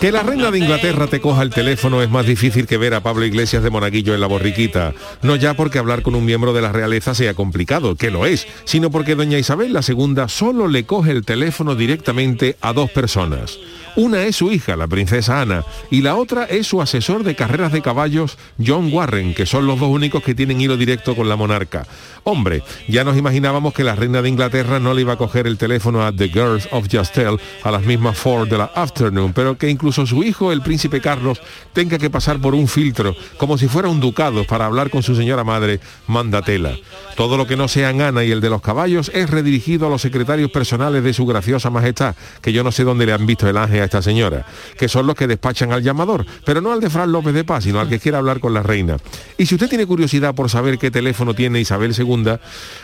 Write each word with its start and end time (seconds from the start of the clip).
Que 0.00 0.12
la 0.12 0.22
reina 0.22 0.50
de 0.50 0.58
Inglaterra 0.58 1.06
te 1.06 1.22
coja 1.22 1.42
el 1.42 1.50
teléfono 1.50 2.02
es 2.02 2.10
más 2.10 2.26
difícil 2.26 2.66
que 2.66 2.76
ver 2.76 2.92
a 2.92 3.00
Pablo 3.00 3.24
Iglesias 3.24 3.62
de 3.62 3.70
Monaguillo 3.70 4.14
en 4.14 4.20
la 4.20 4.26
borriquita. 4.26 4.92
No 5.22 5.36
ya 5.36 5.54
porque 5.54 5.78
hablar 5.78 6.02
con 6.02 6.14
un 6.14 6.24
miembro 6.24 6.52
de 6.52 6.60
la 6.60 6.70
realeza 6.70 7.14
sea 7.14 7.32
complicado, 7.32 7.96
que 7.96 8.10
lo 8.10 8.26
es, 8.26 8.46
sino 8.64 8.90
porque 8.90 9.14
doña 9.14 9.38
Isabel 9.38 9.74
II 9.74 10.24
solo 10.28 10.68
le 10.68 10.84
coge 10.84 11.12
el 11.12 11.24
teléfono 11.24 11.74
directamente 11.74 12.56
a 12.60 12.74
dos 12.74 12.90
personas. 12.90 13.58
Una 13.96 14.24
es 14.24 14.36
su 14.36 14.52
hija, 14.52 14.76
la 14.76 14.86
princesa 14.86 15.40
Ana, 15.40 15.64
y 15.90 16.02
la 16.02 16.16
otra 16.16 16.44
es 16.44 16.66
su 16.66 16.82
asesor 16.82 17.24
de 17.24 17.34
carreras 17.34 17.72
de 17.72 17.80
caballos, 17.80 18.36
John 18.64 18.92
Warren, 18.92 19.32
que 19.32 19.46
son 19.46 19.66
los 19.66 19.80
dos 19.80 19.88
únicos 19.88 20.22
que 20.22 20.34
tienen 20.34 20.60
hilo 20.60 20.76
directo 20.76 21.16
con 21.16 21.30
la 21.30 21.36
monarca. 21.36 21.86
Hombre, 22.22 22.62
ya 22.88 23.04
nos 23.04 23.16
imaginábamos 23.16 23.72
que 23.72 23.84
la 23.84 23.94
reina 23.94 24.20
de 24.20 24.28
Inglaterra 24.28 24.78
no 24.80 24.92
le 24.92 25.00
iba 25.00 25.14
a 25.14 25.16
coger 25.16 25.46
el 25.46 25.56
teléfono 25.56 26.04
a 26.04 26.12
The 26.12 26.28
Girls 26.28 26.68
of 26.72 26.88
Justel 26.92 27.40
a 27.62 27.70
las 27.70 27.84
mismas 27.84 28.18
four 28.18 28.46
de 28.46 28.58
la 28.58 28.70
afternoon, 28.74 29.32
pero 29.32 29.56
que 29.56 29.70
incluso 29.70 30.04
su 30.04 30.22
hijo, 30.22 30.52
el 30.52 30.60
príncipe 30.60 31.00
Carlos, 31.00 31.40
tenga 31.72 31.96
que 31.96 32.10
pasar 32.10 32.38
por 32.38 32.54
un 32.54 32.68
filtro, 32.68 33.16
como 33.38 33.56
si 33.56 33.66
fuera 33.66 33.88
un 33.88 34.00
ducado, 34.00 34.44
para 34.44 34.66
hablar 34.66 34.90
con 34.90 35.02
su 35.02 35.16
señora 35.16 35.42
madre, 35.42 35.80
mandatela. 36.06 36.74
Todo 37.16 37.38
lo 37.38 37.46
que 37.46 37.56
no 37.56 37.66
sea 37.66 37.88
Ana 37.88 38.24
y 38.24 38.30
el 38.30 38.42
de 38.42 38.50
los 38.50 38.60
caballos 38.60 39.10
es 39.14 39.30
redirigido 39.30 39.86
a 39.86 39.90
los 39.90 40.02
secretarios 40.02 40.50
personales 40.50 41.02
de 41.02 41.14
su 41.14 41.24
graciosa 41.24 41.70
majestad, 41.70 42.14
que 42.42 42.52
yo 42.52 42.62
no 42.62 42.72
sé 42.72 42.84
dónde 42.84 43.06
le 43.06 43.14
han 43.14 43.24
visto 43.24 43.48
el 43.48 43.56
ángel 43.56 43.85
esta 43.86 44.02
señora, 44.02 44.44
que 44.78 44.88
son 44.88 45.06
los 45.06 45.16
que 45.16 45.26
despachan 45.26 45.72
al 45.72 45.82
llamador, 45.82 46.26
pero 46.44 46.60
no 46.60 46.72
al 46.72 46.80
de 46.80 46.90
Fran 46.90 47.10
López 47.10 47.34
de 47.34 47.44
Paz, 47.44 47.64
sino 47.64 47.80
al 47.80 47.88
que 47.88 47.98
quiera 47.98 48.18
hablar 48.18 48.40
con 48.40 48.54
la 48.54 48.62
reina. 48.62 48.98
Y 49.38 49.46
si 49.46 49.54
usted 49.54 49.68
tiene 49.68 49.86
curiosidad 49.86 50.34
por 50.34 50.50
saber 50.50 50.78
qué 50.78 50.90
teléfono 50.90 51.34
tiene 51.34 51.60
Isabel 51.60 51.94
II, 51.96 52.38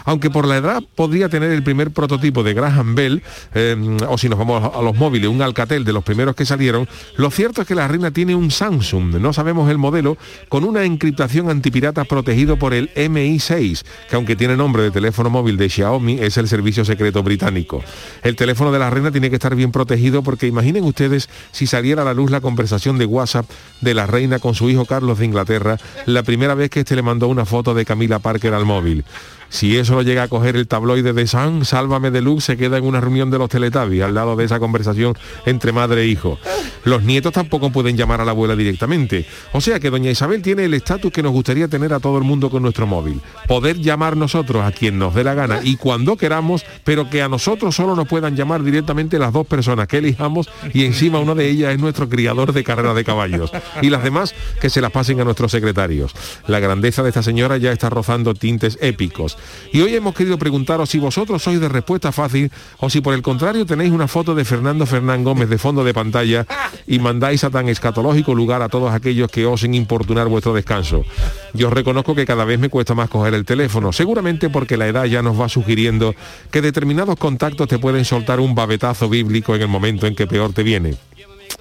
aunque 0.05 0.31
por 0.31 0.47
la 0.47 0.57
edad 0.57 0.83
podría 0.95 1.29
tener 1.29 1.51
el 1.51 1.63
primer 1.63 1.91
prototipo 1.91 2.43
de 2.43 2.55
Graham 2.55 2.95
Bell, 2.95 3.23
eh, 3.55 3.77
o 4.09 4.19
si 4.19 4.29
nos 4.29 4.39
vamos 4.39 4.73
a 4.75 4.83
los 4.83 4.97
móviles, 4.97 5.29
un 5.29 5.43
Alcatel 5.43 5.85
de 5.85 5.93
los 5.93 6.05
primeros 6.05 6.35
que 6.35 6.47
salieron, 6.47 6.89
lo 7.17 7.31
cierto 7.31 7.63
es 7.63 7.69
que 7.69 7.75
la 7.75 7.89
reina 7.89 8.11
tiene 8.11 8.35
un 8.35 8.51
Samsung, 8.51 9.17
no 9.17 9.33
sabemos 9.33 9.71
el 9.71 9.79
modelo, 9.79 10.17
con 10.49 10.65
una 10.65 10.85
encriptación 10.85 11.51
antipirata 11.51 12.05
protegido 12.05 12.57
por 12.57 12.75
el 12.75 12.93
MI6, 12.95 13.83
que 14.09 14.17
aunque 14.17 14.37
tiene 14.37 14.57
nombre 14.57 14.83
de 14.83 14.91
teléfono 14.91 15.31
móvil 15.31 15.57
de 15.57 15.69
Xiaomi, 15.69 16.19
es 16.21 16.37
el 16.37 16.49
servicio 16.49 16.85
secreto 16.85 17.23
británico. 17.23 17.83
El 18.23 18.37
teléfono 18.37 18.73
de 18.73 18.79
la 18.79 18.91
reina 18.91 19.11
tiene 19.11 19.31
que 19.31 19.37
estar 19.37 19.55
bien 19.55 19.73
protegido 19.73 20.23
porque 20.23 20.47
imaginen 20.47 20.85
si 21.51 21.67
saliera 21.67 22.03
a 22.03 22.05
la 22.05 22.15
luz 22.15 22.31
la 22.31 22.41
conversación 22.41 22.99
de 22.99 23.07
WhatsApp 23.07 23.49
de 23.81 23.95
la 23.95 24.07
reina 24.07 24.39
con 24.39 24.55
su 24.55 24.71
hijo 24.71 24.85
Carlos 24.85 25.19
de 25.19 25.25
Inglaterra, 25.25 25.79
la 26.07 26.23
primera 26.23 26.55
vez 26.55 26.71
que 26.71 26.81
este 26.81 26.97
le 26.97 27.03
mandó 27.03 27.29
una 27.29 27.45
foto 27.45 27.75
de 27.75 27.85
Camila 27.85 28.19
Parker 28.19 28.55
al 28.55 28.65
móvil. 28.65 29.05
Si 29.53 29.77
eso 29.77 30.01
llega 30.01 30.23
a 30.23 30.29
coger 30.29 30.57
el 30.57 30.67
tabloide 30.67 31.13
de 31.13 31.27
San, 31.27 31.67
Sálvame 31.67 32.11
de 32.11 32.23
Luz 32.23 32.43
se 32.43 32.57
queda 32.57 32.79
en 32.79 32.85
una 32.85 33.03
reunión 33.03 33.31
de 33.31 33.39
los 33.39 33.51
Teletubbies 33.51 34.03
al 34.03 34.15
lado 34.15 34.35
de 34.35 34.47
esa 34.47 34.59
conversación 34.59 35.15
entre 35.45 35.73
madre 35.73 36.03
e 36.03 36.07
hijo. 36.07 36.39
Los 36.85 37.03
nietos 37.03 37.35
tampoco 37.35 37.71
pueden 37.71 37.95
llamar 37.95 38.23
a 38.23 38.25
la 38.25 38.31
abuela 38.31 38.57
directamente. 38.57 39.27
O 39.53 39.61
sea 39.61 39.79
que 39.79 39.91
doña 39.91 40.11
Isabel 40.11 40.41
tiene 40.41 40.65
el 40.65 40.73
estatus 40.73 41.13
que 41.13 41.23
nos 41.23 41.33
gustaría 41.33 41.69
tener 41.69 41.93
a 41.93 42.01
todo 42.01 42.17
el 42.17 42.25
mundo 42.25 42.49
con 42.49 42.63
nuestro 42.63 42.87
móvil. 42.87 43.21
Poder 43.47 43.79
llamar 43.79 44.17
nosotros 44.17 44.65
a 44.65 44.73
quien 44.73 44.99
nos 44.99 45.15
dé 45.15 45.23
la 45.23 45.35
gana 45.35 45.61
y 45.63 45.77
cuando 45.77 46.17
queramos, 46.17 46.65
pero 46.83 47.11
que 47.11 47.21
a 47.21 47.29
nosotros 47.29 47.77
solo 47.77 47.95
nos 47.95 48.09
puedan 48.09 48.35
llamar 48.35 48.65
directamente 48.65 49.19
las 49.19 49.35
dos 49.35 49.47
personas 49.47 49.87
que 49.87 49.99
elijamos 49.99 50.49
y 50.73 50.87
encima 50.87 51.21
una 51.21 51.35
de 51.35 51.51
ellas 51.51 51.75
es 51.75 51.79
nuestro 51.79 52.09
criador 52.09 52.55
de 52.55 52.65
carrera 52.65 52.95
de 52.95 53.05
caballos. 53.05 53.53
Y 53.83 53.91
las 53.91 54.03
demás 54.03 54.35
que 54.63 54.71
se 54.71 54.81
las 54.81 54.93
pasen 54.93 55.21
a 55.21 55.25
nuestros 55.25 55.53
secretarios. 55.53 56.15
La 56.47 56.59
grandeza 56.59 57.03
de 57.03 57.11
esta 57.11 57.23
señora 57.23 57.59
ya 57.59 57.71
está 57.71 57.91
rozando 57.91 58.35
tintes 58.35 58.79
épicos. 58.81 59.37
Y 59.73 59.81
hoy 59.81 59.95
hemos 59.95 60.15
querido 60.15 60.39
preguntaros 60.39 60.91
si 60.91 60.99
vosotros 60.99 61.43
sois 61.43 61.61
de 61.61 61.69
respuesta 61.69 62.13
fácil 62.13 62.51
o 62.79 62.91
si 62.91 63.01
por 63.01 63.15
el 63.15 63.23
contrario 63.23 63.67
tenéis 63.67 63.93
una 63.93 64.09
foto 64.09 64.35
de 64.35 64.45
Fernando 64.45 64.87
Fernán 64.87 65.25
Gómez 65.25 65.49
de 65.49 65.59
fondo 65.59 65.85
de 65.85 65.95
pantalla 65.95 66.47
y 66.87 66.99
mandáis 66.99 67.45
a 67.45 67.51
tan 67.51 67.69
escatológico 67.69 68.35
lugar 68.35 68.63
a 68.63 68.69
todos 68.69 68.93
aquellos 68.93 69.31
que 69.31 69.47
osen 69.47 69.75
importunar 69.75 70.29
vuestro 70.29 70.53
descanso. 70.55 71.05
Yo 71.55 71.71
reconozco 71.71 72.15
que 72.15 72.27
cada 72.27 72.45
vez 72.45 72.59
me 72.59 72.69
cuesta 72.69 72.95
más 72.95 73.09
coger 73.09 73.35
el 73.35 73.45
teléfono, 73.45 73.93
seguramente 73.93 74.51
porque 74.51 74.77
la 74.77 74.87
edad 74.87 75.05
ya 75.05 75.23
nos 75.23 75.41
va 75.41 75.49
sugiriendo 75.49 76.15
que 76.51 76.63
determinados 76.63 77.17
contactos 77.17 77.69
te 77.69 77.79
pueden 77.79 78.05
soltar 78.05 78.41
un 78.41 78.55
babetazo 78.55 79.09
bíblico 79.09 79.55
en 79.55 79.63
el 79.63 79.69
momento 79.69 80.07
en 80.07 80.15
que 80.15 80.27
peor 80.27 80.53
te 80.53 80.63
viene 80.63 80.97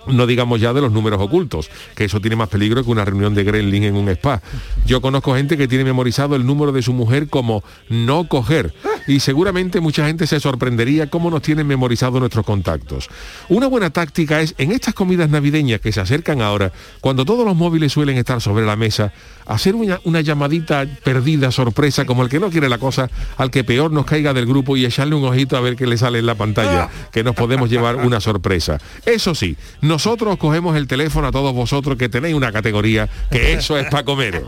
no 0.08 0.28
digamos 0.28 0.60
ya 0.60 0.74
de 0.74 0.82
los 0.82 0.92
números 0.92 1.22
ocultos, 1.22 1.70
que 1.96 2.06
eso 2.06 2.20
tiene 2.20 2.36
más 2.36 2.50
peligro 2.50 2.84
que 2.84 2.90
una 2.90 3.06
reunión 3.06 3.34
de 3.36 3.44
Gremlin 3.44 3.84
en 3.84 3.96
un 3.96 4.10
spa. 4.10 4.42
Yo 4.86 5.02
conozco 5.02 5.36
gente 5.36 5.58
que 5.58 5.68
tiene 5.68 5.84
memorizado 5.84 6.36
el 6.36 6.46
número 6.46 6.72
de 6.72 6.82
su 6.82 6.94
mujer 6.94 7.28
como 7.28 7.64
no 7.90 8.28
coger 8.28 8.74
y 9.08 9.20
seguramente 9.20 9.80
mucha 9.80 10.06
gente 10.08 10.28
se 10.28 10.40
sorprendería 10.40 11.10
cómo 11.10 11.30
nos 11.30 11.42
tienen 11.42 11.68
memorizado 11.68 12.20
nuestros 12.20 12.46
contactos. 12.46 13.10
Una 13.50 13.68
buena 13.68 13.90
táctica 13.90 14.42
es 14.42 14.56
en 14.58 14.72
estas 14.72 14.94
comidas 14.94 15.30
navideñas 15.30 15.82
que 15.82 15.92
se 15.92 16.02
acercan 16.02 16.42
ahora, 16.42 16.72
cuando 17.00 17.26
todos 17.26 17.46
los 17.46 17.56
móviles 17.56 17.92
suelen 17.92 18.18
estar 18.18 18.42
sobre 18.42 18.66
la 18.66 18.76
mesa, 18.76 19.14
hacer 19.46 19.76
una, 19.76 20.22
llamadita 20.22 20.86
perdida, 21.04 21.52
sorpresa, 21.52 22.06
como 22.06 22.24
el 22.24 22.30
que 22.30 22.40
no 22.40 22.50
quiere 22.50 22.70
la 22.70 22.78
cosa, 22.78 23.10
al 23.38 23.52
que 23.52 23.64
peor 23.64 23.92
nos 23.92 24.06
caiga 24.06 24.34
del 24.34 24.46
grupo 24.46 24.78
y 24.78 24.86
echarle 24.86 25.16
un 25.16 25.26
ojito 25.26 25.58
a 25.58 25.62
ver 25.62 25.76
qué 25.76 25.88
le 25.88 25.98
sale 25.98 26.20
en 26.20 26.26
la 26.26 26.36
pantalla, 26.36 26.90
que 27.12 27.24
nos 27.24 27.36
podemos 27.36 27.70
llevar 27.70 27.96
una 27.98 28.22
sorpresa. 28.22 28.80
Eso 29.06 29.36
sí, 29.36 29.58
nosotros 29.92 30.38
cogemos 30.38 30.78
el 30.78 30.88
teléfono 30.88 31.28
a 31.28 31.32
todos 31.34 31.54
vosotros 31.54 31.98
que 31.98 32.08
tenéis 32.08 32.34
una 32.34 32.50
categoría, 32.50 33.10
que 33.30 33.52
eso 33.60 33.78
es 33.78 33.90
para 33.90 34.06
comer. 34.06 34.42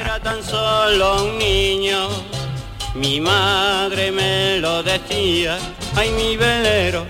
Era 0.00 0.22
tan 0.22 0.40
solo 0.44 1.24
un 1.24 1.38
niño, 1.38 2.06
mi 2.94 3.20
madre 3.20 4.12
me 4.12 4.58
lo 4.60 4.84
decía, 4.84 5.58
ay 5.96 6.10
mi 6.12 6.36
velero, 6.36 7.04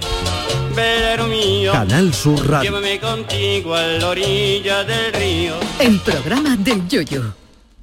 velero 0.75 1.27
mío, 1.27 1.73
Canal 1.73 2.15
Sur 2.15 2.49
Radio. 2.49 2.71
llévame 2.71 2.99
contigo 2.99 3.75
a 3.75 3.83
la 3.83 4.09
orilla 4.09 4.83
del 4.83 5.13
río. 5.13 5.55
El 5.79 6.01
programa 6.01 6.57
del 6.57 6.89
Yoyo. 6.89 7.35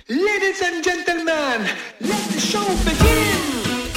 Ladies 0.08 0.62
and 0.64 0.84
gentlemen, 0.84 1.68
let 2.00 2.34
the 2.34 2.40
show 2.42 2.66
begin. 2.84 3.53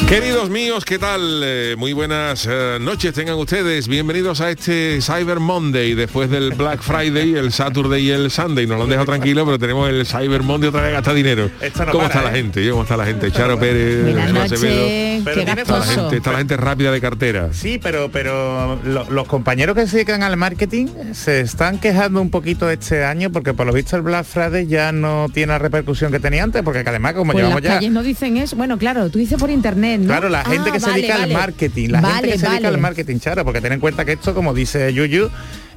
Queridos 0.09 0.51
míos, 0.51 0.85
¿qué 0.85 1.01
tal? 1.01 1.41
Eh, 1.45 1.75
muy 1.77 1.93
buenas 1.93 2.47
eh, 2.49 2.79
noches 2.81 3.13
tengan 3.13 3.35
ustedes. 3.39 3.89
Bienvenidos 3.89 4.41
a 4.41 4.51
este 4.51 5.01
Cyber 5.03 5.41
Monday, 5.41 5.95
después 5.95 6.31
del 6.31 6.51
Black 6.55 6.81
Friday, 6.81 7.35
el 7.35 7.51
Saturday 7.53 8.05
y 8.07 8.11
el 8.13 8.31
Sunday. 8.31 8.69
Nos 8.69 8.77
lo 8.79 8.85
han 8.85 8.91
dejado 8.91 9.07
tranquilo, 9.07 9.45
pero 9.45 9.59
tenemos 9.59 9.91
el 9.91 10.07
Cyber 10.07 10.45
Monday 10.45 10.69
otra 10.69 10.83
vez 10.83 10.93
gasta 10.93 11.13
dinero. 11.13 11.51
No 11.61 11.87
¿Cómo 11.91 12.05
para, 12.05 12.07
está 12.07 12.23
la 12.23 12.31
¿eh? 12.31 12.37
gente? 12.41 12.71
¿Cómo 12.71 12.83
está 12.85 12.97
la 12.97 13.05
gente? 13.05 13.33
Charo 13.33 13.59
Pérez, 13.59 14.17
Acevedo. 14.37 14.87
Está 15.27 15.79
la, 15.79 15.85
gente, 15.85 16.17
está 16.19 16.33
la 16.33 16.39
gente 16.39 16.57
rápida 16.57 16.93
de 16.93 17.01
cartera. 17.01 17.49
Sí, 17.53 17.81
pero 17.83 18.09
pero 18.13 18.81
lo- 18.85 19.11
los 19.11 19.27
compañeros 19.27 19.75
que 19.75 19.89
se 19.89 19.97
dedican 19.97 20.23
al 20.23 20.37
marketing 20.37 20.87
se 21.15 21.41
están 21.41 21.81
quejando 21.81 22.21
un 22.23 22.31
poquito 22.31 22.71
este 22.71 23.05
año 23.05 23.33
porque 23.33 23.55
por 23.55 23.67
lo 23.67 23.73
visto 23.73 23.97
el 23.97 24.03
Black 24.03 24.25
Friday 24.25 24.69
ya 24.69 24.93
no 24.93 25.27
tiene 25.35 25.53
la 25.53 25.59
repercusión 25.59 26.13
que 26.13 26.21
tenía 26.21 26.45
antes, 26.45 26.63
porque 26.63 26.85
además 26.87 27.15
como 27.15 27.33
Pues 27.33 27.43
las 27.43 27.49
llevamos 27.51 27.63
ya... 27.69 27.75
calles 27.75 27.91
no 27.91 28.05
dicen 28.05 28.37
eso. 28.37 28.55
Bueno, 28.55 28.79
claro, 28.79 29.11
tú 29.11 29.19
dices 29.19 29.37
por 29.37 29.51
internet, 29.51 29.96
¿no? 30.03 30.07
Claro, 30.09 30.29
la 30.29 30.45
gente 30.45 30.71
Ah, 30.71 30.73
que 30.73 30.81
se 30.81 30.91
dedica 30.91 31.15
vale. 31.19 31.25
al 31.35 31.41
marketing, 31.41 31.89
la 31.91 32.03
gente 32.03 32.29
que 32.33 32.39
se 32.39 32.49
dedica 32.49 32.69
al 32.69 32.79
marketing, 32.79 33.19
Charo, 33.19 33.45
porque 33.45 33.61
ten 33.61 33.73
en 33.73 33.81
cuenta 33.81 34.05
que 34.05 34.13
esto, 34.13 34.35
como 34.35 34.55
dice 34.55 34.93
Yuyu, 34.93 35.31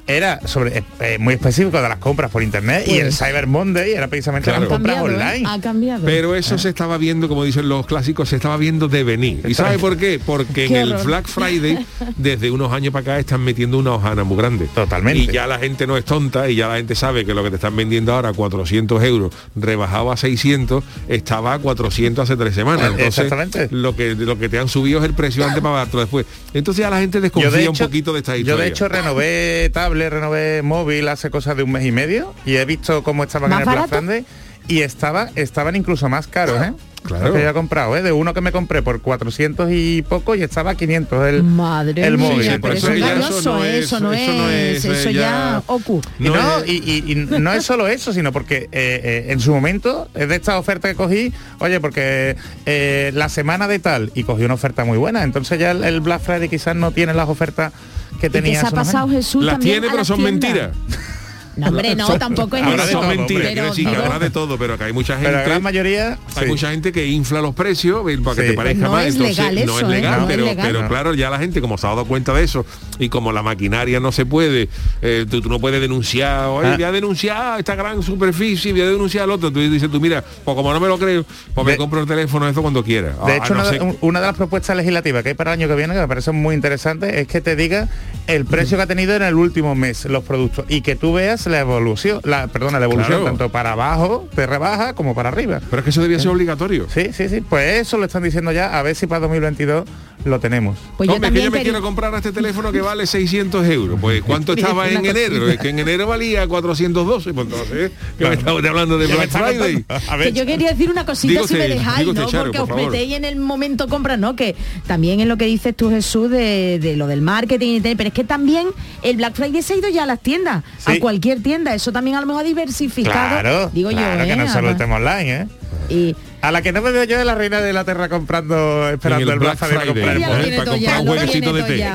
era 0.09 0.39
sobre 0.47 0.83
eh, 0.99 1.17
muy 1.19 1.35
específico 1.35 1.81
de 1.81 1.87
las 1.87 1.99
compras 1.99 2.31
por 2.31 2.41
internet 2.43 2.83
y 2.87 2.97
el 2.97 3.13
Cyber 3.13 3.45
Monday 3.47 3.91
era 3.93 4.07
precisamente 4.07 4.45
Claro. 4.49 4.61
las 4.61 4.69
compras 4.69 4.95
cambiado, 4.97 5.21
¿eh? 5.21 5.27
online. 5.29 5.47
Ha 5.47 5.61
cambiado. 5.61 6.05
Pero 6.05 6.35
eso 6.35 6.57
se 6.57 6.69
estaba 6.69 6.97
viendo, 6.97 7.27
como 7.29 7.43
dicen 7.43 7.69
los 7.69 7.85
clásicos, 7.85 8.27
se 8.29 8.37
estaba 8.37 8.57
viendo 8.57 8.87
de 8.87 9.03
venir. 9.03 9.41
¿Y 9.47 9.53
sabe 9.53 9.77
por 9.77 9.97
qué? 9.97 10.19
Porque 10.23 10.65
en 10.65 10.75
el. 10.75 10.93
Black 11.03 11.27
Friday, 11.27 11.85
desde 12.17 12.49
unos 12.51 12.73
años 12.73 12.91
para 12.91 13.01
acá, 13.03 13.19
están 13.19 13.41
metiendo 13.41 13.77
una 13.77 13.93
hojana 13.93 14.23
muy 14.23 14.35
grande. 14.37 14.67
Totalmente. 14.73 15.19
Y 15.19 15.27
ya 15.27 15.45
la 15.47 15.59
gente 15.59 15.85
no 15.87 15.95
es 15.95 16.03
tonta 16.05 16.49
y 16.49 16.55
ya 16.55 16.67
la 16.67 16.77
gente 16.77 16.95
sabe 16.95 17.23
que 17.25 17.33
lo 17.35 17.43
que 17.43 17.49
te 17.51 17.55
están 17.57 17.75
vendiendo 17.75 18.13
ahora, 18.13 18.33
400 18.33 19.03
euros, 19.03 19.31
rebajado 19.55 20.11
a 20.11 20.17
600, 20.17 20.83
estaba 21.07 21.53
a 21.53 21.59
400 21.59 22.23
hace 22.23 22.35
tres 22.35 22.55
semanas. 22.55 22.87
Entonces, 22.91 23.07
Exactamente. 23.25 23.67
lo 23.71 23.95
que, 23.95 24.15
lo 24.15 24.37
que 24.39 24.49
te 24.49 24.57
han 24.59 24.67
subido 24.67 24.99
es 24.99 25.05
el 25.05 25.13
precio 25.13 25.45
antes 25.45 25.61
para 25.61 25.75
barato 25.75 25.99
después. 25.99 26.25
Entonces 26.53 26.81
ya 26.83 26.89
la 26.89 26.99
gente 26.99 27.21
desconfía 27.21 27.69
un 27.69 27.77
poquito 27.77 28.11
de 28.13 28.19
esta 28.19 28.33
yo 28.33 28.39
historia. 28.41 28.63
de 28.63 28.69
hecho 28.69 28.87
renové 28.87 29.69
renové 30.07 30.61
móvil 30.61 31.07
hace 31.09 31.31
cosas 31.31 31.57
de 31.57 31.63
un 31.63 31.71
mes 31.71 31.83
y 31.85 31.91
medio 31.91 32.33
y 32.45 32.57
he 32.57 32.65
visto 32.65 33.03
cómo 33.03 33.23
estaban 33.23 33.51
en 33.51 33.57
¿Más 33.59 33.67
el 33.67 33.73
Black? 33.73 33.89
Friday 33.89 34.25
y 34.67 34.81
estaba, 34.81 35.29
estaban 35.35 35.75
incluso 35.75 36.07
más 36.09 36.27
caros, 36.27 36.61
¿eh? 36.61 36.73
Claro. 37.03 37.33
Que 37.33 37.41
yo 37.41 37.49
he 37.49 37.53
comprado, 37.53 37.95
¿eh? 37.97 38.01
De 38.03 38.11
uno 38.11 38.33
que 38.33 38.41
me 38.41 38.51
compré 38.51 38.81
por 38.81 39.01
400 39.01 39.69
y 39.71 40.03
poco 40.03 40.35
y 40.35 40.43
estaba 40.43 40.71
a 40.71 40.75
500 40.75 41.27
el, 41.27 41.43
Madre 41.43 42.05
el 42.05 42.17
móvil. 42.17 42.59
Por 42.59 42.71
eso 42.71 42.87
eso 42.87 42.93
es 42.93 42.99
ya 42.99 43.13
eso 43.13 43.41
no 43.53 43.63
es- 43.63 43.85
eso 43.85 43.99
no 43.99 44.13
eso 44.13 44.31
no 44.33 44.49
es, 44.49 44.77
es, 44.77 44.85
eso 44.85 45.09
eh, 45.09 45.13
ya 45.13 45.63
ocu. 45.65 46.01
Y 46.19 46.23
No 46.25 46.35
no, 46.35 46.59
es- 46.59 46.67
y, 46.69 47.03
y- 47.07 47.11
y 47.11 47.15
no 47.15 47.53
es 47.53 47.65
solo 47.65 47.87
eso, 47.87 48.13
sino 48.13 48.31
porque 48.31 48.63
eh, 48.63 48.69
eh, 48.73 49.25
en 49.29 49.39
su 49.39 49.51
momento, 49.51 50.07
es 50.13 50.27
de 50.29 50.35
esta 50.35 50.57
oferta 50.59 50.87
que 50.89 50.95
cogí, 50.95 51.33
oye, 51.59 51.79
porque 51.79 52.35
eh, 52.65 53.11
la 53.15 53.29
semana 53.29 53.67
de 53.67 53.79
tal, 53.79 54.11
y 54.13 54.23
cogí 54.23 54.43
una 54.43 54.53
oferta 54.55 54.83
muy 54.85 54.97
buena, 54.97 55.23
entonces 55.23 55.57
ya 55.59 55.71
el, 55.71 55.83
el 55.83 56.01
Black 56.01 56.21
Friday 56.21 56.49
quizás 56.49 56.75
no 56.75 56.91
tiene 56.91 57.13
las 57.13 57.29
ofertas 57.29 57.71
que 58.19 58.27
¿Y 58.27 58.29
qué 58.29 58.29
tenía. 58.29 58.59
se 58.61 58.67
ha 58.67 58.71
pasado. 58.71 59.07
Jesús 59.09 59.43
Las 59.43 59.59
tiene, 59.59 59.87
pero 59.89 60.03
son 60.03 60.21
mentiras. 60.21 60.71
No, 61.59 61.67
hombre, 61.67 61.95
no, 61.95 62.17
tampoco 62.17 62.55
es 62.57 62.63
Ahora 62.63 62.83
eso. 62.83 62.93
son 62.93 63.07
mentiras, 63.07 63.51
Pero 63.53 63.65
decir 63.65 63.89
que 63.89 63.95
habrá 63.95 64.19
de 64.19 64.29
todo, 64.29 64.57
pero 64.57 64.77
que 64.77 64.83
hay 64.85 64.93
mucha 64.93 65.13
gente. 65.15 65.27
Pero 65.29 65.37
la 65.39 65.45
gran 65.45 65.61
mayoría... 65.63 66.17
Hay 66.35 66.43
sí. 66.43 66.49
mucha 66.49 66.71
gente 66.71 66.91
que 66.91 67.05
infla 67.07 67.41
los 67.41 67.53
precios 67.55 68.01
para 68.23 68.35
que 68.35 68.41
Sí. 68.43 68.47
te 68.49 68.53
parezca 68.53 68.85
No 68.85 68.91
más. 68.91 69.05
es 69.05 69.15
entonces, 69.15 69.37
legal 69.37 69.55
no 69.55 69.61
eso, 69.61 69.77
es 69.79 69.83
¿eh? 69.83 69.95
legal, 69.95 70.19
No 70.21 70.21
es 70.21 70.27
pero, 70.35 70.45
legal. 70.45 70.67
pero 70.71 70.87
claro, 70.87 71.13
ya 71.13 71.29
la 71.29 71.39
gente 71.39 71.61
como 71.61 71.77
se 71.77 71.85
ha 71.87 71.89
dado 71.91 72.05
cuenta 72.05 72.33
de 72.33 72.43
eso 72.43 72.65
y 72.99 73.09
como 73.09 73.31
la 73.31 73.43
maquinaria 73.43 73.99
no 73.99 74.11
se 74.11 74.25
puede, 74.25 74.69
eh, 75.01 75.25
tú, 75.29 75.41
tú 75.41 75.49
no 75.49 75.59
puedes 75.59 75.81
denunciar, 75.81 76.45
oye, 76.47 76.69
Ah. 76.69 76.75
voy 76.75 76.83
a 76.83 76.91
denunciar 76.91 77.59
esta 77.59 77.75
gran 77.75 78.01
superficie, 78.03 78.71
voy 78.71 78.81
a 78.81 78.87
denunciar 78.89 79.23
al 79.25 79.31
otro. 79.31 79.51
Tú 79.51 79.59
dices, 79.59 79.89
tú 79.91 79.99
mira, 79.99 80.23
pues 80.43 80.55
como 80.55 80.71
no 80.73 80.79
me 80.79 80.87
lo 80.87 80.97
creo, 80.97 81.25
pues 81.53 81.65
me 81.67 81.77
compro 81.77 81.99
el 82.01 82.07
teléfono 82.07 82.47
eso 82.47 82.61
cuando 82.61 82.83
quiera. 82.83 83.09
De 83.25 83.33
Ah, 83.33 83.37
hecho, 83.37 83.53
no 83.55 83.61
una, 83.61 83.69
sé- 83.69 83.97
una 84.01 84.19
de 84.21 84.25
las 84.27 84.35
propuestas 84.35 84.75
legislativas 84.77 85.23
que 85.23 85.29
hay 85.29 85.35
para 85.35 85.53
el 85.53 85.59
año 85.59 85.67
que 85.67 85.75
viene, 85.75 85.93
que 85.93 85.99
me 85.99 86.07
parece 86.07 86.31
muy 86.31 86.55
interesante, 86.55 87.19
es 87.21 87.27
que 87.27 87.41
te 87.41 87.55
diga 87.55 87.87
el 88.27 88.45
precio 88.45 88.77
que 88.77 88.83
ha 88.83 88.87
tenido 88.87 89.15
en 89.15 89.23
el 89.23 89.35
último 89.35 89.75
mes 89.75 90.05
los 90.05 90.23
productos 90.23 90.65
y 90.69 90.81
que 90.81 90.95
tú 90.95 91.13
veas 91.13 91.47
la 91.49 91.59
evolución, 91.59 92.21
la, 92.23 92.47
perdona, 92.47 92.79
la 92.79 92.85
evolución 92.85 93.19
Claro. 93.19 93.25
tanto 93.25 93.49
para 93.49 93.73
abajo, 93.73 94.27
de 94.35 94.45
rebaja, 94.47 94.93
como 94.93 95.15
para 95.15 95.29
arriba. 95.29 95.59
pero 95.69 95.79
es 95.79 95.83
que 95.83 95.89
eso 95.89 96.01
debía 96.01 96.19
ser 96.19 96.29
obligatorio. 96.29 96.87
Sí, 96.89 97.11
sí, 97.13 97.27
sí. 97.29 97.41
Pues 97.41 97.81
eso 97.81 97.97
lo 97.97 98.05
están 98.05 98.23
diciendo 98.23 98.51
ya, 98.51 98.77
a 98.77 98.81
ver 98.83 98.95
si 98.95 99.07
para 99.07 99.21
2022 99.21 99.85
lo 100.25 100.39
tenemos. 100.39 100.77
Pues 100.97 101.07
yo 101.07 101.13
que 101.15 101.19
yo 101.21 101.31
me 101.31 101.31
quería- 101.31 101.61
quiero 101.63 101.81
comprar 101.81 102.13
este 102.13 102.31
teléfono 102.31 102.71
que 102.71 102.81
vale 102.81 103.07
600 103.07 103.65
euros. 103.67 103.97
Pues 104.01 104.21
¿cuánto 104.25 104.53
estaba 104.53 104.89
en 104.89 105.05
enero? 105.05 105.47
Es 105.47 105.57
que 105.59 105.69
en 105.69 105.79
enero 105.79 106.07
valía 106.07 106.45
412. 106.47 107.33
Pues 107.33 107.47
entonces, 107.47 107.91
¿qué 108.17 108.25
me 108.27 108.33
estamos 108.35 108.63
hablando 108.65 108.97
de 108.97 109.07
Black 109.07 109.29
Friday? 109.29 109.85
Que 110.23 110.33
yo 110.33 110.45
quería 110.45 110.69
decir 110.71 110.89
una 110.89 111.05
cosita 111.05 111.31
Digo 111.33 111.47
si 111.47 111.53
me 111.53 111.67
dejáis, 111.69 112.07
usted, 112.07 112.21
¿no? 112.21 112.27
Charo, 112.29 112.43
Porque 112.51 112.59
por 112.59 112.71
os 112.71 112.85
metéis 112.85 113.13
en 113.13 113.23
el 113.25 113.37
momento 113.37 113.87
compra, 113.87 114.17
¿no? 114.17 114.35
Que 114.35 114.55
también 114.87 115.19
es 115.21 115.27
lo 115.27 115.37
que 115.37 115.45
dices 115.45 115.75
tú, 115.75 115.89
Jesús, 115.89 116.29
de, 116.29 116.79
de 116.79 116.97
lo 116.97 117.07
del 117.07 117.21
marketing 117.21 117.75
y 117.77 117.81
tal, 117.81 117.95
pero 117.95 118.09
es 118.09 118.13
que 118.13 118.23
también 118.25 118.67
el 119.03 119.15
Black 119.17 119.35
Friday 119.35 119.61
se 119.61 119.73
ha 119.73 119.77
ido 119.77 119.89
ya 119.89 120.03
a 120.03 120.05
las 120.05 120.19
tiendas, 120.19 120.63
Sí. 120.79 120.91
a 120.93 120.99
cualquier 120.99 121.41
tienda. 121.41 121.73
Eso 121.73 121.91
también 121.91 122.17
a 122.17 122.21
lo 122.21 122.27
mejor 122.27 122.41
ha 122.43 122.45
diversificado. 122.47 123.41
claro, 123.41 123.71
digo 123.73 123.89
claro 123.89 124.19
yo, 124.19 124.25
que 124.25 124.31
¿eh? 124.33 124.35
no 124.35 124.43
es 124.43 124.51
solo 124.51 124.69
el 124.69 124.77
tema 124.77 124.95
online, 124.97 125.31
¿eh? 125.41 125.47
y 125.89 126.15
A 126.41 126.51
la 126.51 126.61
que 126.61 126.71
no 126.71 126.81
me 126.81 126.91
veo 126.91 127.03
yo 127.03 127.17
de 127.17 127.25
la 127.25 127.35
reina 127.35 127.59
de 127.61 127.73
la 127.73 127.83
tierra 127.83 128.07
comprando, 128.07 128.89
esperando 128.89 129.33
el, 129.33 129.39
Black 129.39 129.57
Friday, 129.57 129.75
para 129.75 129.87
comprar 129.87 130.15
el 130.15 130.21
móvil. 130.21 130.55
para 130.55 130.71
comprar 130.71 131.01
un 131.01 131.09
huequecito 131.09 131.53
de 131.53 131.63
té. 131.63 131.85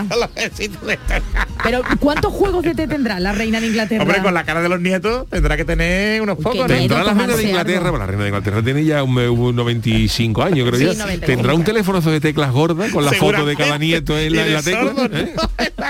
Pero 1.63 1.83
¿cuántos 1.99 2.33
juegos 2.33 2.63
de 2.63 2.75
té 2.75 2.87
tendrá 2.87 3.19
la 3.21 3.33
reina 3.33 3.61
de 3.61 3.69
Inglaterra? 3.69 4.03
Hombre, 4.03 4.23
con 4.23 4.35
la 4.35 4.45
cara 4.45 4.61
de 4.61 4.69
los 4.69 4.81
nietos 4.81 5.27
tendrá 5.31 5.57
que 5.57 5.65
tener 5.65 6.21
unos 6.21 6.37
pocos. 6.37 6.67
Tendrá 6.67 7.05
la 7.05 7.15
reina 7.15 7.37
de 7.37 7.43
Inglaterra, 7.43 7.91
bueno, 7.91 8.05
la 8.05 8.07
reina 8.07 8.23
de 8.25 8.29
Inglaterra 8.29 8.63
tiene 8.63 8.85
ya 8.85 9.03
un, 9.03 9.17
un 9.17 9.57
95 9.57 10.43
años, 10.43 10.69
creo 10.69 10.79
Sí, 10.79 10.87
ya. 10.87 11.05
95. 11.05 11.27
Tendrá 11.27 11.55
un 11.55 11.65
teléfono 11.65 12.01
de 12.01 12.21
teclas 12.21 12.53
gordas 12.53 12.91
con 12.93 13.05
la 13.05 13.13
foto 13.13 13.47
de 13.47 13.57
cada 13.57 13.79
nieto 13.79 14.19
en 14.19 14.35
la, 14.35 14.43
en 14.43 14.49
de 14.49 14.55
la 14.55 14.63
tecla. 14.63 14.81
sordo, 14.83 15.09
¿no? 15.09 15.19
¿eh? 15.19 15.35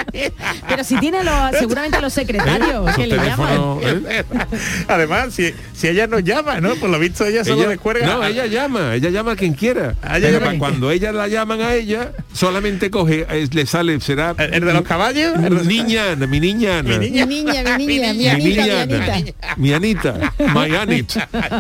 Pero 0.69 0.85
si 0.85 0.96
tiene 0.99 1.23
los, 1.25 1.35
seguramente 1.58 2.00
los 2.00 2.12
secretarios 2.12 2.85
Esos 2.88 2.96
que 2.96 3.06
le 3.06 3.17
llaman. 3.17 3.79
¿eh? 3.82 4.25
Además, 4.88 5.35
si, 5.35 5.52
si 5.75 5.88
ella 5.88 6.06
nos 6.06 6.23
llama, 6.25 6.61
¿no? 6.61 6.75
Por 6.76 6.91
lo 6.91 6.99
visto 6.99 7.25
ella 7.26 7.44
solo 7.44 7.61
Ella- 7.62 7.69
descuelga. 7.70 8.06
no, 8.06 8.25
ella 8.25 8.46
llama, 8.46 8.94
ella 8.94 9.11
llama 9.11 9.32
a 9.32 9.37
quien 9.37 9.55
quiera. 9.55 9.94
Ah, 10.02 10.19
ella 10.19 10.38
Pero 10.38 10.58
cuando 10.58 10.91
ella 10.91 11.12
la 11.12 11.29
llaman 11.29 11.61
a 11.61 11.75
ella, 11.75 12.12
solamente 12.32 12.91
coge, 12.91 13.26
eh, 13.31 13.49
le 13.52 13.67
sale, 13.67 14.00
será 14.00 14.35
¿El, 14.38 14.55
el 14.55 14.64
de 14.64 14.73
los 14.73 14.82
caballos? 14.82 15.38
Niña, 15.64 16.12
Ana, 16.12 16.26
mi 16.26 16.41
niña, 16.41 16.79
Ana. 16.79 16.99
Mi 16.99 17.11
niña. 17.11 17.26
Mi 17.26 17.44
niña, 17.44 17.62
mi 17.79 17.87
niña, 17.87 18.12
mi 18.14 18.19
mi 18.25 18.29
Anita, 18.29 18.37
mi 18.37 18.44
niña, 18.44 18.82
Ana, 18.82 19.14
Anita. 19.14 19.35
mi 19.56 19.73
Anita, 19.73 20.32
my 20.55 20.76
Anit, 20.76 21.12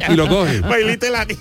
y 0.08 0.14
lo 0.14 0.28
coge. 0.28 0.60
Bailite 0.60 1.10
la 1.10 1.24
niña. 1.24 1.40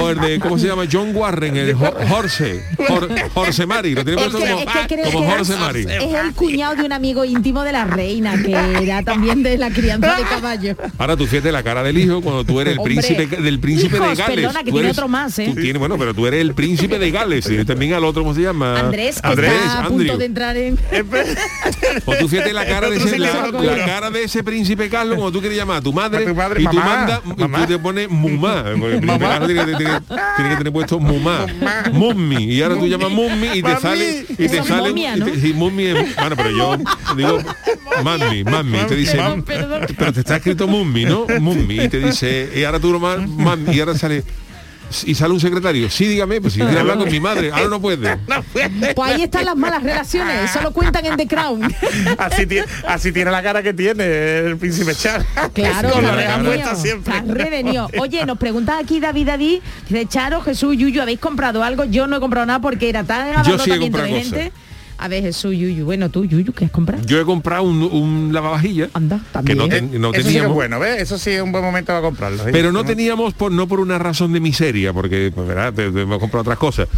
O 0.00 0.10
el 0.10 0.20
de, 0.20 0.38
¿cómo 0.40 0.58
se 0.58 0.66
llama? 0.66 0.84
John 0.90 1.14
Warren, 1.14 1.56
el 1.56 1.74
Jorge, 1.74 2.62
Jor- 2.76 3.30
Jorge 3.34 3.66
Mari, 3.66 3.94
lo 3.94 4.00
Es 4.02 4.06
que- 4.06 4.14
como, 4.14 4.38
es 4.38 5.12
como 5.12 5.26
Jorge 5.30 5.52
es- 5.52 5.58
Mari. 5.58 5.80
Es 5.88 6.02
el 6.14 6.27
cuñado 6.34 6.76
de 6.76 6.84
un 6.84 6.92
amigo 6.92 7.24
íntimo 7.24 7.62
de 7.62 7.72
la 7.72 7.84
reina, 7.84 8.40
que 8.42 8.52
era 8.82 9.02
también 9.02 9.42
de 9.42 9.58
la 9.58 9.70
crianza 9.70 10.16
de 10.16 10.22
caballo. 10.24 10.76
Ahora 10.98 11.16
tú 11.16 11.26
fíjate 11.26 11.52
la 11.52 11.62
cara 11.62 11.82
del 11.82 11.98
hijo 11.98 12.20
cuando 12.20 12.44
tú 12.44 12.60
eres 12.60 12.74
el 12.74 12.78
Hombre, 12.80 12.94
príncipe 12.94 13.26
del 13.42 13.60
príncipe 13.60 13.98
de 13.98 14.14
Gales. 14.14 14.36
perdona, 14.36 14.60
que 14.60 14.70
Tú 14.70 14.72
tiene 14.76 14.88
eres- 14.88 14.98
otro 14.98 15.08
más, 15.08 15.38
¿eh? 15.38 15.46
Tú 15.54 15.60
tienes, 15.60 15.78
bueno, 15.78 15.96
pero 15.98 16.14
tú 16.14 16.26
eres 16.26 16.40
el 16.40 16.54
príncipe 16.54 16.98
de 16.98 17.10
Gales. 17.10 17.48
Y 17.50 17.64
también 17.64 17.92
al 17.94 18.04
otro, 18.04 18.22
¿cómo 18.22 18.34
se 18.34 18.42
llama? 18.42 18.78
Andrés, 18.78 19.20
que 19.20 19.28
Andrés, 19.28 19.52
está 19.52 19.84
a 19.84 19.88
punto 19.88 20.16
de 20.18 20.24
entrar 20.24 20.56
en... 20.56 20.78
O 22.06 22.14
tú 22.16 22.28
fíjate 22.28 22.52
la 22.52 22.66
cara 22.66 22.88
de 22.90 22.96
ese, 22.96 23.18
la, 23.18 23.50
la 23.50 23.84
cara 23.86 24.10
de 24.10 24.28
príncipe 24.44 24.88
Carlos 24.88 25.16
cuando 25.16 25.32
tú 25.32 25.40
quieres 25.40 25.58
llamar 25.58 25.78
a 25.78 25.80
tu 25.80 25.92
madre, 25.92 26.24
A 26.24 26.28
tu 26.28 26.34
madre, 26.34 26.62
y 26.62 26.66
tú 26.66 26.76
mamá, 26.76 26.96
mandas 26.96 27.20
y 27.26 27.60
tú 27.62 27.66
te 27.66 27.78
pones 27.78 28.08
mumá. 28.08 28.64
Porque 28.78 28.96
el 28.96 29.02
Mamá. 29.06 29.40
Tiene, 29.46 29.64
que- 29.64 29.76
tiene- 29.76 30.00
tiene 30.36 30.50
que 30.50 30.56
tener 30.56 30.72
puesto 30.72 30.98
mumá. 31.00 31.46
Mummy. 31.92 32.44
Y 32.44 32.62
ahora 32.62 32.76
tú 32.76 32.86
llamas 32.86 33.10
mummy 33.10 33.48
y 33.54 33.62
te 33.62 33.76
sale 33.76 34.26
y 34.28 34.34
te 34.48 34.62
sale 34.62 34.88
momia, 34.88 35.16
y 35.16 35.20
te- 35.20 35.52
bueno, 36.20 36.36
pero 36.36 36.50
yo 36.50 36.76
digo 37.16 37.38
mami, 38.02 38.44
mami, 38.44 38.78
te 38.86 38.96
dice 38.96 39.16
Perdón, 39.16 39.42
perdón. 39.42 39.86
pero 39.98 40.12
te 40.12 40.20
está 40.20 40.36
escrito 40.36 40.66
mummy, 40.66 41.04
¿no? 41.04 41.26
Mummy 41.40 41.80
y 41.82 41.88
te 41.88 41.98
dice 41.98 42.50
y 42.54 42.64
ahora 42.64 42.80
tú 42.80 42.92
lo 42.92 43.00
más 43.00 43.26
mami 43.28 43.74
y 43.74 43.80
ahora 43.80 43.96
sale 43.96 44.24
y 45.04 45.14
sale 45.14 45.34
un 45.34 45.40
secretario, 45.40 45.90
sí, 45.90 46.06
dígame, 46.06 46.40
pues 46.40 46.54
si 46.54 46.60
quiere 46.60 46.80
hablar 46.80 46.96
con 46.96 47.10
mi 47.10 47.20
madre, 47.20 47.50
ahora 47.52 47.68
no 47.68 47.80
puede. 47.80 48.16
Pues 48.94 49.12
ahí 49.12 49.22
están 49.22 49.44
las 49.44 49.56
malas 49.56 49.82
relaciones, 49.82 50.50
eso 50.50 50.62
lo 50.62 50.72
cuentan 50.72 51.04
en 51.04 51.16
The 51.16 51.26
Crown. 51.26 51.62
Así 52.18 52.46
tiene, 52.46 52.66
así 52.86 53.12
tiene 53.12 53.30
la 53.30 53.42
cara 53.42 53.62
que 53.62 53.74
tiene 53.74 54.38
el 54.38 54.56
príncipe 54.56 54.94
Charles. 54.94 55.26
Claro, 55.52 55.90
Con 55.90 56.04
la 56.04 56.38
puesta 56.42 56.74
siempre. 56.74 57.20
revenido. 57.26 57.88
Oye, 57.98 58.24
nos 58.24 58.38
pregunta 58.38 58.78
aquí 58.78 58.98
David 58.98 59.26
Dadí, 59.26 59.62
dice 59.88 60.06
Charo, 60.06 60.40
Jesús, 60.40 60.76
Yuyu, 60.76 61.02
¿habéis 61.02 61.18
comprado 61.20 61.62
algo? 61.62 61.84
Yo 61.84 62.06
no 62.06 62.16
he 62.16 62.20
comprado 62.20 62.46
nada 62.46 62.60
porque 62.60 62.88
era 62.88 63.04
tan 63.04 63.44
Yo 63.44 63.58
sí 63.58 63.70
he 63.70 63.78
comprado 63.78 64.08
gente. 64.08 64.52
A 65.00 65.06
ver, 65.06 65.22
Jesús, 65.22 65.54
Yuyu, 65.56 65.84
bueno, 65.84 66.08
tú, 66.10 66.24
Yuyu, 66.24 66.52
¿qué 66.52 66.64
has 66.64 66.70
comprado? 66.72 67.02
Yo 67.06 67.20
he 67.20 67.24
comprado 67.24 67.62
un, 67.62 67.82
un 67.84 68.30
lavavajillas 68.32 68.90
Anda, 68.94 69.18
que 69.18 69.24
también. 69.32 69.58
no, 69.58 69.68
ten- 69.68 70.00
no 70.00 70.08
Eso 70.08 70.10
sí 70.10 70.12
que 70.12 70.18
es 70.18 70.26
teníamos. 70.26 70.54
bueno, 70.54 70.80
¿ves? 70.80 71.00
Eso 71.02 71.18
sí 71.18 71.30
es 71.30 71.40
un 71.40 71.52
buen 71.52 71.62
momento 71.62 71.86
para 71.92 72.00
comprarlo. 72.02 72.38
¿sí? 72.44 72.50
Pero 72.50 72.72
no 72.72 72.84
teníamos 72.84 73.32
por 73.32 73.52
no 73.52 73.68
por 73.68 73.78
una 73.78 73.96
razón 73.98 74.32
de 74.32 74.40
miseria, 74.40 74.92
porque 74.92 75.30
pues 75.32 75.46
verdad, 75.46 75.72
te- 75.72 75.92
te- 75.92 76.02
hemos 76.02 76.18
comprado 76.18 76.42
otras 76.42 76.58
cosas. 76.58 76.88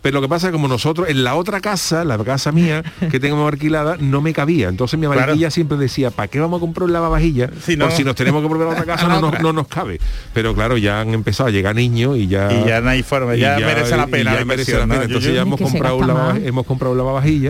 Pero 0.00 0.14
lo 0.14 0.22
que 0.22 0.28
pasa 0.30 0.46
es 0.46 0.50
que 0.50 0.52
como 0.54 0.68
nosotros 0.68 1.08
en 1.10 1.22
la 1.22 1.34
otra 1.34 1.60
casa, 1.60 2.02
la 2.04 2.16
casa 2.24 2.50
mía 2.50 2.82
que 3.10 3.20
tengo 3.20 3.46
alquilada, 3.46 3.98
no 4.00 4.22
me 4.22 4.32
cabía. 4.32 4.68
Entonces 4.68 4.98
mi 4.98 5.04
Claro. 5.06 5.22
amarilla 5.24 5.50
siempre 5.50 5.76
decía, 5.76 6.10
¿para 6.10 6.28
qué 6.28 6.40
vamos 6.40 6.58
a 6.58 6.60
comprar 6.60 6.84
un 6.86 6.94
lavavajillas? 6.94 7.50
Si 7.66 7.76
no- 7.76 7.88
Por 7.88 7.94
si 7.94 8.04
nos 8.04 8.14
tenemos 8.16 8.40
que 8.40 8.48
volver 8.48 8.68
a 8.68 8.70
otra 8.70 8.84
casa 8.86 9.06
no, 9.06 9.20
nos, 9.20 9.24
otra. 9.28 9.40
no 9.42 9.52
nos 9.52 9.68
cabe. 9.68 10.00
Pero 10.32 10.54
claro, 10.54 10.78
ya 10.78 11.02
han 11.02 11.12
empezado 11.12 11.50
a 11.50 11.52
llegar 11.52 11.74
niños 11.76 12.16
y 12.16 12.26
ya 12.26 12.50
Y 12.50 12.66
ya 12.66 12.80
no 12.80 12.88
hay 12.88 13.02
forma, 13.02 13.34
ya 13.36 13.58
merece 13.58 13.98
la 13.98 14.06
pena 14.06 14.32
la 14.34 14.44
merece 14.46 14.72
inversión, 14.72 14.78
la 14.80 14.84
pena. 14.86 14.96
¿no? 14.96 15.02
Entonces 15.02 15.34
ya 15.34 15.42
hemos 15.42 15.60
comprado 15.60 15.96
un 15.96 16.06
lava- 16.06 16.38
hemos 16.42 16.64
comprado 16.64 16.92
un 16.92 16.98
lavavajillas 16.98 17.49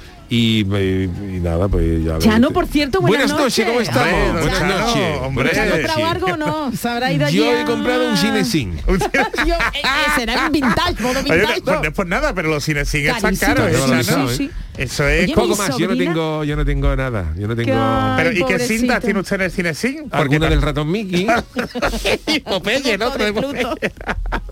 y, 0.31 0.65
eh, 0.73 1.09
y 1.35 1.39
nada, 1.41 1.67
pues 1.67 2.03
ya. 2.05 2.17
Chano, 2.19 2.51
por 2.51 2.65
cierto, 2.65 3.01
buenas, 3.01 3.29
noches, 3.31 3.65
¿cómo 3.67 3.81
estamos? 3.81 4.13
Hombre, 4.13 4.41
buenas 4.41 4.59
Chano, 4.59 4.77
noches. 4.79 5.17
hombre. 5.21 5.33
buenas 5.33 5.53
¿Se 5.53 5.59
ha 5.59 5.65
noches. 5.65 5.81
comprado 5.91 6.05
algo 6.11 6.25
o 6.27 6.37
no? 6.37 6.71
¿Se 6.77 6.87
habrá 6.89 7.11
ido 7.11 7.29
Yo 7.29 7.45
he 7.53 7.61
a- 7.61 7.65
comprado 7.65 8.09
un 8.09 8.15
cinecin. 8.17 8.77
Yo, 8.87 8.93
eh, 8.93 9.59
eh, 9.75 9.83
será 10.15 10.45
un 10.45 10.51
vintage, 10.53 11.01
modo 11.03 11.19
Oye, 11.19 11.33
vintage. 11.35 11.61
no, 11.65 11.75
no 11.81 11.83
es 11.83 11.91
por 11.93 12.07
nada, 12.07 12.33
pero 12.33 12.47
los 12.49 12.63
cines 12.63 12.87
siguen 12.87 13.13
están 13.15 13.35
caros, 13.35 13.67
¿eh, 13.73 13.77
valorizado, 13.77 14.29
sí, 14.29 14.35
sí. 14.37 14.51
Eso 14.77 15.05
es... 15.05 15.25
Oye, 15.25 15.35
Poco 15.35 15.57
más, 15.57 15.77
yo 15.77 15.85
no 15.89 15.97
tengo, 15.97 16.45
yo 16.45 16.55
no 16.55 16.63
tengo 16.63 16.95
nada. 16.95 17.33
Yo 17.37 17.45
no 17.45 17.55
tengo 17.57 17.73
Ay, 17.75 18.13
pero 18.15 18.31
¿y 18.31 18.45
qué 18.45 18.57
cintas 18.57 19.03
tiene 19.03 19.19
usted 19.19 19.35
en 19.35 19.41
el 19.41 19.51
cine 19.51 19.73
sin? 19.73 20.07
alguna 20.11 20.49
del 20.49 20.61
ratón 20.61 20.89
Mickey. 20.89 21.27
Popeye, 22.45 22.97
¿no? 22.97 23.07
Otro 23.07 23.25
de. 23.25 23.33
Popeye. 23.33 23.65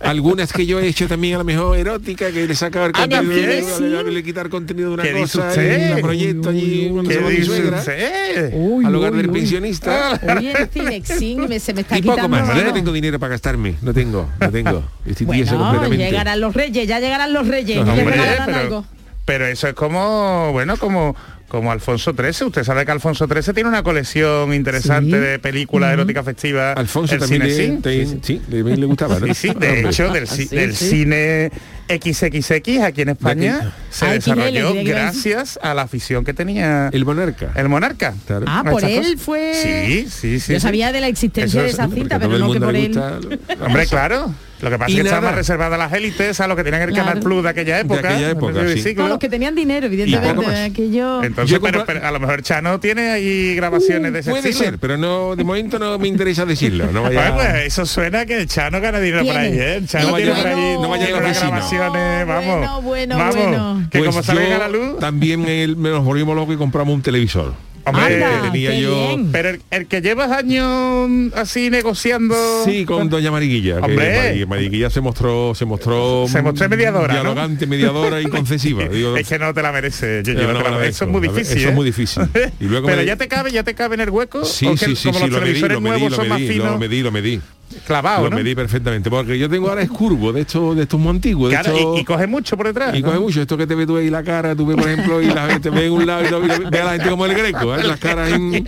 Algunas 0.02 0.52
que 0.52 0.66
yo 0.66 0.80
he 0.80 0.88
hecho 0.88 1.08
también 1.08 1.36
a 1.36 1.38
lo 1.40 1.44
mejor 1.46 1.78
erótica, 1.78 2.32
que 2.32 2.46
le 2.48 2.54
saca 2.56 2.86
el 2.86 2.92
Ah, 2.96 3.00
contenido, 3.08 3.34
cine, 3.34 3.48
le, 3.90 4.04
sí. 4.04 4.12
le 4.12 4.24
quita 4.24 4.42
el 4.42 4.50
contenido 4.50 4.90
de 4.90 4.94
una 4.96 5.04
¿Qué 5.04 5.14
dice 5.14 5.38
cosa 5.40 5.54
la 5.78 5.98
proyecto 6.02 6.50
allí 6.50 6.90
cuando 6.92 7.12
se 7.12 7.18
¿Qué 7.18 7.24
va 7.24 7.30
mi 7.30 7.36
dice 7.36 7.46
suegra, 7.48 7.78
usted? 7.80 8.52
Uy, 8.56 8.86
al 8.86 8.94
lugar 8.94 9.12
uy, 9.12 9.18
del 9.18 9.30
uy. 9.30 9.40
pensionista. 9.40 10.20
Oye, 10.38 10.52
el 10.52 10.68
Cinexin 10.70 11.48
me- 11.48 11.60
se 11.60 11.74
me 11.74 11.82
está 11.82 11.98
Y 12.00 12.02
poco 12.02 12.16
quitando. 12.16 12.30
más, 12.38 12.56
yo 12.56 12.64
no 12.64 12.74
tengo 12.74 12.92
dinero 12.92 13.20
para 13.20 13.32
gastarme, 13.32 13.76
no 13.82 13.94
tengo, 13.94 14.30
no 14.40 14.52
tengo. 14.52 14.84
Estoy 15.06 15.26
Bueno, 15.26 15.46
completamente. 15.58 15.98
llegarán 16.06 16.40
los 16.42 16.54
reyes, 16.54 16.88
ya 16.88 17.00
llegarán 17.00 17.34
los 17.34 17.48
reyes, 17.48 17.78
No, 17.78 17.86
ya 17.86 17.92
Hombre, 17.94 18.06
regalarán 18.16 18.46
pero, 18.48 18.58
algo. 18.60 18.86
pero 19.26 19.48
eso 19.48 19.68
es 19.68 19.74
como, 19.74 20.52
bueno, 20.52 20.78
como 20.78 21.16
como 21.50 21.72
Alfonso 21.72 22.14
XIII. 22.18 22.48
Usted 22.48 22.64
sabe 22.64 22.86
que 22.86 22.92
Alfonso 22.92 23.28
XIII 23.28 23.54
tiene 23.54 23.68
una 23.70 23.84
colección 23.84 24.54
interesante 24.54 25.12
Sí. 25.12 25.18
de 25.18 25.40
películas 25.40 25.92
eróticas 25.94 26.24
festivas. 26.24 26.78
Alfonso 26.78 27.16
el 27.16 27.20
también 27.20 27.42
le, 27.44 27.50
Cinexin. 27.54 27.82
te- 27.82 28.26
sí, 28.26 28.42
le, 28.48 28.64
le 28.78 28.86
gustaba, 28.86 29.20
¿no? 29.20 29.28
Sí, 29.28 29.34
sí, 29.34 29.50
de 29.60 29.82
hecho, 29.90 30.10
del, 30.14 30.28
Sí, 30.28 30.48
sí. 30.48 30.72
cine 30.72 31.52
XXX 31.90 32.82
aquí 32.84 33.02
en 33.02 33.10
España 33.10 33.74
se 33.90 34.06
Ah, 34.06 34.10
XL, 34.20 34.36
desarrolló 34.36 34.74
gracias 34.84 35.60
a 35.62 35.74
la 35.74 35.82
afición 35.82 36.24
que 36.24 36.34
tenía 36.34 36.90
El 36.94 37.04
monarca. 37.04 37.52
el 37.56 37.68
monarca. 37.68 38.14
Claro. 38.28 38.46
Ah, 38.48 38.62
¿No 38.64 38.72
por 38.72 38.84
él 38.86 38.98
cosas? 39.04 39.22
fue... 39.22 39.54
Sí, 39.56 40.08
sí, 40.10 40.40
sí. 40.40 40.54
Yo 40.54 40.60
sí. 40.60 40.64
sabía 40.64 40.92
de 40.92 41.02
la 41.02 41.08
existencia 41.08 41.62
de 41.62 41.68
es- 41.68 41.74
esa 41.74 41.88
cinta, 41.90 42.20
pero 42.20 42.38
no 42.38 42.52
que 42.52 42.60
por 42.60 42.76
él... 42.76 42.88
gusta- 42.90 43.20
Hombre, 43.66 43.88
claro. 43.88 44.34
Lo 44.62 44.70
que 44.70 44.78
pasa 44.78 44.92
Y 44.92 44.96
es 44.96 45.02
que 45.02 45.08
estaba 45.08 45.22
más 45.28 45.36
reservada 45.36 45.76
a 45.76 45.80
las 45.80 45.94
élites, 45.94 46.40
a 46.42 46.48
lo 46.48 46.56
que 46.56 46.64
tenían 46.66 46.82
el 46.84 46.90
Claro. 46.90 47.08
Canal 47.08 47.24
Plus 47.24 47.44
de 47.44 47.50
aquella 47.50 47.80
época. 47.80 48.10
aquella 48.10 48.30
época, 48.32 48.52
del 48.62 48.74
sí. 48.78 48.82
siglo. 48.84 49.04
No, 49.04 49.10
los 49.10 49.20
que 49.20 49.30
tenían 49.30 49.56
dinero, 49.56 49.86
evidentemente, 49.88 50.56
aquello... 50.64 51.24
Entonces, 51.24 51.52
Yo 51.56 51.62
pero, 51.62 51.80
compra- 51.80 51.94
pero 51.96 52.08
a 52.08 52.12
lo 52.12 52.20
mejor 52.20 52.42
Chano 52.42 52.80
tiene 52.80 53.10
ahí 53.12 53.56
grabaciones 53.56 54.12
de 54.12 54.20
ese 54.20 54.32
Puede 54.32 54.50
estilo. 54.50 54.72
ser, 54.72 54.80
pero 54.80 54.98
no 54.98 55.36
de 55.36 55.44
momento 55.46 55.80
no 55.80 55.98
me 55.98 56.08
interesa 56.10 56.46
decirlo. 56.46 56.92
No 56.92 57.04
vaya, 57.04 57.32
Bueno, 57.32 57.36
pues 57.52 57.66
eso 57.68 57.86
suena 57.86 58.26
que 58.26 58.36
el 58.38 58.48
Chano 58.48 58.82
gana 58.82 59.00
dinero 59.00 59.26
por 59.26 59.38
ahí, 59.38 59.52
Tiene. 59.52 59.66
¿eh? 59.66 59.76
El 59.78 59.88
Chano 59.88 60.10
No 60.10 60.16
tiene 60.18 60.32
vaya- 60.32 60.44
por 60.44 60.52
ahí, 60.52 60.74
no 60.74 60.90
vaya 60.90 61.06
tiene 61.06 61.18
a 61.20 61.22
los 61.22 61.30
vecinos. 61.30 61.52
grabaciones, 61.52 62.28
vamos. 62.28 62.46
Bueno, 62.58 62.82
bueno, 62.82 63.18
vamos, 63.18 63.36
bueno. 63.36 63.88
Que 63.92 64.00
Pues 64.00 64.10
como 64.10 64.24
salga 64.24 64.50
yo 64.50 64.56
a 64.56 64.60
la 64.60 64.68
luz, 64.70 65.00
También 65.00 65.46
el- 65.48 65.78
me 65.78 65.90
nos 65.90 66.04
volvimos 66.04 66.36
locos 66.36 66.56
y 66.56 66.58
compramos 66.58 66.94
un 66.94 67.02
televisor. 67.02 67.54
Hombre, 67.86 68.24
Anda, 68.24 68.52
tenía 68.52 68.80
yo- 68.80 69.08
bien. 69.10 69.30
pero 69.32 69.50
el, 69.50 69.62
el 69.72 69.88
que 69.88 70.02
llevas 70.02 70.32
años 70.32 71.10
así 71.36 71.70
negociando 71.70 72.36
Sí, 72.66 72.86
con 72.86 73.10
doña 73.10 73.32
Mariquilla. 73.32 73.78
que 73.78 73.82
Hombre. 73.86 74.18
Mari- 74.18 74.46
Mariquilla 74.46 74.90
se 74.90 75.02
mostró, 75.02 75.54
se 75.56 75.66
mostró, 75.66 76.26
Se 76.28 76.42
mostró 76.42 76.70
mediadora, 76.70 77.14
¿no? 77.16 77.22
dialogante, 77.22 77.68
mediadora 77.68 78.22
y 78.22 78.26
concesiva. 78.30 78.84
Digo, 78.88 79.16
es 79.18 79.28
que 79.28 79.40
no 79.40 79.54
te 79.54 79.62
la 79.62 79.72
merece. 79.72 80.22
Yo, 80.24 80.34
No, 80.34 80.42
yo 80.42 80.48
no 80.48 80.54
no 80.54 80.58
te 80.60 80.64
la 80.64 80.70
me 80.70 80.76
la 80.76 80.78
merezco. 80.82 80.96
Eso 80.96 81.06
es 81.06 81.12
muy 81.12 81.22
difícil. 81.28 81.58
eso 81.58 81.68
es 81.68 81.72
¿eh? 81.72 81.76
muy 81.76 81.86
difícil. 81.86 82.24
Y 82.60 82.66
luego 82.66 82.88
Pero 82.88 83.00
me- 83.02 83.06
ya 83.06 83.16
te 83.16 83.28
cabe, 83.28 83.52
ya 83.52 83.64
te 83.64 83.74
cabe 83.76 83.96
en 83.96 84.02
el 84.02 84.10
hueco. 84.10 84.44
Sí, 84.46 84.66
¿O 84.68 84.72
que 84.76 84.86
sí, 84.86 84.96
sí, 84.96 85.08
como 85.10 85.20
sí, 85.26 85.28
los 85.32 85.40
lo 85.40 85.46
medí, 85.46 85.60
lo 85.62 85.82
medí, 85.82 86.10
lo 86.10 86.16
son 86.16 86.28
más 86.28 86.40
medí, 86.40 86.48
lo 86.56 86.64
finos, 86.64 86.80
medí, 86.80 87.02
lo 87.02 87.12
medí. 87.12 87.42
Clavados, 87.86 88.24
lo 88.26 88.30
¿no? 88.32 88.36
medí 88.38 88.56
perfectamente. 88.56 89.10
Porque 89.10 89.38
yo 89.38 89.50
tengo 89.50 89.70
ahora 89.70 89.82
es 89.82 89.90
curvo 89.90 90.32
de 90.34 90.42
estos, 90.42 90.76
de 90.76 90.84
estos 90.84 91.00
muy 91.00 91.10
antiguos. 91.12 91.50
De 91.52 91.58
Claro, 91.60 91.76
estos- 91.78 91.98
y, 91.98 92.02
y 92.02 92.04
coge 92.06 92.28
mucho 92.28 92.58
por 92.58 92.68
detrás. 92.68 92.96
Y 92.96 93.02
¿no? 93.02 93.08
coge 93.08 93.20
mucho 93.20 93.42
esto 93.42 93.58
que 93.58 93.68
te 93.68 93.76
ve 93.76 93.86
tú 93.86 93.98
ahí 93.98 94.10
la 94.10 94.24
cara, 94.24 94.56
tú 94.56 94.66
ves 94.66 94.78
por 94.78 94.90
ejemplo 94.90 95.22
y 95.22 95.28
la 95.28 95.48
gente 95.50 95.70
ve 95.70 95.86
en 95.88 95.92
un 95.94 96.06
lado 96.06 96.26
y, 96.26 96.30
lo- 96.30 96.44
y 96.46 96.48
lo- 96.48 96.70
ve 96.70 96.82
a 96.82 96.86
la 96.86 96.92
gente 96.94 97.10
como 97.10 97.26
el 97.26 97.34
greco, 97.34 97.76
¿eh? 97.76 97.84
las 97.84 98.00
caras 98.00 98.32
en 98.32 98.68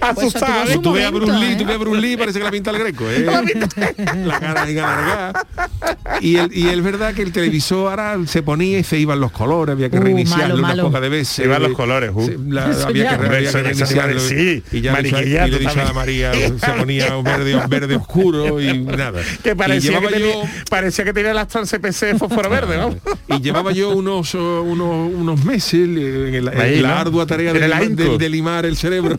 Asustado. 0.00 0.48
Pues 0.68 0.76
y 0.76 0.78
tú 0.80 0.92
ves 0.92 1.04
a 1.06 1.10
Bruce 1.10 1.32
Lee, 1.32 1.52
¿eh? 1.52 1.56
tú 1.58 1.64
ves 1.64 1.74
a 1.76 1.78
Bruce 1.78 2.00
Lee, 2.00 2.16
parece 2.16 2.38
que 2.38 2.44
la 2.44 2.50
pinta 2.50 2.70
el 2.70 2.78
greco, 2.78 3.04
¿eh? 3.10 3.26
la 4.24 4.40
cara 4.40 4.62
ahí 4.62 4.78
alargada. 4.78 5.46
Y, 6.20 6.36
el, 6.36 6.50
y 6.56 6.68
es 6.68 6.82
verdad 6.82 7.14
que 7.14 7.22
el 7.22 7.32
televisor 7.32 7.88
ahora 7.90 8.18
se 8.26 8.42
ponía 8.42 8.78
y 8.78 8.84
se 8.84 8.98
iban 8.98 9.20
los 9.20 9.30
colores, 9.32 9.72
había 9.72 9.88
que 9.90 9.98
Uh, 9.98 10.02
reiniciarlo 10.02 10.56
malo, 10.58 10.74
unas 10.74 10.86
pocas 10.86 11.02
de 11.02 11.08
veces. 11.08 11.28
Se 11.28 11.44
iban 11.44 11.62
los 11.62 11.72
colores, 11.72 12.10
uh. 12.14 12.30
La- 12.48 12.64
había 12.86 13.18
que, 13.18 13.26
había 13.26 13.50
reiniciarlo. 13.52 14.20
y 14.72 14.80
ya 14.80 15.00
y 15.00 15.50
le 15.50 15.58
dicho 15.58 15.80
a. 15.80 15.92
María, 15.92 16.32
se 16.34 16.72
ponía 16.78 17.16
un 17.16 17.24
verde, 17.24 17.56
un 17.56 17.68
verde 17.68 17.77
oscuro 17.86 18.60
y 18.60 18.78
nada. 18.78 19.20
Que 19.42 19.54
parecía 19.56 20.00
que, 20.00 20.06
tenía, 20.08 20.32
yo- 20.32 20.42
parecía 20.70 21.04
que 21.04 21.12
tenía 21.12 21.30
el 21.32 21.38
Astral 21.38 21.66
CPC 21.66 22.16
fósforo 22.18 22.50
verde, 22.50 22.76
¿no? 22.76 22.94
y 23.36 23.40
llevaba 23.40 23.72
yo 23.72 23.90
unos 23.90 24.34
uh, 24.34 24.62
unos, 24.62 25.12
unos 25.14 25.44
meses 25.44 25.74
en, 25.74 25.98
el- 25.98 26.48
en 26.48 26.60
Ahí, 26.60 26.80
la 26.80 26.88
¿no? 26.90 26.94
ardua 26.96 27.26
tarea 27.26 27.52
de, 27.52 27.60
de- 27.94 28.18
de 28.18 28.28
limar 28.28 28.64
el 28.66 28.76
cerebro 28.76 29.16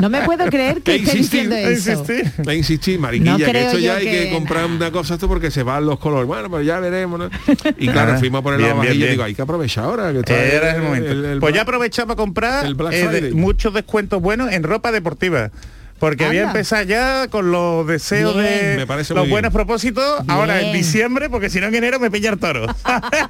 No 0.00 0.08
me 0.08 0.22
puedo 0.22 0.46
creer 0.46 0.76
que 0.82 0.82
Que 0.82 0.96
esté 0.96 1.18
insistir, 1.18 1.48
diciendo 1.48 1.56
A 1.56 1.60
eso. 1.70 1.90
insistir. 1.90 2.32
a 2.48 2.54
insistir 2.54 2.98
mariquilla 2.98 3.32
No 3.32 3.52
que 3.52 3.60
esto 3.60 3.78
ya 3.78 3.96
hay 3.96 4.04
que, 4.06 4.30
comprar 4.32 4.66
una 4.66 4.90
cosa 4.90 5.14
esto 5.14 5.28
porque 5.28 5.50
se 5.50 5.62
van 5.62 5.86
los 5.86 5.98
colores 5.98 6.26
bueno 6.26 6.50
pues 6.50 6.66
ya 6.66 6.80
veremos 6.80 7.18
¿no? 7.18 7.30
y 7.78 7.88
claro 7.88 8.12
Ah, 8.14 8.18
fuimos 8.18 8.42
por 8.42 8.52
el 8.54 8.58
bien, 8.58 8.70
lavavajillas 8.70 8.96
bien, 8.98 9.08
y 9.08 9.10
digo 9.12 9.24
hay 9.24 9.34
que 9.34 9.42
aprovechar 9.42 9.84
ahora 9.84 10.12
que 10.12 10.32
Era 10.32 10.76
el 10.76 10.82
momento. 10.82 11.10
el- 11.10 11.24
el- 11.24 11.38
pues 11.40 11.54
ya 11.54 11.62
aprovechaba 11.62 12.14
a 12.14 12.16
comprar 12.16 12.66
el 12.66 12.74
Black 12.74 12.92
eh, 12.94 13.08
de- 13.08 13.32
muchos 13.32 13.72
descuentos 13.74 14.20
buenos 14.22 14.52
en 14.52 14.62
ropa 14.62 14.92
deportiva. 14.92 15.50
Porque 15.98 16.26
voy 16.26 16.36
a 16.38 16.40
Anda. 16.42 16.52
empezar 16.52 16.86
ya 16.86 17.28
con 17.28 17.50
los 17.50 17.86
deseos 17.86 18.34
Bien. 18.34 18.44
de 18.44 18.76
Me 18.76 18.86
parece 18.86 19.14
los 19.14 19.28
buenos 19.28 19.52
propósitos 19.52 20.22
ahora 20.28 20.60
en 20.60 20.72
diciembre, 20.72 21.30
porque 21.30 21.48
si 21.48 21.58
no 21.60 21.66
en 21.68 21.74
enero 21.74 21.98
me 21.98 22.10
pilla 22.10 22.30
el 22.30 22.38
toro. 22.38 22.66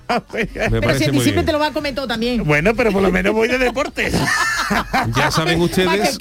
me 0.32 0.46
Pero 0.46 0.94
si 0.98 1.04
en 1.04 1.12
diciembre 1.12 1.44
te 1.44 1.52
lo 1.52 1.58
va 1.58 1.68
a 1.68 1.72
comer 1.72 1.94
todo 1.94 2.06
también. 2.08 2.44
bueno, 2.44 2.74
pero 2.74 2.90
por 2.92 3.02
lo 3.02 3.12
menos 3.12 3.32
voy 3.32 3.48
de 3.48 3.58
deporte. 3.58 4.10
ya 5.16 5.30
saben 5.30 5.60
ustedes 5.60 6.18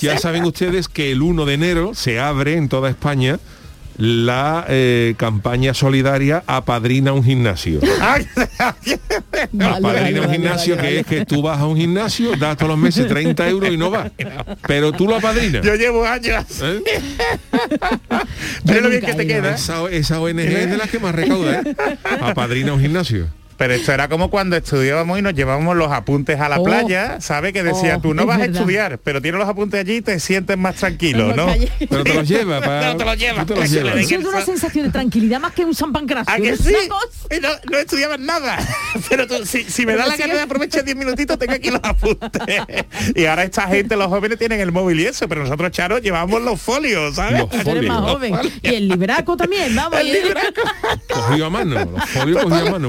ya 0.00 0.18
saben 0.18 0.44
ustedes 0.44 0.88
que 0.88 1.12
el 1.12 1.22
1 1.22 1.44
de 1.44 1.54
enero 1.54 1.94
se 1.94 2.18
abre 2.18 2.56
en 2.56 2.68
toda 2.68 2.90
España 2.90 3.38
la 4.00 4.64
eh, 4.68 5.14
campaña 5.16 5.74
solidaria 5.74 6.42
apadrina 6.46 7.12
un 7.12 7.22
gimnasio 7.22 7.80
Apadrina 9.60 9.78
vale, 9.80 10.12
un 10.12 10.20
vale, 10.20 10.32
gimnasio 10.32 10.76
vale, 10.76 10.88
que 10.88 10.98
es 11.00 11.06
que 11.06 11.26
tú 11.26 11.42
vas 11.42 11.58
a 11.60 11.66
un 11.66 11.76
gimnasio, 11.76 12.36
das 12.36 12.56
todos 12.56 12.70
los 12.70 12.78
meses 12.78 13.06
30 13.06 13.48
euros 13.48 13.70
y 13.70 13.76
no 13.76 13.90
vas. 13.90 14.10
Pero 14.66 14.92
tú 14.92 15.06
lo 15.06 15.16
apadrinas. 15.16 15.64
Yo 15.64 15.74
llevo 15.74 16.04
años. 16.04 16.44
¿eh? 16.62 16.80
Lo 18.80 18.88
bien 18.88 19.00
que 19.00 19.14
te 19.14 19.26
queda. 19.26 19.54
Esa, 19.54 19.88
esa 19.90 20.20
ONG 20.20 20.40
es 20.40 20.70
de 20.70 20.76
las 20.76 20.90
que 20.90 20.98
más 20.98 21.14
recauda, 21.14 21.60
¿eh? 21.60 21.76
Apadrina 22.20 22.72
un 22.72 22.80
gimnasio. 22.80 23.28
Pero 23.60 23.74
esto 23.74 23.92
era 23.92 24.08
como 24.08 24.30
cuando 24.30 24.56
estudiábamos 24.56 25.18
y 25.18 25.22
nos 25.22 25.34
llevábamos 25.34 25.76
los 25.76 25.92
apuntes 25.92 26.40
a 26.40 26.48
la 26.48 26.58
Oh. 26.60 26.64
playa, 26.64 27.20
¿sabe? 27.20 27.52
Que 27.52 27.62
decía, 27.62 27.96
Oh, 27.98 28.00
tú 28.00 28.14
no 28.14 28.22
es 28.22 28.26
vas 28.28 28.36
a 28.36 28.40
verdad. 28.40 28.56
estudiar, 28.56 28.98
pero 29.04 29.20
tienes 29.20 29.38
los 29.38 29.46
apuntes 29.46 29.78
allí 29.80 29.96
y 29.96 30.00
te 30.00 30.18
sientes 30.18 30.56
más 30.56 30.76
tranquilo, 30.76 31.36
¿no? 31.36 31.46
Pero 31.90 32.02
te 32.02 32.14
los 32.14 32.26
lleva, 32.26 32.58
pa- 32.62 32.80
Pero 32.80 32.96
te 32.96 33.04
los 33.04 33.18
llevas, 33.18 33.44
tú 33.46 33.52
te 33.52 33.60
los 33.60 33.70
llevas. 33.70 33.96
Eso 33.96 34.14
es 34.18 34.24
una 34.24 34.42
sensación 34.46 34.86
de 34.86 34.92
tranquilidad 34.92 35.40
más 35.40 35.52
que 35.52 35.66
un 35.66 35.74
San 35.74 35.92
Pancracio. 35.92 36.32
¿A 36.32 36.38
que 36.38 36.56
sí? 36.56 36.74
No, 37.42 37.48
no 37.70 37.76
estudiabas 37.78 38.18
nada. 38.18 38.56
Pero 39.10 39.26
tú, 39.26 39.44
si, 39.44 39.64
si 39.64 39.84
me 39.84 39.92
da 39.92 40.04
Pero 40.04 40.08
la 40.08 40.16
gana 40.16 40.32
que- 40.32 40.36
de 40.38 40.42
aprovechar 40.42 40.82
10 40.82 40.96
minutitos, 40.96 41.38
tengo 41.38 41.52
aquí 41.52 41.70
los 41.70 41.80
apuntes. 41.84 42.30
Y 43.14 43.26
ahora 43.26 43.44
esta 43.44 43.66
gente, 43.68 43.94
los 43.94 44.06
jóvenes, 44.08 44.38
tienen 44.38 44.60
el 44.60 44.72
móvil 44.72 45.00
y 45.00 45.04
eso, 45.06 45.28
pero 45.28 45.42
nosotros, 45.42 45.70
Charo, 45.72 45.98
llevamos 45.98 46.40
los 46.40 46.58
folios, 46.62 47.14
¿sabes? 47.16 47.40
Los 47.40 47.50
Tú 47.50 47.70
eres 47.72 47.86
más 47.88 48.00
folios. 48.10 48.38
joven. 48.40 48.52
Y 48.62 48.68
el 48.74 48.88
libraco 48.88 49.36
también, 49.36 49.76
vamos. 49.76 50.00
El 50.00 50.12
libraco. 50.14 50.62
Cogido 51.12 51.44
a 51.46 51.50
mano, 51.50 51.74
los 51.84 52.04
folios 52.10 52.42
cogidos 52.42 52.68
a 52.68 52.70
mano, 52.72 52.88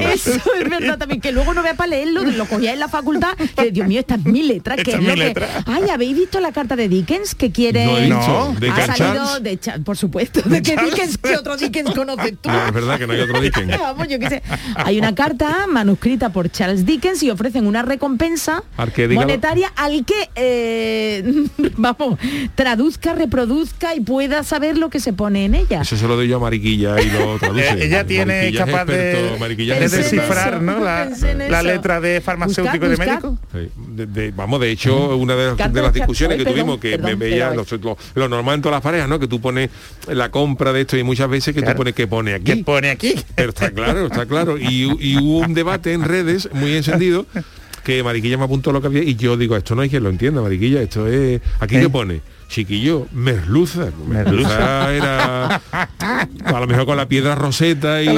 Eso 0.00 0.30
es 0.32 0.70
verdad 0.70 0.98
también, 0.98 1.20
que 1.20 1.32
luego 1.32 1.54
no 1.54 1.62
vea 1.62 1.74
para 1.74 1.88
leerlo, 1.90 2.22
lo 2.24 2.46
cogía 2.46 2.72
en 2.72 2.80
la 2.80 2.88
facultad, 2.88 3.34
que 3.36 3.70
Dios 3.70 3.86
mío, 3.86 4.00
esta 4.00 4.14
es 4.16 4.24
mi 4.24 4.42
letra, 4.42 4.76
que 4.76 4.82
Esta 4.82 4.92
es 4.92 4.98
es 4.98 5.04
lo 5.04 5.10
mi 5.14 5.20
que... 5.20 5.26
letra. 5.26 5.48
Ay, 5.66 5.90
¿habéis 5.90 6.16
visto 6.16 6.40
la 6.40 6.52
carta 6.52 6.76
de 6.76 6.88
Dickens 6.88 7.34
que 7.34 7.50
quiere... 7.52 7.84
No 7.86 7.98
he. 7.98 8.08
No. 8.08 8.54
¿De 8.58 8.70
ha 8.70 8.86
salido 8.96 9.40
de 9.40 9.58
Cha- 9.58 9.78
por 9.84 9.96
supuesto, 9.96 10.40
de 10.42 10.62
que. 10.62 10.76
Dickens, 10.76 11.18
¿qué 11.18 11.36
otro 11.36 11.56
Dickens 11.56 11.90
conoces 11.94 12.34
tú? 12.40 12.48
No, 12.50 12.66
es 12.66 12.72
verdad 12.72 12.98
que 12.98 13.06
no 13.06 13.12
hay 13.12 13.20
otro 13.20 13.40
Dickens. 13.40 13.78
Vamos, 13.80 14.08
yo 14.08 14.18
qué 14.18 14.28
sé. 14.28 14.42
Hay 14.76 14.98
una 14.98 15.14
carta 15.14 15.66
manuscrita 15.68 16.30
por 16.30 16.50
Charles 16.50 16.84
Dickens 16.86 17.22
y 17.22 17.30
ofrecen 17.30 17.66
una 17.66 17.82
recompensa 17.82 18.62
monetaria 19.10 19.72
al 19.76 20.04
que, 20.04 20.30
eh, 20.36 21.24
vamos, 21.76 22.18
traduzca, 22.54 23.14
reproduzca 23.14 23.94
y 23.94 24.00
pueda 24.00 24.42
saber 24.44 24.78
lo 24.78 24.90
que 24.90 25.00
se 25.00 25.12
pone 25.12 25.44
en 25.44 25.54
ella. 25.54 25.82
Eso 25.82 25.96
se 25.96 26.06
lo 26.08 26.16
doy 26.16 26.28
yo 26.28 26.36
a 26.36 26.40
Mariquilla 26.40 27.00
y 27.00 27.10
lo 27.10 27.38
traduce. 27.40 27.84
Ella 27.84 28.04
tiene 28.06 28.52
capaz 28.52 28.84
de, 28.86 29.12
experto, 29.12 29.38
Mariquilla 29.38 29.78
es 29.84 29.92
descifrar 29.92 30.62
¿no? 30.62 30.78
la, 30.80 31.08
la 31.48 31.62
letra 31.62 32.00
de 32.00 32.20
farmacéutico 32.20 32.86
y 32.86 32.88
de 32.88 32.96
médico. 32.96 33.38
Sí, 33.52 33.68
de- 33.94 34.06
de- 34.06 34.30
vamos, 34.30 34.60
de 34.60 34.70
hecho, 34.70 35.16
una 35.16 35.34
de, 35.36 35.54
las- 35.56 35.72
de 35.72 35.90
discusiones 35.92 36.38
que 36.38 36.44
perdón, 36.44 36.58
tuvimos, 36.60 36.78
que 36.80 36.90
perdón, 36.92 37.10
me 37.10 37.16
veía 37.16 37.50
lo, 37.50 37.64
lo- 37.82 37.96
lo 38.14 38.28
normal 38.28 38.56
en 38.56 38.62
todas 38.62 38.76
las 38.76 38.82
parejas, 38.82 39.08
¿no? 39.08 39.18
Que 39.18 39.28
tú 39.28 39.40
pones 39.40 39.70
la 40.08 40.30
compra 40.30 40.72
de 40.72 40.82
esto 40.82 40.96
y 40.96 41.02
muchas 41.02 41.28
veces 41.28 41.54
que 41.54 41.60
Claro. 41.60 41.74
tú 41.74 41.78
pones 41.78 41.94
que 41.94 42.06
pone 42.06 42.40
¿Qué 42.42 42.52
aquí. 42.52 42.62
pone 42.62 42.90
aquí? 42.90 43.14
Pero 43.34 43.50
está 43.50 43.70
claro, 43.70 44.06
está 44.06 44.26
claro. 44.26 44.58
Y, 44.58 44.96
y 45.00 45.16
hubo 45.18 45.38
un 45.38 45.54
debate 45.54 45.92
en 45.92 46.02
redes 46.02 46.48
muy 46.52 46.74
encendido 46.76 47.26
que 47.84 48.02
Mariquilla 48.04 48.38
me 48.38 48.44
apuntó 48.44 48.70
lo 48.72 48.80
que 48.80 48.86
había 48.86 49.02
y 49.02 49.16
yo 49.16 49.36
digo, 49.36 49.56
esto 49.56 49.74
no 49.74 49.82
hay 49.82 49.90
quien 49.90 50.04
lo 50.04 50.10
entienda, 50.10 50.40
Mariquilla, 50.40 50.80
esto 50.82 51.08
es... 51.08 51.40
¿Aquí 51.58 51.76
¿Eh? 51.76 51.80
qué 51.80 51.88
pone? 51.88 52.20
Chiquillo, 52.56 53.06
merluza. 53.12 53.88
Merluza 54.06 54.92
era 54.92 55.46
a 56.44 56.60
lo 56.60 56.66
mejor 56.66 56.84
con 56.84 56.98
la 56.98 57.08
piedra 57.08 57.34
roseta 57.34 58.02
y, 58.02 58.08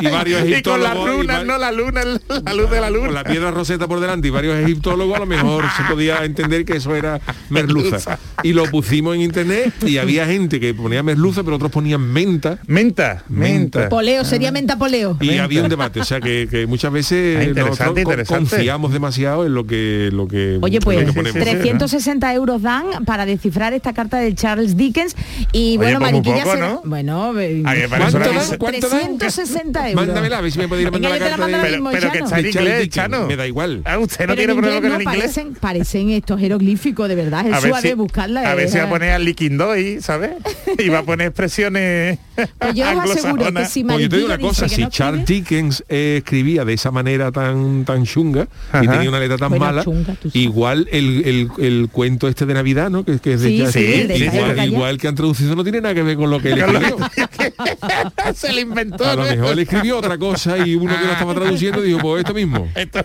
y 0.00 0.06
varios 0.06 0.40
Y 0.40 0.44
con 0.44 0.52
egiptólogos 0.80 1.10
y 1.10 1.16
lunas, 1.18 1.40
va- 1.40 1.44
no 1.44 1.58
la 1.58 1.70
luna, 1.70 2.00
la 2.02 2.54
luz 2.54 2.70
de 2.70 2.80
la 2.80 2.88
con 2.88 2.96
luna. 2.96 3.10
la 3.12 3.24
piedra 3.24 3.50
roseta 3.50 3.86
por 3.86 4.00
delante 4.00 4.28
y 4.28 4.30
varios 4.30 4.56
egiptólogos 4.56 5.16
a 5.16 5.20
lo 5.20 5.26
mejor 5.26 5.64
se 5.76 5.82
podía 5.84 6.24
entender 6.24 6.64
que 6.64 6.78
eso 6.78 6.96
era 6.96 7.20
merluza. 7.50 8.18
Y 8.42 8.54
lo 8.54 8.64
pusimos 8.70 9.16
en 9.16 9.20
internet 9.20 9.74
y 9.86 9.98
había 9.98 10.24
gente 10.26 10.58
que 10.58 10.72
ponía 10.72 11.02
merluza, 11.02 11.42
pero 11.44 11.56
otros 11.56 11.70
ponían 11.70 12.00
menta. 12.00 12.58
Menta, 12.66 13.22
Menta. 13.28 13.80
menta. 13.80 13.88
Poleo, 13.90 14.24
sería 14.24 14.50
menta 14.50 14.78
poleo. 14.78 15.18
Y 15.20 15.36
había 15.36 15.62
un 15.62 15.68
debate, 15.68 16.00
o 16.00 16.04
sea 16.06 16.22
que, 16.22 16.48
que 16.50 16.66
muchas 16.66 16.88
Ah, 16.88 16.94
veces 16.94 17.48
interesante, 17.48 17.60
nosotros 17.60 17.94
co- 17.94 18.00
interesante. 18.00 18.50
confiamos 18.56 18.92
demasiado 18.94 19.44
en 19.44 19.52
lo 19.52 19.66
que 19.66 20.08
lo 20.10 20.26
que, 20.26 20.58
Oye, 20.62 20.78
lo 20.78 20.84
pues 20.84 20.98
que 21.00 21.06
sí, 21.06 21.12
ponemos. 21.12 21.34
sí, 21.34 21.44
sí. 21.44 21.50
360 21.50 22.32
euros 22.34 22.62
dan 22.62 22.93
para 23.00 23.26
descifrar 23.26 23.72
esta 23.72 23.92
carta 23.92 24.18
de 24.18 24.34
Charles 24.34 24.76
Dickens. 24.76 25.16
Y 25.52 25.76
bueno, 25.76 25.98
pues 25.98 26.12
Mariquilla 26.12 26.44
poco, 26.44 26.54
será- 26.56 26.68
¿no? 26.68 26.82
Bueno, 26.84 27.32
¿Cuánto 27.34 28.58
¿Cuánto 28.58 28.88
dan? 28.88 29.18
360 29.18 29.90
euros. 29.90 30.06
Mándamela, 30.06 30.38
a 30.38 30.40
ver 30.40 30.52
si 30.52 30.58
me 30.58 30.64
a 30.64 30.90
mandar 30.90 31.10
la 31.10 31.18
carta 31.18 31.46
de... 31.46 31.54
Pero, 31.54 31.90
pero 31.90 32.12
que 32.12 32.18
está 32.18 32.38
en 32.38 32.46
inglés, 32.46 32.64
Dickens, 32.82 32.88
Chano. 32.94 33.26
me 33.26 33.36
da 33.36 33.46
igual. 33.46 33.82
Ah, 33.84 33.98
usted 33.98 34.26
no 34.26 34.34
Pero 34.34 34.36
tiene 34.36 34.52
en 34.52 34.58
problema 34.58 34.80
con 34.80 34.86
el 34.86 34.92
no, 34.92 35.10
inglés. 35.12 35.18
parecen, 35.34 35.54
parecen 35.54 36.10
estos 36.10 36.40
jeroglíficos, 36.40 37.08
de 37.08 37.14
verdad. 37.14 37.46
Es 37.46 37.60
suave 37.60 37.88
si, 37.88 37.94
buscarla. 37.94 38.50
a 38.50 38.54
ver 38.54 38.68
si 38.68 38.78
va 38.78 38.84
a 38.84 38.88
poner 38.88 39.10
al 39.12 39.24
liquindoi, 39.24 40.00
¿sabes? 40.00 40.32
Y 40.78 40.88
va 40.88 40.98
a 41.00 41.02
poner 41.02 41.28
expresiones 41.28 42.18
Pues 42.58 42.74
yo 42.74 42.84
os 42.90 43.10
aseguro 43.10 43.52
que 43.52 43.64
si 43.66 43.84
Pues 43.84 43.98
yo 44.00 44.08
te 44.08 44.16
digo 44.16 44.26
una 44.26 44.36
Mariquilla 44.36 44.48
cosa, 44.48 44.68
si 44.68 44.82
no 44.82 44.90
Charles 44.90 45.26
Dickens 45.26 45.84
eh, 45.88 46.16
escribía 46.18 46.64
de 46.64 46.72
esa 46.72 46.90
manera 46.90 47.30
tan 47.30 47.84
tan 47.84 48.04
chunga 48.04 48.48
y 48.82 48.86
tenía 48.88 49.08
una 49.08 49.20
letra 49.20 49.36
tan 49.38 49.50
Bueno, 49.50 49.64
mala, 49.66 49.84
chunga, 49.84 50.16
igual 50.32 50.88
el, 50.90 51.22
el- 51.24 51.64
el 51.64 51.88
cuento 51.92 52.28
este 52.28 52.44
de 52.46 52.54
Navidad, 52.54 52.83
¿no? 52.90 53.04
Que, 53.04 53.18
que 53.18 53.34
es 53.34 53.40
de 53.42 53.48
Sí, 53.48 53.56
ya- 53.58 53.70
sí, 53.72 53.82
de 53.82 54.64
igual, 54.66 54.98
que 54.98 55.08
han 55.08 55.14
traducido 55.14 55.54
no 55.56 55.62
tiene 55.62 55.80
nada 55.80 55.94
que 55.94 56.02
ver 56.02 56.16
con 56.16 56.30
lo 56.30 56.40
que 56.40 56.52
él 56.52 56.58
escribió. 56.58 56.96
Se 58.34 58.52
le 58.52 58.60
inventó. 58.62 59.04
A 59.08 59.16
lo 59.16 59.22
mejor 59.24 59.52
él 59.52 59.58
escribió 59.60 59.98
otra 59.98 60.18
cosa 60.18 60.58
y 60.66 60.74
uno 60.74 60.96
que 60.98 61.04
lo 61.04 61.12
estaba 61.12 61.34
traduciendo 61.34 61.80
dijo, 61.82 61.98
pues 62.00 62.20
esto 62.20 62.34
mismo. 62.34 62.68
Esto- 62.76 63.04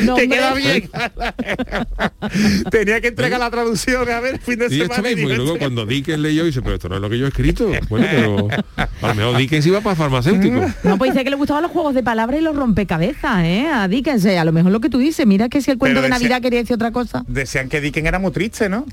No, 0.00 0.16
que 0.16 0.22
hombre. 0.22 0.28
queda 0.28 0.54
bien. 0.54 0.90
Tenía 2.70 3.00
que 3.00 3.08
entregar 3.08 3.40
la 3.40 3.50
traducción 3.50 4.08
a 4.10 4.20
ver 4.20 4.40
fin 4.40 4.58
de 4.58 4.66
Y 4.70 4.80
esto 4.82 4.94
semana. 4.94 5.14
mismo, 5.14 5.30
y 5.30 5.34
luego 5.36 5.52
"Este- 5.52 5.58
cuando 5.60 5.86
Dickens 5.86 6.18
leyó 6.18 6.44
dice, 6.44 6.62
pero 6.62 6.74
esto 6.76 6.88
no 6.88 6.96
es 6.96 7.00
lo 7.00 7.10
que 7.10 7.18
yo 7.18 7.26
he 7.26 7.28
escrito. 7.28 7.70
Bueno, 7.88 8.06
pero 8.10 8.48
a 8.76 9.08
lo 9.08 9.14
mejor 9.14 9.36
Dickens 9.36 9.66
iba 9.66 9.80
para 9.80 9.96
farmacéutico. 9.96 10.60
No, 10.84 10.98
pues 10.98 11.12
dice 11.12 11.24
que 11.24 11.30
le 11.30 11.36
gustaban 11.36 11.62
los 11.62 11.72
juegos 11.72 11.94
de 11.94 12.02
palabras 12.02 12.40
y 12.40 12.42
los 12.42 12.54
rompecabezas, 12.56 13.44
¿eh? 13.44 13.66
A 13.72 13.88
Dickens, 13.88 14.24
eh, 14.24 14.38
a 14.38 14.44
lo 14.44 14.52
mejor 14.52 14.72
lo 14.72 14.80
que 14.80 14.88
tú 14.88 14.98
dices, 14.98 15.26
mira 15.26 15.48
que 15.48 15.60
si 15.60 15.70
el 15.70 15.78
cuento 15.78 16.00
Pero 16.00 16.02
de 16.02 16.08
Navidad 16.10 16.40
quería 16.40 16.60
decir 16.60 16.74
otra 16.74 16.90
cosa. 16.92 17.24
Decían 17.26 17.68
que 17.68 17.80
Dickens 17.80 18.06
era 18.06 18.18
muy 18.18 18.30
triste, 18.32 18.68
¿no? 18.68 18.86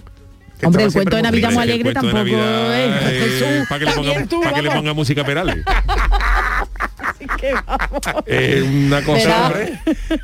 Hombre, 0.64 0.84
el 0.84 0.94
cuento 0.94 1.16
de 1.16 1.22
Navidad 1.22 1.52
muy 1.52 1.64
alegre 1.64 1.94
tampoco 1.94 2.18
es. 2.28 3.00
Jesús, 3.06 3.68
para 3.70 3.80
que, 3.80 3.86
le 3.86 3.92
ponga, 3.92 4.08
también 4.10 4.28
tú, 4.28 4.42
pa' 4.42 4.54
que 4.54 4.62
le 4.62 4.68
vamos. 4.68 4.82
ponga 4.82 4.94
música 4.94 5.24
Perales. 5.24 5.58
Que 7.40 7.54
vamos. 7.54 8.02
Eh, 8.26 8.64
una 8.86 9.02
cosa... 9.04 9.52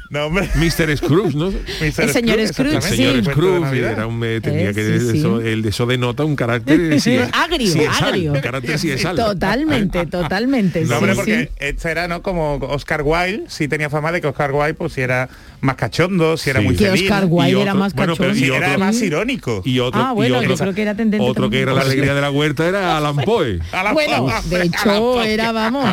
No, 0.10 0.26
hombre. 0.28 0.50
Mr. 0.56 0.96
Scrooge, 0.98 1.36
¿no? 1.36 1.50
Mr. 1.52 2.02
El 2.04 2.10
señor 2.12 2.48
Scrooge, 2.48 2.76
El 2.76 2.82
señor 2.82 3.24
Scrooge 3.26 3.80
era 3.80 4.08
un, 4.08 4.24
eh, 4.24 4.40
tenía 4.42 4.70
Eh, 4.70 4.74
que 4.74 5.00
sí, 5.00 5.12
sí. 5.12 5.18
Eso, 5.20 5.42
el, 5.42 5.66
eso 5.66 5.86
denota 5.86 6.24
un 6.24 6.36
carácter 6.36 7.00
sí, 7.02 7.18
Agrio, 7.34 7.90
agrio. 8.02 8.34
un 8.34 8.40
carácter 8.42 8.80
siesal. 8.80 9.16
Totalmente, 9.16 10.06
totalmente. 10.08 10.82
No, 10.86 10.98
hombre, 10.98 11.12
sí. 11.14 11.18
porque 11.18 11.50
este 11.60 11.92
era, 11.92 12.08
¿no? 12.08 12.22
Como 12.22 12.56
Oscar 12.56 13.02
Wilde, 13.04 13.44
sí 13.48 13.68
tenía 13.68 13.90
fama 13.90 14.12
de 14.12 14.22
que 14.22 14.28
Oscar 14.28 14.52
Wilde, 14.52 14.74
pues 14.76 14.94
si 14.94 15.02
era 15.02 15.28
más 15.62 15.76
cachondo, 15.76 16.38
si 16.38 16.50
era 16.50 16.60
Sí. 16.60 16.66
muy 16.66 16.76
Que 16.76 16.86
feliz. 16.92 17.04
Oscar 17.04 17.24
¿no? 17.24 17.36
Wilde 17.36 17.60
Y 17.60 17.62
era 17.62 17.74
más 17.74 17.94
bueno, 17.94 18.16
pero. 18.16 18.36
Y 18.36 18.44
era 18.52 18.78
más 18.78 19.02
irónico. 19.02 19.62
Y 19.66 19.80
otro, 19.80 20.02
Ah, 20.02 20.12
bueno, 20.14 20.42
y 20.42 20.48
yo 20.48 20.54
otro, 20.54 20.66
creo 20.66 20.76
que 20.76 20.82
era 20.84 20.96
tendente 20.96 21.26
otro 21.26 21.50
que 21.50 21.62
era 21.62 21.74
la 21.74 21.82
alegría 21.82 22.14
de 22.14 22.22
la 22.22 22.32
huerta 22.32 22.68
era 22.68 22.98
Alan 22.98 23.16
Poe. 23.18 23.60
Bueno, 23.94 24.28
de 24.46 24.64
hecho 24.64 25.22
era, 25.24 25.52
vamos, 25.52 25.86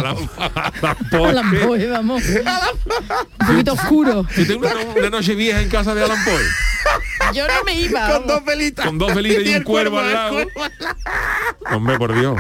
Alan, 0.92 1.11
Poe. 1.11 1.30
Alan 1.30 1.50
Poe, 1.66 1.87
vamos. 1.88 2.22
Un 3.40 3.46
poquito 3.46 3.72
oscuro. 3.72 4.26
Yo 4.37 4.46
tengo 4.46 4.61
una, 4.66 4.75
una 4.96 5.11
noche 5.11 5.34
vieja 5.34 5.61
en 5.61 5.68
casa 5.68 5.94
de 5.94 6.02
Alan 6.04 6.18
Poe. 6.25 6.42
Yo 7.34 7.46
no 7.46 7.64
me 7.64 7.75
iba. 7.75 8.08
Con 8.18 8.26
dos 8.26 8.44
velitas. 8.44 8.84
Con 8.87 8.99
dos 8.99 9.14
velitas 9.14 9.44
y 9.44 9.49
un 9.50 9.54
el 9.54 9.64
cuervo 9.64 9.99
al 10.00 10.12
lado. 10.12 10.32
cuervo 10.34 10.64
al 10.64 10.72
lado. 10.80 10.96
Hombre, 11.76 11.99
por 11.99 12.18
Dios. 12.18 12.37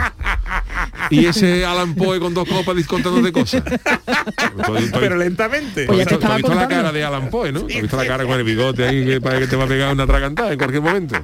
Y 1.10 1.26
ese 1.26 1.64
Alan 1.64 1.94
Poe 1.94 2.18
con 2.20 2.34
dos 2.34 2.48
copas 2.48 2.74
contándote 2.86 3.32
cosas. 3.32 3.62
Tú- 3.64 4.74
tú- 4.90 4.98
Pero 5.00 5.16
lentamente. 5.16 5.86
Pues 5.86 5.98
ya 5.98 6.04
te 6.06 6.16
tú 6.18 6.26
has 6.26 6.36
visto 6.36 6.54
la 6.54 6.68
cara 6.68 6.92
de 6.92 7.04
Alan 7.04 7.30
Poe, 7.30 7.52
¿no? 7.52 7.60
Tú 7.60 7.66
has 7.74 7.80
visto 7.82 7.96
la 7.96 8.06
cara 8.06 8.24
con 8.24 8.38
el 8.38 8.44
bigote 8.44 8.84
ahí 8.86 9.04
que 9.06 9.20
parece 9.20 9.42
que 9.42 9.48
te 9.48 9.56
va 9.56 9.64
a 9.64 9.68
pegar 9.68 9.92
una 9.92 10.06
tragantada 10.06 10.52
en 10.52 10.58
cualquier 10.58 10.82
momento. 10.82 11.16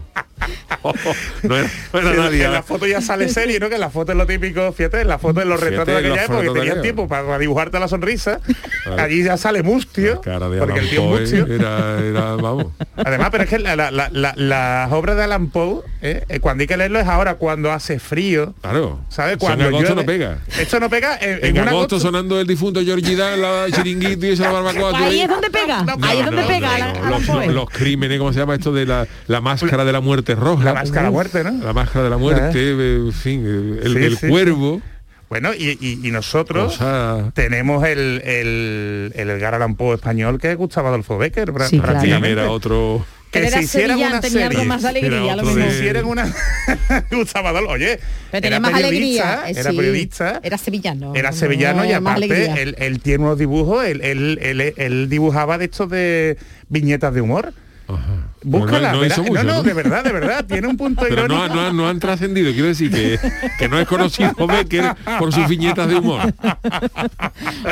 no 1.43 1.57
era, 1.57 1.71
no 1.93 1.99
era 1.99 2.11
En- 2.11 2.17
nadie. 2.17 2.45
En 2.45 2.53
la 2.53 2.63
foto 2.63 2.87
ya 2.87 3.01
sale 3.01 3.29
serie, 3.29 3.59
¿no? 3.59 3.69
Que 3.69 3.75
en 3.75 3.81
la 3.81 3.91
foto 3.91 4.13
es 4.13 4.19
lo 4.19 4.27
típico, 4.27 4.73
fíjate, 4.73 5.01
en 5.03 5.09
la 5.09 5.19
foto 5.19 5.41
en 5.43 5.49
los 5.49 5.59
retratos 5.61 5.89
de 5.95 5.99
aquella 5.99 6.25
época, 6.25 6.41
que 6.43 6.49
de 6.49 6.55
tenían 6.55 6.83
tiempo 6.83 7.09
para, 7.09 7.18
para 7.23 7.39
dibujarte 7.39 7.79
la 7.79 7.89
sonrisa. 7.89 8.41
Allí 8.99 9.23
ya 9.23 9.37
sale 9.37 9.63
mustio. 9.63 10.15
La 10.17 10.21
cara 10.21 10.49
de 10.49 10.59
porque 10.59 10.73
Alan 10.75 10.85
el 10.85 10.91
tío 10.91 11.03
Poe 11.09 11.21
mustio. 11.21 11.47
era, 11.47 11.99
era, 12.01 12.21
vamos. 12.37 12.67
Además, 12.97 13.29
pero 13.31 13.45
es 13.45 13.51
que 13.51 13.59
la- 13.59 13.77
la- 13.77 13.91
la- 13.91 14.09
la- 14.13 14.35
las 14.37 14.93
obras 14.93 15.17
de 15.17 15.25
Alan 15.25 15.49
Poe, 15.49 15.83
¿eh? 16.03 16.25
Eh, 16.29 16.41
cuando 16.41 16.63
hay 16.63 16.67
que 16.67 16.77
leerlo 16.77 16.99
es 17.01 17.07
ahora, 17.07 17.35
cuando 17.37 17.73
hace 17.73 17.99
frío. 17.99 18.55
Claro. 18.63 19.01
¿Sabes? 19.09 19.37
Cuando 19.39 19.65
en 19.65 19.69
agosto 19.75 19.95
llueve. 19.95 20.03
no 20.03 20.07
pega. 20.07 20.39
Esto 20.59 20.81
no 20.81 20.89
pega 20.91 21.19
en, 21.21 21.57
En, 21.57 21.69
agosto, 21.69 22.01
sonando 22.01 22.41
el 22.41 22.47
difunto 22.47 22.81
Georgie 22.83 23.17
Dan, 23.17 23.41
la 23.43 23.67
chiringuito 23.71 24.27
y 24.27 24.31
esa 24.31 24.51
barbacoa. 24.53 24.97
Ahí 24.99 25.21
es 25.21 25.29
donde 25.29 25.51
pega. 25.51 25.83
No, 25.83 25.97
Ahí 26.03 26.19
es 26.19 26.25
donde 26.27 26.43
no, 26.43 26.49
pega 26.49 26.75
Alan- 26.75 27.11
los, 27.11 27.23
Poe. 27.25 27.47
los- 27.47 27.55
los 27.55 27.71
crímenes, 27.71 28.19
¿cómo 28.19 28.33
se 28.33 28.39
llama 28.39 28.55
esto 28.55 28.73
de 28.73 28.87
la, 28.87 29.07
la 29.27 29.41
máscara 29.41 29.85
de 29.85 29.93
la 29.93 30.01
muerte 30.01 30.35
roja? 30.35 30.65
La 30.65 30.75
máscara 30.75 31.03
de 31.03 31.07
la 31.09 31.11
muerte, 31.13 31.45
¿no? 31.45 31.65
La 31.65 31.73
máscara 31.73 32.05
de 32.05 32.11
la 32.11 32.17
muerte, 32.19 32.59
eh, 32.61 32.97
en 33.07 33.13
fin, 33.13 33.47
el, 33.83 33.93
Sí, 33.93 34.05
el 34.05 34.17
sí. 34.17 34.29
cuervo. 34.29 34.81
Bueno, 35.29 35.53
y, 35.55 35.77
y- 35.81 36.01
y 36.07 36.11
nosotros 36.11 36.73
Cosa- 36.79 37.31
tenemos 37.35 37.85
el, 37.87 38.23
el, 38.25 39.13
el 39.15 39.31
Edgar 39.31 39.55
Allan 39.55 39.75
Poe 39.77 39.95
español 39.97 40.39
que 40.41 40.51
es 40.53 40.57
Gustavo 40.57 40.89
Adolfo 40.89 41.19
Becker, 41.19 41.53
claro. 41.53 41.83
prácticamente. 41.83 42.31
era 42.33 42.51
otro. 42.51 43.05
Que 43.31 43.41
era 43.41 43.59
se 43.59 43.65
hicieran 43.65 43.99
una 43.99 44.21
tenía 44.23 44.47
algo 44.47 44.53
serie. 44.55 44.67
más 44.69 44.81
de 44.83 44.89
alegría, 44.89 45.37
lo 45.37 45.45
Si 45.53 45.61
hicieran 45.61 46.07
una 46.07 46.33
Gustavo 47.11 47.49
Adolfo, 47.49 47.73
oye, 47.73 48.01
Pero 48.31 48.41
tenía 48.41 48.57
era 48.57 48.61
más 48.61 48.73
periodista, 48.73 49.33
alegría. 49.43 49.49
eh, 49.51 49.61
era 49.61 49.71
sí. 49.71 49.77
periodista, 49.77 50.41
Era 50.43 50.57
sevillano. 50.59 51.15
era 51.15 51.33
sevillano 51.33 51.85
y 51.85 51.93
aparte 51.93 52.63
él, 52.63 52.75
él 52.79 53.01
tiene 53.03 53.25
unos 53.25 53.39
dibujos, 53.39 53.85
él, 53.85 54.01
él, 54.01 54.39
él- 54.41 54.73
él 54.79 55.09
dibujaba 55.11 55.59
de 55.59 55.67
estos 55.67 55.91
de 55.91 56.39
viñetas 56.71 57.13
de 57.13 57.21
humor. 57.21 57.53
Ajá. 57.87 58.28
Búscala, 58.49 58.93
no, 58.93 59.05
hizo 59.05 59.23
mucho, 59.23 59.43
no, 59.43 59.43
no, 59.43 59.53
¿no? 59.59 59.63
de 59.63 59.75
verdad, 59.75 60.05
de 60.05 60.13
verdad, 60.13 60.45
tiene 60.47 60.67
un 60.69 60.77
punto 60.77 61.03
Pero 61.09 61.29
no, 61.29 61.35
irónico. 61.35 61.55
no, 61.55 61.61
han- 61.67 61.77
no 61.77 61.89
han 61.89 61.99
trascendido, 62.01 62.51
quiero 62.53 62.69
decir 62.69 62.91
que, 62.91 63.19
que 63.59 63.69
no 63.69 63.79
es 63.79 63.87
conocido 63.89 64.33
Becker 64.47 64.95
por 65.19 65.33
sus 65.33 65.47
viñetas 65.49 65.89
de 65.89 65.97
humor. 65.97 66.33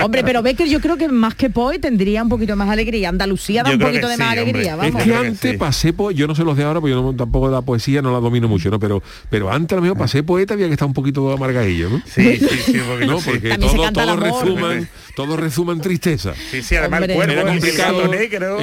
Hombre, 0.03 0.23
pero 0.25 0.43
Becker 0.43 0.69
yo 0.69 0.81
creo 0.81 0.97
que 0.97 1.09
más 1.09 1.35
que 1.35 1.51
Poe 1.51 1.79
tendría 1.79 2.23
un 2.23 2.29
poquito 2.29 2.57
más 2.57 2.69
alegría. 2.69 3.09
Andalucía 3.09 3.63
da 3.63 3.71
Yo 3.71 3.77
un 3.77 3.83
poquito 3.83 4.09
de 4.09 4.17
más 4.17 4.33
alegría, 4.33 4.75
hombre. 4.75 4.89
Es 4.89 4.95
vamos. 4.95 5.09
que 5.09 5.15
antes 5.15 5.51
sí. 5.53 5.57
pasé 5.57 5.93
po- 5.93 6.11
yo 6.11 6.27
no 6.27 6.35
sé 6.35 6.45
los 6.45 6.57
de 6.57 6.65
ahora, 6.65 6.81
porque 6.81 6.95
yo 6.95 7.03
no- 7.03 7.15
tampoco 7.17 7.51
la 7.51 7.63
poesía 7.63 8.03
no 8.03 8.13
la 8.13 8.21
domino 8.21 8.49
mucho, 8.49 8.71
¿no? 8.71 8.79
Pero, 8.79 9.03
pero 9.31 9.51
antes 9.51 9.73
a 9.73 9.77
lo 9.77 9.83
mejor 9.83 9.99
pasé 9.99 10.23
poeta 10.23 10.55
había 10.55 10.67
que 10.67 10.73
estar 10.73 10.87
un 10.89 10.95
poquito 10.95 11.33
amargadillo, 11.33 11.91
¿no? 11.91 12.03
Sí, 12.07 12.39
sí, 12.39 12.49
sí, 12.65 12.79
poquito 12.87 13.13
No, 13.13 13.19
porque 13.21 13.49
También 13.51 13.71
se 13.71 13.77
todo, 13.77 13.85
canta 13.85 14.03
el 14.03 14.09
todo 14.09 14.27
amor. 14.27 14.45
resuman, 14.45 14.89
todo 15.17 15.37
resuman 15.37 15.81
tristeza. 15.81 16.35
Sí, 16.51 16.63
sí, 16.63 16.77
además 16.77 17.01
Hombre. 17.01 17.15
el 17.17 17.31
Era 17.31 17.41
el 17.41 17.47
complicado 17.49 18.07
negro, 18.07 18.59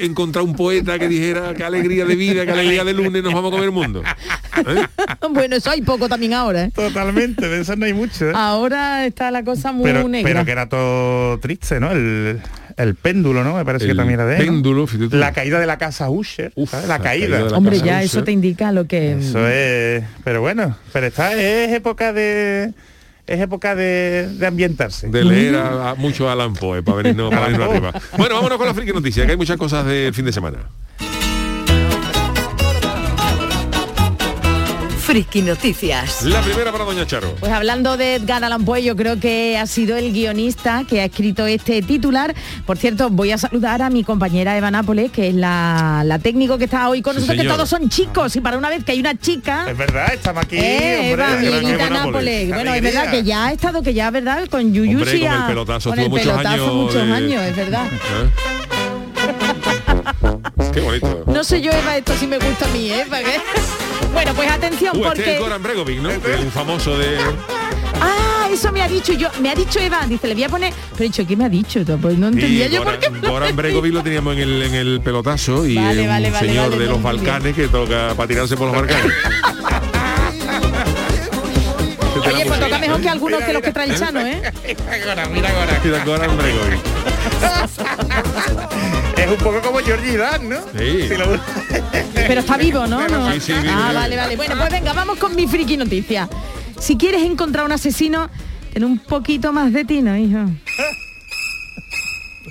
encontrar 0.00 0.42
un 0.44 0.56
poeta 0.56 0.98
que 0.98 1.06
dijera 1.06 1.52
qué 1.54 1.62
alegría 1.64 2.04
de 2.06 2.16
vida, 2.16 2.44
qué 2.46 2.52
alegría 2.52 2.82
de 2.82 2.94
lunes 2.94 3.22
nos 3.22 3.34
vamos 3.34 3.48
a 3.48 3.52
comer 3.52 3.66
el 3.66 3.72
mundo. 3.72 4.02
¿Eh? 4.56 4.86
bueno, 5.30 5.54
eso 5.56 5.70
hay 5.70 5.82
poco 5.82 6.08
también 6.08 6.32
ahora. 6.32 6.64
¿eh? 6.64 6.70
Totalmente, 6.74 7.46
de 7.46 7.60
eso 7.60 7.76
no 7.76 7.84
hay 7.84 7.92
mucho. 7.92 8.30
¿eh? 8.30 8.32
Ahora 8.34 9.04
está 9.06 9.30
la 9.30 9.44
cosa 9.44 9.70
muy 9.70 9.84
pero, 9.84 10.08
negra. 10.08 10.32
pero 10.32 10.44
que 10.46 10.50
era 10.50 10.68
todo 10.68 11.38
triste, 11.40 11.78
¿no? 11.78 11.92
El, 11.92 12.40
el 12.78 12.94
péndulo, 12.94 13.44
¿no? 13.44 13.54
Me 13.56 13.64
parece 13.66 13.86
que 13.86 13.94
también 13.94 14.18
era 14.20 14.26
de 14.26 14.36
él, 14.38 14.46
¿no? 14.46 14.52
péndulo, 14.52 14.86
fíjate 14.86 15.10
tú. 15.10 15.16
La 15.18 15.32
caída 15.32 15.60
de 15.60 15.66
la 15.66 15.76
casa 15.76 16.08
Usher, 16.08 16.52
Uf, 16.54 16.70
¿sabes? 16.70 16.88
La 16.88 16.96
la 16.98 17.04
caída. 17.04 17.26
caída 17.26 17.44
de 17.44 17.50
la 17.50 17.56
Hombre, 17.58 17.74
casa 17.76 17.86
ya 17.86 17.92
Usher. 17.96 18.04
eso 18.06 18.24
te 18.24 18.32
indica 18.32 18.72
lo 18.72 18.86
que... 18.86 19.12
Eso 19.12 19.46
es. 19.46 20.02
Pero 20.24 20.40
bueno, 20.40 20.74
pero 20.92 21.06
esta 21.06 21.34
es 21.34 21.72
época 21.74 22.12
de. 22.14 22.72
Es 23.28 23.40
época 23.40 23.74
de, 23.76 24.26
de 24.38 24.46
ambientarse. 24.46 25.08
De 25.08 25.22
leer 25.22 25.54
a, 25.56 25.90
a 25.90 25.94
mucho 25.94 26.28
a 26.28 26.32
Alan 26.32 26.54
Poe 26.54 26.82
para 26.82 26.96
venirnos, 27.02 27.30
para 27.30 27.46
venirnos 27.46 27.68
arriba. 27.70 27.92
Bueno, 28.16 28.34
vámonos 28.36 28.56
con 28.58 28.66
la 28.66 28.74
friki 28.74 28.92
noticia, 28.92 29.26
que 29.26 29.32
hay 29.32 29.36
muchas 29.36 29.58
cosas 29.58 29.84
del 29.84 30.14
fin 30.14 30.24
de 30.24 30.32
semana. 30.32 30.58
Friki 35.08 35.40
Noticias. 35.40 36.22
La 36.24 36.42
primera 36.42 36.70
para 36.70 36.84
Doña 36.84 37.06
Charo. 37.06 37.34
Pues 37.40 37.50
hablando 37.50 37.96
de 37.96 38.16
Edgar 38.16 38.44
Allan 38.44 38.62
Poe, 38.66 38.82
yo 38.84 38.94
creo 38.94 39.18
que 39.18 39.56
ha 39.56 39.66
sido 39.66 39.96
el 39.96 40.12
guionista 40.12 40.84
que 40.86 41.00
ha 41.00 41.06
escrito 41.06 41.46
este 41.46 41.80
titular. 41.80 42.34
Por 42.66 42.76
cierto, 42.76 43.08
voy 43.08 43.30
a 43.32 43.38
saludar 43.38 43.80
a 43.80 43.88
mi 43.88 44.04
compañera 44.04 44.54
Eva 44.58 44.70
Nápoles, 44.70 45.10
que 45.10 45.28
es 45.30 45.34
la, 45.34 46.02
la 46.04 46.18
técnico 46.18 46.58
que 46.58 46.64
está 46.64 46.90
hoy 46.90 47.00
con 47.00 47.14
Sí, 47.14 47.20
nosotros, 47.20 47.42
que 47.42 47.48
todos 47.48 47.68
son 47.70 47.88
chicos. 47.88 48.36
Y 48.36 48.42
para 48.42 48.58
una 48.58 48.68
vez 48.68 48.84
que 48.84 48.92
hay 48.92 49.00
una 49.00 49.18
chica... 49.18 49.64
Es 49.70 49.78
verdad, 49.78 50.12
estamos 50.12 50.44
aquí. 50.44 50.58
Eh, 50.58 51.08
hombre, 51.14 51.48
Eva, 51.48 51.60
mi 51.62 51.90
Nápoles. 51.90 52.48
Bueno, 52.50 52.74
es 52.74 52.82
verdad 52.82 53.10
que 53.10 53.24
ya 53.24 53.46
ha 53.46 53.52
estado, 53.52 53.80
que 53.82 53.94
ya, 53.94 54.10
¿verdad? 54.10 54.46
Con 54.50 54.74
Yuyushi. 54.74 54.94
Hombre, 54.98 55.20
con 55.20 55.32
el 55.40 55.46
pelotazo 55.46 55.88
con 55.88 55.98
el 56.00 56.10
muchos 56.10 56.26
pelotazo 56.26 56.48
años 56.48 56.74
muchos 56.74 57.06
de- 57.06 57.12
años, 57.14 57.42
es 57.44 57.56
verdad. 57.56 57.86
¿Eh? 57.86 58.77
Qué 60.72 60.80
bonito. 60.80 61.24
No 61.26 61.44
sé 61.44 61.60
yo, 61.60 61.70
Eva, 61.72 61.96
esto 61.96 62.12
sí 62.18 62.26
me 62.26 62.38
gusta 62.38 62.66
a 62.66 62.68
mí, 62.68 62.90
¿eh? 62.90 63.06
¿Para 63.08 63.24
qué? 63.24 63.40
Bueno, 64.12 64.32
pues 64.34 64.50
atención, 64.50 64.96
Uh, 64.96 65.00
este 65.04 65.08
porque... 65.08 65.34
es 65.34 65.40
Goran 65.40 65.62
Bregovic, 65.62 66.00
¿no? 66.00 66.08
Un 66.08 66.50
famoso 66.50 66.96
de... 66.96 67.18
Ah, 68.00 68.48
eso 68.50 68.72
me 68.72 68.80
ha 68.80 68.88
dicho 68.88 69.12
yo, 69.12 69.28
me 69.40 69.50
ha 69.50 69.54
dicho 69.54 69.78
Eva, 69.80 70.06
dice, 70.08 70.26
le 70.28 70.34
voy 70.34 70.44
a 70.44 70.48
poner, 70.48 70.72
pero 70.92 71.04
he 71.04 71.08
dicho, 71.08 71.26
¿qué 71.26 71.36
me 71.36 71.44
ha 71.44 71.48
dicho? 71.48 71.84
Pues 72.00 72.16
no 72.16 72.28
entendía 72.28 72.66
Y 72.68 72.70
yo 72.70 72.84
por 72.84 72.98
qué. 72.98 73.08
Goran, 73.10 73.54
Bregovic 73.54 73.92
lo 73.92 74.02
teníamos 74.02 74.34
en 74.34 74.42
el, 74.42 74.62
en 74.62 74.74
el 74.74 75.00
pelotazo 75.02 75.66
y 75.66 75.76
Vale, 75.76 76.02
un 76.02 76.08
vale, 76.08 76.32
señor 76.38 76.70
vale, 76.70 76.82
de 76.82 76.90
los. 76.90 77.02
Balcanes 77.02 77.54
que 77.54 77.68
toca 77.68 78.14
para 78.16 78.26
tirarse 78.26 78.56
por 78.56 78.68
los 78.68 78.76
Balcanes. 78.76 79.12
Oye, 82.26 82.44
pues 82.46 82.60
toca 82.60 82.78
mejor 82.78 83.00
que 83.00 83.08
algunos 83.08 83.42
que 83.42 83.52
los 83.52 83.62
que 83.62 83.72
trae 83.72 83.90
el 83.90 83.98
Chano, 83.98 84.20
¿eh? 84.20 84.40
Mira 85.04 85.26
mira. 85.28 85.80
Mira, 85.84 86.04
Goran 86.04 86.36
Bregovic. 86.36 86.97
es 89.16 89.28
un 89.30 89.36
poco 89.38 89.60
como 89.60 89.78
Georgie 89.80 90.16
Dan, 90.16 90.48
¿no? 90.48 90.56
Sí. 90.76 91.08
Si 91.08 91.16
lo- 91.16 91.38
Pero 92.14 92.40
está 92.40 92.56
vivo, 92.56 92.86
¿no? 92.86 93.06
No. 93.08 93.32
Sí, 93.32 93.40
sí, 93.40 93.52
vive, 93.54 93.68
ah, 93.72 93.92
vale, 93.94 94.16
vale. 94.16 94.36
Bueno, 94.36 94.56
pues 94.58 94.70
venga, 94.70 94.92
vamos 94.92 95.18
con 95.18 95.34
mi 95.34 95.46
friki 95.46 95.76
noticia. 95.76 96.28
Si 96.78 96.96
quieres 96.96 97.22
encontrar 97.22 97.64
un 97.64 97.72
asesino, 97.72 98.30
ten 98.72 98.84
un 98.84 98.98
poquito 98.98 99.52
más 99.52 99.72
de 99.72 99.84
tino, 99.84 100.16
hijo. 100.16 100.38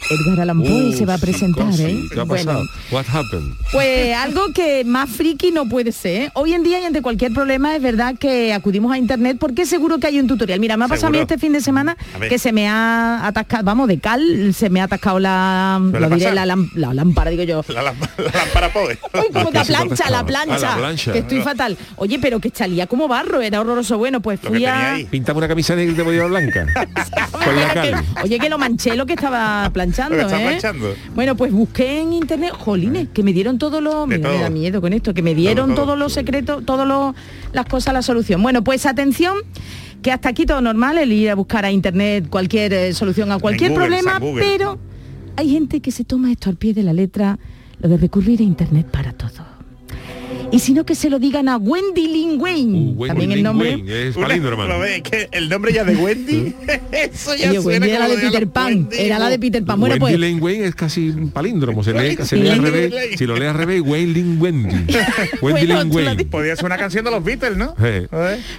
Edgar 0.09 0.41
Allan 0.41 0.61
Poe 0.61 0.67
Uh, 0.87 0.93
se 0.93 1.05
va 1.05 1.15
a 1.15 1.17
presentar, 1.17 1.73
sí, 1.73 1.83
¿eh? 1.83 1.99
¿Qué 2.13 2.19
ha 2.19 2.23
Bueno? 2.23 2.61
What 2.91 3.05
happened? 3.13 3.53
Pues 3.71 4.15
algo 4.15 4.53
que 4.53 4.83
más 4.85 5.09
friki 5.09 5.51
no 5.51 5.67
puede 5.67 5.91
ser. 5.91 6.31
Hoy 6.33 6.53
en 6.53 6.63
día 6.63 6.79
y 6.79 6.85
ante 6.85 7.01
cualquier 7.01 7.33
problema 7.33 7.75
es 7.75 7.81
verdad 7.81 8.15
que 8.17 8.53
acudimos 8.53 8.91
a 8.91 8.97
internet 8.97 9.37
porque 9.39 9.65
seguro 9.65 9.97
que 9.97 10.07
hay 10.07 10.19
un 10.19 10.27
tutorial. 10.27 10.59
Mira, 10.59 10.77
me 10.77 10.85
ha 10.85 10.87
pasado 10.87 11.07
a 11.07 11.09
mí 11.11 11.17
este 11.19 11.37
fin 11.37 11.51
de 11.53 11.61
semana 11.61 11.97
ver. 12.19 12.29
que 12.29 12.39
se 12.39 12.51
me 12.53 12.67
ha 12.69 13.25
atascado, 13.27 13.63
vamos, 13.65 13.87
de 13.87 13.99
cal, 13.99 14.53
se 14.53 14.69
me 14.69 14.79
ha 14.81 14.85
atascado 14.85 15.19
la, 15.19 15.77
¿Suele 15.91 15.99
lo 16.09 16.15
diré, 16.15 16.33
la, 16.33 16.45
lámpara, 16.93 17.29
digo 17.31 17.43
yo. 17.43 17.61
La, 17.67 17.81
lámpara- 17.83 18.11
la 18.17 18.31
lámpara 18.31 18.73
Poe. 18.73 18.97
Uy, 19.13 19.27
como 19.33 19.49
¿A 19.49 19.53
la 19.53 19.63
plancha, 19.65 20.09
la 20.09 20.25
plancha, 20.25 20.55
Ah, 20.55 20.59
la 20.61 20.77
plancha. 20.77 21.11
que 21.13 21.19
estoy 21.19 21.41
fatal. 21.41 21.77
Oye, 21.97 22.19
pero 22.19 22.39
que 22.39 22.51
salía 22.53 22.87
como 22.87 23.07
barro, 23.07 23.41
era 23.41 23.59
horroroso. 23.59 23.97
Bueno, 23.97 24.21
pues 24.21 24.39
fui 24.39 24.63
a... 24.65 24.93
ahí. 24.93 25.05
Pintame 25.05 25.39
una 25.39 25.47
camisa 25.47 25.73
a 25.73 25.77
llevar 25.77 26.29
blanca. 26.29 26.65
Con 27.43 27.55
la 27.55 27.73
que- 27.81 27.95
oye, 28.23 28.39
que 28.39 28.49
lo 28.49 28.57
manché 28.57 28.95
lo 28.95 29.05
que 29.05 29.13
estaba 29.13 29.69
planchando, 29.97 30.15
Lo 30.15 30.17
que 30.17 30.25
estaba 30.25 30.43
¿eh? 30.43 30.59
planchando. 30.59 30.95
Bueno, 31.15 31.35
pues 31.35 31.51
busqué 31.51 32.01
en 32.01 32.13
internet, 32.13 32.51
jolines, 32.51 33.09
que 33.13 33.23
me 33.23 33.33
dieron 33.33 33.57
todos 33.57 33.81
los... 33.81 34.07
Me 34.07 34.19
da 34.19 34.49
miedo 34.49 34.81
con 34.81 34.93
esto, 34.93 35.13
que 35.13 35.21
me 35.21 35.35
dieron 35.35 35.75
todo. 35.75 35.85
todos 35.85 35.99
los 35.99 36.13
secretos, 36.13 36.65
todas 36.65 37.15
las 37.53 37.65
cosas, 37.65 37.93
la 37.93 38.01
solución. 38.01 38.41
Bueno, 38.41 38.63
pues 38.63 38.85
atención, 38.85 39.37
que 40.01 40.11
hasta 40.11 40.29
aquí 40.29 40.45
todo 40.45 40.61
normal, 40.61 40.97
el 40.97 41.11
ir 41.11 41.29
a 41.29 41.35
buscar 41.35 41.65
a 41.65 41.71
internet 41.71 42.27
cualquier 42.29 42.73
eh, 42.73 42.93
solución 42.93 43.31
a 43.31 43.39
cualquier 43.39 43.71
Google, 43.71 43.87
problema, 43.87 44.19
pero 44.39 44.77
hay 45.35 45.49
gente 45.49 45.81
que 45.81 45.91
se 45.91 46.03
toma 46.03 46.31
esto 46.31 46.49
al 46.49 46.55
pie 46.55 46.73
de 46.73 46.83
la 46.83 46.93
letra, 46.93 47.39
lo 47.79 47.89
de 47.89 47.97
recurrir 47.97 48.39
a 48.39 48.43
internet 48.43 48.87
para 48.91 49.13
todo. 49.13 49.56
Y 50.51 50.59
si 50.59 50.73
no, 50.73 50.85
que 50.85 50.95
se 50.95 51.09
lo 51.09 51.19
digan 51.19 51.49
a 51.49 51.57
Wendy 51.57 52.07
Lin 52.07 52.39
Wayne. 52.41 52.93
Uh, 52.95 53.07
También 53.07 53.31
el 53.33 53.43
nombre... 53.43 53.75
Wayne, 53.75 54.07
Es 54.95 55.01
que 55.01 55.27
el 55.31 55.49
nombre 55.49 55.73
ya 55.73 55.83
de 55.83 55.95
Wendy, 55.95 56.53
eso 56.91 57.35
ya 57.35 57.49
Oye, 57.51 57.61
suena 57.61 57.85
Wendy 57.85 57.89
era 57.89 57.99
la 57.99 58.15
de 58.15 58.17
Peter 58.17 58.47
Pan, 58.47 58.65
Wendy. 58.67 58.97
era 58.97 59.19
la 59.19 59.29
de 59.29 59.39
Peter 59.39 59.63
Pan. 59.65 59.79
Bueno, 59.79 59.95
Wendy 59.95 60.17
pues 60.17 60.19
Lane 60.19 60.41
Wayne 60.41 60.65
es 60.65 60.75
casi 60.75 61.09
un 61.09 61.31
palíndromo. 61.31 61.83
Se 61.83 61.93
lee, 61.93 62.17
se 62.23 62.37
lee 62.37 62.49
al 62.49 62.61
revés. 62.61 62.93
Si 63.17 63.25
lo 63.25 63.35
lees 63.35 63.51
al 63.51 63.57
revés, 63.57 63.81
Wayne 63.85 64.13
Lin 64.13 64.41
Wendy. 64.41 64.75
Wendy 65.41 65.67
Bueno, 65.67 65.93
Wayne. 65.93 66.25
Podría 66.25 66.55
ser 66.55 66.65
una 66.65 66.77
canción 66.77 67.03
de 67.03 67.11
los 67.11 67.23
Beatles, 67.23 67.57
¿no? 67.57 67.75
Sí. 67.77 68.07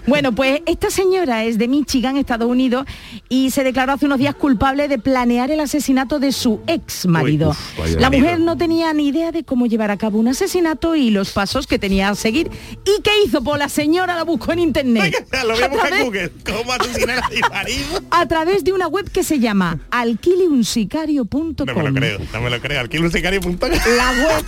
Bueno, 0.07 0.33
pues 0.35 0.61
esta 0.67 0.91
señora 0.91 1.45
es 1.45 1.59
de 1.59 1.69
Michigan, 1.69 2.17
Estados 2.17 2.49
Unidos, 2.49 2.87
y 3.29 3.51
se 3.51 3.65
declaró 3.65 3.93
hace 3.93 4.07
unos 4.07 4.19
días 4.19 4.35
culpable 4.35 4.89
de 4.89 4.99
planear 4.99 5.51
el 5.51 5.61
asesinato 5.61 6.19
de 6.19 6.33
su 6.33 6.61
ex 6.67 7.07
marido. 7.07 7.49
Uy, 7.49 7.53
uf, 7.53 7.79
vaya. 7.79 8.01
La 8.01 8.11
mujer 8.11 8.41
no 8.41 8.57
tenía 8.57 8.93
ni 8.93 9.09
idea 9.09 9.33
de 9.33 9.45
cómo 9.45 9.67
llevar 9.67 9.91
a 9.91 9.97
cabo 9.97 10.19
un 10.19 10.29
asesinato 10.29 10.95
y 10.95 11.11
los 11.11 11.33
pasos 11.33 11.67
que 11.67 11.78
tenía 11.79 12.09
a 12.11 12.15
seguir. 12.15 12.51
¿Y 12.85 13.03
qué 13.03 13.11
hizo? 13.25 13.43
Pues 13.43 13.59
la 13.59 13.69
señora 13.69 14.15
la 14.17 14.25
buscó 14.25 14.53
en 14.53 14.59
internet. 14.61 15.27
Lo 15.47 15.55
voy 15.55 15.63
a 15.63 15.67
A 15.67 15.69
buscar 15.69 15.93
en 15.93 15.99
través- 15.99 16.05
Google. 16.05 16.33
¿Cómo 16.45 16.73
asesinar 16.73 17.19
a 17.23 17.29
mi 17.29 17.41
marido? 17.41 18.01
A 18.11 18.27
través 18.27 18.65
de 18.65 18.73
una 18.73 18.87
web 18.89 19.11
que 19.11 19.23
se 19.25 19.39
llama 19.39 19.79
alquileunsicario.com. 19.91 21.67
No 21.67 21.75
me 21.75 21.83
lo 21.83 21.95
creo, 21.95 22.19
no 22.33 22.41
me 22.41 22.51
lo 22.51 22.61
creo. 22.61 22.81
Alquilusicario.com. 22.81 23.59
La 23.97 24.11
web. 24.13 24.45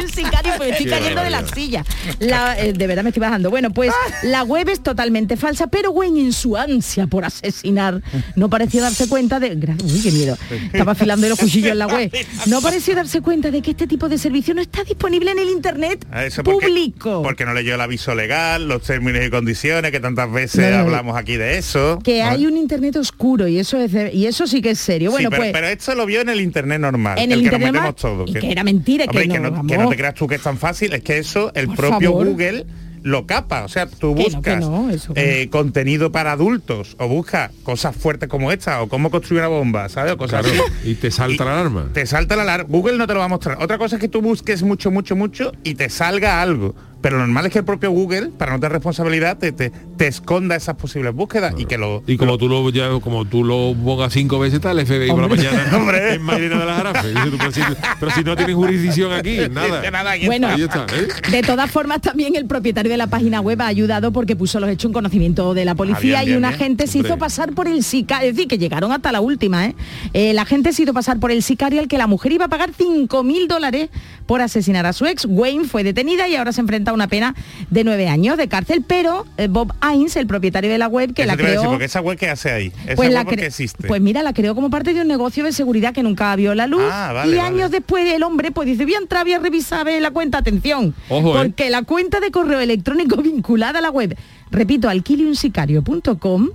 El 0.00 0.10
sicario, 0.12 0.52
pues 0.56 0.70
estoy 0.72 0.86
Qué 0.86 0.90
cayendo 0.90 1.22
de 1.22 1.30
la 1.30 1.46
silla. 1.46 1.84
La- 2.18 2.58
eh, 2.58 2.72
de 2.72 2.86
verdad 2.86 3.02
me 3.02 3.10
estoy 3.10 3.20
bajando. 3.20 3.50
Bueno, 3.50 3.70
pues 3.72 3.92
la 4.22 4.42
web 4.42 4.68
es 4.68 4.82
totalmente 4.82 5.36
falsa, 5.36 5.66
pero 5.68 5.90
Wayne 5.90 6.20
en 6.20 6.32
su 6.32 6.56
ansia 6.56 7.06
por 7.06 7.24
asesinar 7.24 8.02
no 8.36 8.48
pareció 8.50 8.82
darse 8.82 9.08
cuenta 9.08 9.38
de. 9.40 9.48
Uy, 9.84 10.00
qué 10.02 10.10
miedo. 10.10 10.36
Estaba 10.72 10.92
afilando 10.92 11.28
los 11.28 11.38
cuchillos 11.38 11.72
en 11.72 11.78
la 11.78 11.86
web. 11.86 12.10
No 12.46 12.60
pareció 12.62 12.94
darse 12.94 13.20
cuenta 13.20 13.50
de 13.50 13.62
que 13.62 13.70
este 13.72 13.86
tipo 13.86 14.08
de 14.08 14.16
servicio 14.18 14.54
no 14.54 14.60
está 14.62 14.82
disponible 14.84 15.30
en 15.30 15.38
el 15.38 15.48
internet 15.50 15.87
A 16.10 16.24
eso 16.24 16.42
porque, 16.42 16.66
público. 16.66 17.22
Porque 17.22 17.44
no 17.44 17.54
leyó 17.54 17.74
el 17.74 17.80
aviso 17.80 18.14
legal, 18.14 18.68
los 18.68 18.82
términos 18.82 19.24
y 19.26 19.30
condiciones, 19.30 19.90
que 19.90 20.00
tantas 20.00 20.30
veces 20.30 20.60
No, 20.64 20.70
no, 20.70 20.76
no. 20.76 20.82
hablamos 20.84 21.16
aquí 21.16 21.36
de 21.36 21.58
eso. 21.58 21.98
que 22.02 22.22
hay 22.22 22.46
un 22.46 22.56
internet 22.56 22.96
oscuro 22.96 23.48
y 23.48 23.58
eso 23.58 23.78
es 23.78 23.92
de- 23.92 24.12
y 24.12 24.26
eso 24.26 24.46
sí 24.46 24.60
que 24.62 24.70
es 24.70 24.78
serio. 24.78 25.10
Sí, 25.10 25.12
Bueno, 25.12 25.30
pero, 25.30 25.42
pues 25.42 25.52
pero 25.52 25.66
esto 25.68 25.94
lo 25.94 26.06
vio 26.06 26.20
en 26.20 26.28
el 26.28 26.40
internet 26.40 26.80
normal, 26.80 27.18
En 27.18 27.32
el, 27.32 27.38
el 27.40 27.44
que 27.44 27.50
nos 27.50 27.60
internet 27.60 27.72
metemos 27.82 28.02
normal, 28.04 28.24
todos. 28.26 28.30
y 28.30 28.40
que 28.46 28.52
era 28.52 28.64
mentira, 28.64 29.04
que 29.06 29.10
Hombre, 29.18 29.24
y 29.24 29.28
no, 29.28 29.34
que, 29.34 29.40
no, 29.62 29.66
que 29.66 29.78
no 29.78 29.88
te 29.88 29.96
creas 29.96 30.14
tú 30.14 30.26
que 30.26 30.34
es 30.36 30.42
tan 30.42 30.58
fácil, 30.58 30.92
es 30.92 31.02
que 31.02 31.18
eso 31.18 31.52
el 31.54 31.66
Por 31.68 31.76
propio 31.76 32.10
favor. 32.12 32.26
Google 32.26 32.66
lo 33.08 33.26
capa. 33.26 33.64
O 33.64 33.68
sea, 33.68 33.86
tú 33.86 34.14
Que 34.14 34.22
no, 34.22 34.28
que 34.28 34.34
buscas 34.36 34.60
no, 34.60 34.90
eso 34.90 35.14
que 35.14 35.42
eh, 35.42 35.48
contenido 35.50 36.12
para 36.12 36.32
adultos 36.32 36.94
o 36.98 37.08
buscas 37.08 37.50
cosas 37.62 37.96
fuertes 37.96 38.28
como 38.28 38.52
esta 38.52 38.82
o 38.82 38.88
cómo 38.88 39.10
construir 39.10 39.40
una 39.40 39.48
bomba, 39.48 39.88
¿sabes? 39.88 40.12
O 40.12 40.16
cosas 40.18 40.44
Claro. 40.46 40.62
así. 40.78 40.90
Y 40.90 40.94
te 40.94 41.10
salta 41.10 41.44
la 41.44 41.52
alarma. 41.60 41.88
Te 41.92 42.06
salta 42.06 42.36
la 42.36 42.42
alarma. 42.42 42.68
Google 42.68 42.96
no 42.98 43.06
te 43.06 43.14
lo 43.14 43.20
va 43.20 43.24
a 43.26 43.28
mostrar. 43.28 43.58
Otra 43.60 43.78
cosa 43.78 43.96
es 43.96 44.00
que 44.00 44.08
tú 44.08 44.20
busques 44.22 44.62
mucho, 44.62 44.90
mucho, 44.90 45.16
mucho 45.16 45.52
y 45.64 45.74
te 45.74 45.88
salga 45.88 46.40
algo. 46.42 46.74
Pero 47.00 47.18
lo 47.18 47.26
normal 47.26 47.46
es 47.46 47.52
que 47.52 47.60
el 47.60 47.64
propio 47.64 47.90
Google, 47.90 48.30
para 48.36 48.52
no 48.52 48.58
tener 48.60 48.72
responsabilidad, 48.72 49.38
te, 49.38 49.52
te, 49.52 49.70
te 49.70 50.06
esconda 50.06 50.56
esas 50.56 50.74
posibles 50.76 51.14
búsquedas 51.14 51.54
y 51.56 51.66
que 51.66 51.78
lo... 51.78 52.02
Y 52.06 52.16
como 52.16 52.38
tú 52.38 52.48
lo 52.48 52.68
ya, 52.70 52.88
como 53.00 53.24
tú 53.24 53.44
lo 53.44 53.74
pongas 53.84 54.12
cinco 54.12 54.38
veces 54.38 54.56
está 54.56 54.72
el 54.72 54.84
FBI 54.86 55.08
por 55.08 55.18
la 55.20 55.26
Hombre. 55.26 55.42
mañana 55.44 55.76
Hombre. 55.76 56.14
en 56.14 56.26
de 56.26 56.48
las 56.48 57.04
tú, 57.30 57.36
pero, 57.38 57.52
si, 57.52 57.60
pero 58.00 58.10
si 58.12 58.24
no 58.24 58.36
tienes 58.36 58.54
jurisdicción 58.56 59.12
aquí, 59.12 59.38
nada. 59.50 59.82
Bueno, 60.26 60.48
Ahí 60.48 60.62
está, 60.62 60.86
¿eh? 60.94 61.08
De 61.30 61.42
todas 61.42 61.70
formas, 61.70 62.00
también 62.00 62.34
el 62.36 62.46
propietario 62.46 62.90
de 62.90 62.96
la 62.96 63.06
página 63.06 63.40
web 63.40 63.60
ha 63.62 63.66
ayudado 63.66 64.12
porque 64.12 64.36
puso 64.36 64.60
los 64.60 64.70
hechos 64.70 64.88
en 64.88 64.92
conocimiento 64.92 65.54
de 65.54 65.64
la 65.64 65.74
policía 65.74 66.20
Ah, 66.20 66.24
bien, 66.24 66.34
y 66.34 66.36
un 66.36 66.42
bien, 66.42 66.54
agente 66.54 66.86
se 66.86 66.98
hizo 66.98 67.16
pasar 67.18 67.52
por 67.52 67.68
el 67.68 67.82
sicario, 67.84 68.28
es 68.30 68.34
decir, 68.36 68.48
que 68.48 68.58
llegaron 68.58 68.92
hasta 68.92 69.12
la 69.12 69.20
última, 69.20 69.66
¿eh? 69.66 69.74
Eh, 70.14 70.30
El 70.30 70.38
agente 70.38 70.72
se 70.72 70.82
hizo 70.82 70.92
pasar 70.94 71.18
por 71.18 71.30
el 71.30 71.42
sicario 71.42 71.80
al 71.80 71.88
que 71.88 71.98
la 71.98 72.06
mujer 72.06 72.32
iba 72.32 72.46
a 72.46 72.48
pagar 72.48 72.70
5 72.76 73.22
mil 73.24 73.48
dólares 73.48 73.88
por 74.28 74.42
asesinar 74.42 74.84
a 74.86 74.92
su 74.92 75.06
ex. 75.06 75.24
Wayne 75.28 75.64
fue 75.64 75.82
detenida 75.82 76.28
y 76.28 76.36
ahora 76.36 76.52
se 76.52 76.60
enfrenta 76.60 76.90
a 76.92 76.94
una 76.94 77.08
pena 77.08 77.34
de 77.70 77.82
nueve 77.82 78.08
años 78.08 78.36
de 78.36 78.46
cárcel, 78.46 78.84
pero 78.86 79.24
eh, 79.38 79.48
Bob 79.48 79.72
Hines, 79.82 80.14
el 80.16 80.26
propietario 80.28 80.70
de 80.70 80.76
la 80.78 80.86
web 80.86 81.14
que 81.14 81.22
Eso 81.22 81.30
la 81.32 81.36
te 81.36 81.42
iba 81.42 81.48
a 81.48 81.50
decir, 81.52 81.60
creó... 81.62 81.70
porque 81.72 81.84
esa 81.86 82.00
web 82.02 82.18
que 82.18 82.28
hace 82.28 82.52
ahí, 82.52 82.72
esa 82.84 82.94
Pues, 82.94 83.10
la 83.10 83.22
web 83.22 83.38
cre- 83.38 83.44
existe. 83.46 83.88
pues 83.88 84.00
mira, 84.02 84.22
la 84.22 84.34
creó 84.34 84.54
como 84.54 84.68
parte 84.70 84.92
de 84.92 85.00
un 85.00 85.08
negocio 85.08 85.42
de 85.44 85.52
seguridad 85.52 85.94
que 85.94 86.02
nunca 86.02 86.36
vio 86.36 86.54
la 86.54 86.66
luz. 86.66 86.82
Ah, 86.92 87.12
vale, 87.14 87.32
y 87.32 87.36
vale. 87.38 87.48
años 87.48 87.70
después 87.70 88.06
el 88.12 88.22
hombre 88.22 88.50
pues 88.52 88.66
dice, 88.66 88.84
voy 88.84 88.94
a 88.94 88.98
entrar, 88.98 89.24
voy 89.24 89.32
a 89.32 89.38
revisar 89.38 89.80
a 89.80 89.84
ver 89.84 90.02
la 90.02 90.10
cuenta, 90.10 90.36
atención. 90.38 90.94
Ojo, 91.08 91.30
¿eh? 91.34 91.38
porque 91.46 91.70
la 91.70 91.82
cuenta 91.82 92.20
de 92.20 92.30
correo 92.30 92.60
electrónico 92.60 93.16
vinculada 93.22 93.78
a 93.78 93.82
la 93.82 93.90
web, 93.90 94.14
repito, 94.50 94.88
alquiliunsicario.com, 94.88 96.48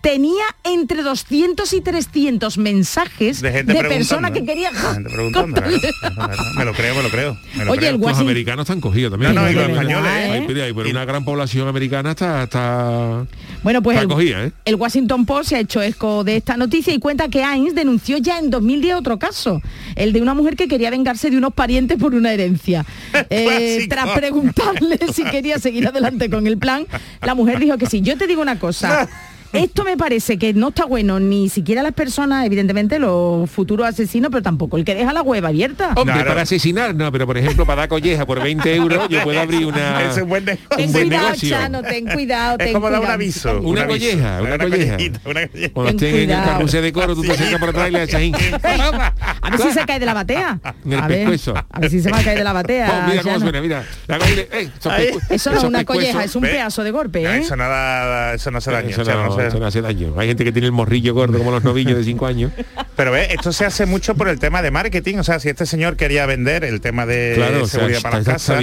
tenía 0.00 0.44
entre 0.64 1.02
200 1.02 1.72
y 1.72 1.80
300 1.80 2.58
mensajes 2.58 3.40
de 3.40 3.52
gente 3.52 3.74
personas 3.74 4.30
preguntando, 4.30 4.32
que 4.32 4.38
¿eh? 4.38 4.44
querían... 4.46 4.74
De 4.74 4.80
gente 4.80 5.10
preguntando, 5.10 5.60
¿verdad? 5.60 6.36
Me 6.56 6.64
lo 6.64 6.72
creo, 6.72 6.94
me 6.94 7.02
lo 7.02 7.10
creo. 7.10 7.36
me 7.56 7.64
lo 7.64 7.72
Oye, 7.72 7.80
creo. 7.80 7.94
el 7.94 8.00
Los 8.00 8.18
americanos 8.18 8.64
están 8.64 8.80
cogidos 8.80 9.10
también. 9.10 9.34
No, 9.34 9.42
no, 9.42 9.50
y 9.50 9.54
los 9.54 9.66
de 9.66 9.72
españoles, 9.72 10.12
¿eh? 10.12 10.46
¿eh? 10.48 10.72
Pero 10.74 10.90
una 10.90 11.04
gran 11.04 11.24
población 11.24 11.68
americana 11.68 12.10
está, 12.10 12.44
está 12.44 13.26
Bueno, 13.62 13.82
pues 13.82 13.96
Está 13.96 14.02
el, 14.02 14.08
cogida, 14.08 14.44
¿eh? 14.44 14.52
el 14.64 14.74
Washington 14.76 15.26
Post 15.26 15.50
se 15.50 15.56
ha 15.56 15.60
hecho 15.60 15.82
eco 15.82 16.24
de 16.24 16.36
esta 16.36 16.56
noticia 16.56 16.94
y 16.94 16.98
cuenta 16.98 17.28
que 17.28 17.42
Hines 17.42 17.74
denunció 17.74 18.16
ya 18.18 18.38
en 18.38 18.50
2010 18.50 18.94
otro 18.96 19.18
caso, 19.18 19.60
el 19.96 20.12
de 20.12 20.22
una 20.22 20.34
mujer 20.34 20.56
que 20.56 20.68
quería 20.68 20.90
vengarse 20.90 21.30
de 21.30 21.36
unos 21.36 21.52
parientes 21.52 21.98
por 21.98 22.14
una 22.14 22.32
herencia. 22.32 22.84
Eh, 23.32 23.86
tras 23.88 24.10
preguntarle 24.10 24.98
si 25.12 25.22
quería 25.24 25.58
seguir 25.58 25.86
adelante 25.86 26.28
con 26.30 26.46
el 26.46 26.58
plan, 26.58 26.86
la 27.22 27.34
mujer 27.34 27.60
dijo 27.60 27.78
que 27.78 27.86
sí. 27.86 28.00
Yo 28.00 28.16
te 28.16 28.26
digo 28.26 28.42
una 28.42 28.58
cosa. 28.58 29.08
Esto 29.52 29.84
me 29.84 29.96
parece 29.96 30.38
que 30.38 30.54
no 30.54 30.68
está 30.68 30.84
bueno 30.84 31.18
ni 31.20 31.48
siquiera 31.48 31.82
las 31.82 31.92
personas, 31.92 32.46
evidentemente 32.46 32.98
los 32.98 33.50
futuros 33.50 33.86
asesinos, 33.86 34.30
pero 34.30 34.42
tampoco 34.42 34.76
el 34.76 34.84
que 34.84 34.94
deja 34.94 35.12
la 35.12 35.22
web 35.22 35.44
abierta. 35.44 35.88
Hombre, 35.96 36.14
Claro. 36.14 36.28
para 36.28 36.42
asesinar, 36.42 36.94
no, 36.94 37.10
pero 37.10 37.26
por 37.26 37.36
ejemplo, 37.36 37.66
para 37.66 37.82
dar 37.82 37.88
colleja 37.88 38.26
por 38.26 38.42
20 38.42 38.74
euros, 38.76 39.08
yo 39.08 39.22
puedo 39.22 39.40
abrir 39.40 39.66
una... 39.66 40.02
Es 40.10 40.16
un 40.22 40.28
buen 40.28 40.44
negocio. 40.44 40.68
ten 40.76 40.86
un 40.86 40.92
buen 40.92 41.08
cuidado, 41.08 41.24
negocio. 41.26 41.48
Chano, 41.50 41.82
ten 41.82 42.06
cuidado, 42.06 42.56
Es 42.58 42.64
ten 42.66 42.72
como 42.74 42.86
dar 42.90 42.94
un 42.94 42.98
cuidado. 43.00 43.14
aviso. 43.14 43.60
Una 43.60 43.82
aviso. 43.82 43.98
colleja, 43.98 44.42
una 44.42 44.58
colleja. 44.58 44.96
una 45.24 45.46
colleja. 45.48 45.72
Cuando 45.72 45.92
Ten 45.96 45.96
estén 45.96 46.08
en 46.14 46.20
el 46.20 46.26
cuidado. 46.26 46.52
carrusel 46.52 46.82
de 46.82 46.92
coro, 46.92 47.14
tú 47.16 47.22
te 47.22 47.32
acercas 47.32 47.60
por 47.60 47.68
atrás 47.70 47.88
y 47.88 47.92
le 47.92 48.02
echas 48.04 48.14
ahí. 48.20 48.32
A 49.42 49.50
ver 49.50 49.60
si 49.60 49.72
se 49.72 49.84
cae 49.86 49.98
de 49.98 50.06
la 50.06 50.14
batea. 50.14 50.60
En 50.84 50.92
el 50.94 51.00
a, 51.00 51.08
ver, 51.08 51.18
pescuezo. 51.28 51.54
a 51.70 51.80
ver 51.80 51.90
si 51.90 52.00
se 52.00 52.10
va 52.10 52.18
a 52.18 52.22
caer 52.22 52.38
de 52.38 52.44
la 52.44 52.52
batea. 52.52 53.02
Oh, 53.04 53.10
mira 53.10 53.22
cómo 53.22 53.40
suena, 53.40 53.60
mira. 53.60 53.84
La 54.06 54.18
eh, 54.18 55.18
Eso 55.28 55.50
no 55.50 55.58
es 55.58 55.64
una 55.64 55.84
colleja, 55.84 56.24
es 56.24 56.34
un 56.36 56.42
pedazo 56.42 56.82
de 56.82 56.90
golpe, 56.90 57.22
¿eh? 57.24 57.38
Eso, 57.38 57.56
nada, 57.56 58.34
eso 58.34 58.50
no. 58.50 58.58
Eso 58.58 58.70
o 58.70 59.04
sea, 59.04 59.14
no, 59.14 59.32
no 59.44 59.44
se- 59.44 59.48
eso 59.48 59.60
no 59.60 59.66
hace 59.66 59.80
daño. 59.82 60.14
Hay 60.18 60.28
gente 60.28 60.44
que 60.44 60.52
tiene 60.52 60.66
el 60.66 60.72
morrillo 60.72 61.14
gordo 61.14 61.38
como 61.38 61.50
los 61.50 61.64
novillos 61.64 61.96
de 61.96 62.04
5 62.04 62.26
años. 62.26 62.52
Pero 62.96 63.12
ve, 63.12 63.28
esto 63.32 63.52
se 63.52 63.64
hace 63.64 63.86
mucho 63.86 64.14
por 64.14 64.28
el 64.28 64.38
tema 64.38 64.62
de 64.62 64.70
marketing. 64.70 65.16
O 65.18 65.24
sea, 65.24 65.40
si 65.40 65.48
este 65.48 65.66
señor 65.66 65.96
quería 65.96 66.26
vender 66.26 66.64
el 66.64 66.80
tema 66.80 67.06
de 67.06 67.32
Claro, 67.36 67.62
o 67.62 67.66
sea, 67.66 67.80
seguridad 67.80 68.02
para 68.02 68.16
las 68.18 68.26
casas. 68.26 68.62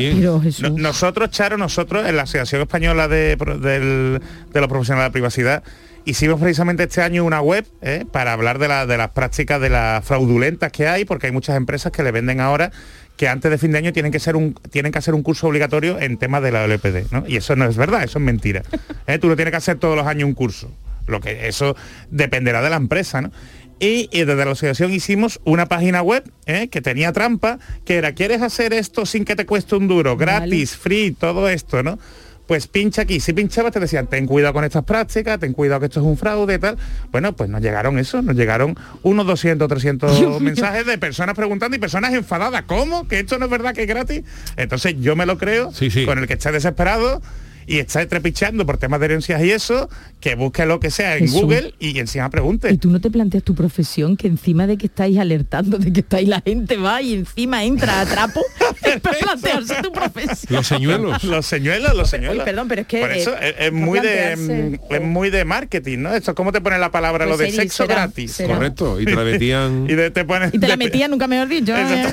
nosotros, 0.75 1.29
Charo, 1.31 1.57
nosotros 1.57 2.07
en 2.07 2.15
la 2.15 2.23
Asociación 2.23 2.61
Española 2.61 3.07
de, 3.07 3.35
del- 3.35 4.21
de 4.53 4.59
los 4.61 4.69
Profesionales 4.69 5.05
de 5.05 5.09
la 5.09 5.11
Privacidad, 5.13 5.63
hicimos 6.05 6.39
precisamente 6.39 6.83
este 6.83 7.01
año 7.01 7.23
una 7.25 7.41
web 7.41 7.65
¿eh? 7.81 8.05
para 8.11 8.33
hablar 8.33 8.59
de, 8.59 8.67
la- 8.67 8.85
de 8.85 8.97
las 8.97 9.09
prácticas 9.11 9.59
de 9.59 9.69
las 9.69 10.05
fraudulentas 10.05 10.71
que 10.71 10.87
hay, 10.87 11.05
porque 11.05 11.27
hay 11.27 11.33
muchas 11.33 11.57
empresas 11.57 11.91
que 11.91 12.03
le 12.03 12.11
venden 12.11 12.39
ahora 12.39 12.71
que 13.17 13.27
antes 13.27 13.49
de 13.51 13.57
fin 13.57 13.71
de 13.71 13.79
año 13.79 13.91
tienen 13.91 14.11
que 14.11 14.19
ser 14.19 14.35
un 14.35 14.53
tienen 14.69 14.91
que 14.91 14.99
hacer 14.99 15.13
un 15.13 15.23
curso 15.23 15.47
obligatorio 15.47 15.99
en 15.99 16.17
temas 16.17 16.43
de 16.43 16.51
la 16.51 16.63
LPD, 16.65 17.11
¿no? 17.11 17.23
Y 17.27 17.35
eso 17.35 17.55
no 17.55 17.65
es 17.65 17.75
verdad, 17.75 18.03
eso 18.03 18.19
es 18.19 18.25
mentira. 18.25 18.61
¿eh? 19.07 19.17
Tú 19.17 19.27
no 19.27 19.35
tienes 19.35 19.51
que 19.51 19.57
hacer 19.57 19.77
todos 19.77 19.95
los 19.95 20.05
años 20.05 20.27
un 20.27 20.35
curso. 20.35 20.71
Lo 21.07 21.19
que 21.19 21.47
eso 21.47 21.75
dependerá 22.11 22.61
de 22.61 22.69
la 22.69 22.75
empresa, 22.75 23.21
¿no? 23.21 23.31
Y, 23.79 24.09
y 24.11 24.19
desde 24.19 24.35
la 24.35 24.51
asociación 24.51 24.91
hicimos 24.91 25.39
una 25.43 25.67
página 25.67 26.01
web 26.01 26.23
¿eh? 26.45 26.67
que 26.67 26.81
tenía 26.81 27.11
trampa, 27.11 27.59
que 27.85 27.95
era, 27.95 28.13
¿quieres 28.13 28.41
hacer 28.41 28.73
esto 28.73 29.05
sin 29.05 29.23
que 29.23 29.35
te 29.35 29.45
cueste 29.45 29.75
un 29.75 29.87
duro? 29.87 30.17
Gratis, 30.17 30.75
free, 30.75 31.11
todo 31.11 31.47
esto, 31.47 31.83
¿no? 31.83 31.99
Pues 32.47 32.67
pincha 32.67 33.01
aquí. 33.01 33.19
Si 33.19 33.33
pinchabas 33.33 33.73
te 33.73 33.79
decían, 33.79 34.07
ten 34.07 34.25
cuidado 34.25 34.53
con 34.53 34.63
estas 34.63 34.83
prácticas, 34.85 35.37
ten 35.39 35.53
cuidado 35.53 35.81
que 35.81 35.87
esto 35.87 35.99
es 35.99 36.05
un 36.05 36.17
fraude 36.17 36.55
y 36.55 36.59
tal. 36.59 36.77
Bueno, 37.11 37.33
pues 37.33 37.49
nos 37.49 37.61
llegaron 37.61 37.99
eso, 37.99 38.21
nos 38.21 38.35
llegaron 38.35 38.75
unos 39.03 39.27
200, 39.27 39.67
300 39.67 40.41
mensajes 40.41 40.85
de 40.85 40.97
personas 40.97 41.35
preguntando 41.35 41.75
y 41.75 41.79
personas 41.79 42.13
enfadadas. 42.13 42.63
¿Cómo? 42.65 43.07
¿Que 43.07 43.19
esto 43.19 43.37
no 43.37 43.45
es 43.45 43.51
verdad 43.51 43.73
que 43.73 43.81
es 43.83 43.87
gratis? 43.87 44.23
Entonces 44.55 44.95
yo 44.99 45.15
me 45.15 45.25
lo 45.25 45.37
creo, 45.37 45.71
Sí, 45.73 45.91
sí. 45.91 46.05
con 46.05 46.17
el 46.19 46.27
que 46.27 46.33
está 46.33 46.51
desesperado 46.51 47.21
y 47.67 47.79
está 47.79 48.07
trepichando 48.07 48.65
por 48.65 48.77
temas 48.77 48.99
de 49.01 49.05
herencias 49.07 49.43
y 49.43 49.51
eso, 49.51 49.89
que 50.21 50.33
busque 50.35 50.65
lo 50.65 50.79
que 50.79 50.89
sea 50.89 51.15
en 51.17 51.25
Jesús. 51.25 51.41
Google 51.41 51.75
y 51.79 51.99
encima 51.99 52.29
pregunte. 52.29 52.71
Y 52.71 52.77
tú 52.77 52.89
no 52.89 52.99
te 53.01 53.11
planteas 53.11 53.43
tu 53.43 53.53
profesión 53.53 54.17
que 54.17 54.27
encima 54.27 54.65
de 54.65 54.77
que 54.77 54.87
estáis 54.87 55.17
alertando 55.19 55.77
de 55.77 55.91
que 55.93 55.99
estáis 55.99 56.27
la 56.27 56.41
gente 56.41 56.77
va 56.77 57.01
y 57.01 57.13
encima 57.13 57.63
entra 57.65 57.99
a 58.01 58.05
trapo, 58.05 58.41
es 58.83 58.99
para 59.01 59.19
plantearse 59.19 59.75
tu 59.83 59.91
profesión. 59.91 60.55
Los 60.55 60.65
señuelos. 60.67 61.23
Los 61.27 61.45
señuelos, 61.45 61.93
los 61.93 62.09
señuelos. 62.09 62.37
Oye, 62.37 62.45
perdón, 62.45 62.67
pero 62.69 62.81
es 62.81 62.87
que, 62.87 63.01
Por 63.01 63.11
eso 63.11 63.35
eh, 63.39 63.55
es, 63.59 63.71
muy 63.73 63.99
de 63.99 64.79
es 64.89 65.01
muy 65.01 65.29
de 65.29 65.43
marketing, 65.45 65.99
¿no? 65.99 66.13
Esto 66.15 66.33
cómo 66.35 66.51
te 66.53 66.61
pone 66.61 66.77
la 66.79 66.89
palabra 66.91 67.25
Pues 67.25 67.37
lo 67.37 67.43
de 67.45 67.51
sexo 67.51 67.83
será- 67.83 67.95
gratis. 67.95 68.31
será. 68.31 68.55
Correcto. 68.55 68.99
Y 69.01 69.05
te 69.05 69.13
la 69.15 69.23
metían... 69.25 69.85
Y 69.89 69.93
de- 69.95 70.09
te 70.11 70.25
ponen- 70.25 70.51
Y 70.53 70.59
te 70.59 70.67
la 70.67 70.77
de- 70.77 70.85
metía, 70.85 71.07
nunca 71.09 71.27
mejor 71.27 71.49
dicho. 71.49 71.75
¿eh? 71.75 72.11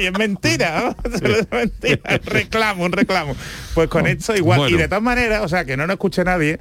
Y 0.00 0.06
es 0.06 0.12
mentira, 0.18 0.94
¿no? 1.04 1.10
es 1.28 1.46
mentira, 1.50 2.00
un 2.24 2.26
reclamo, 2.32 2.84
un 2.84 2.92
reclamo. 2.92 3.36
Pues 3.74 3.88
con 3.88 4.06
esto 4.06 4.34
igual. 4.34 4.58
Bueno. 4.60 4.77
Y 4.78 4.82
de 4.82 4.88
todas 4.88 5.02
maneras, 5.02 5.42
o 5.42 5.48
sea, 5.48 5.64
que 5.64 5.76
no 5.76 5.86
nos 5.86 5.94
escuche 5.94 6.24
nadie, 6.24 6.58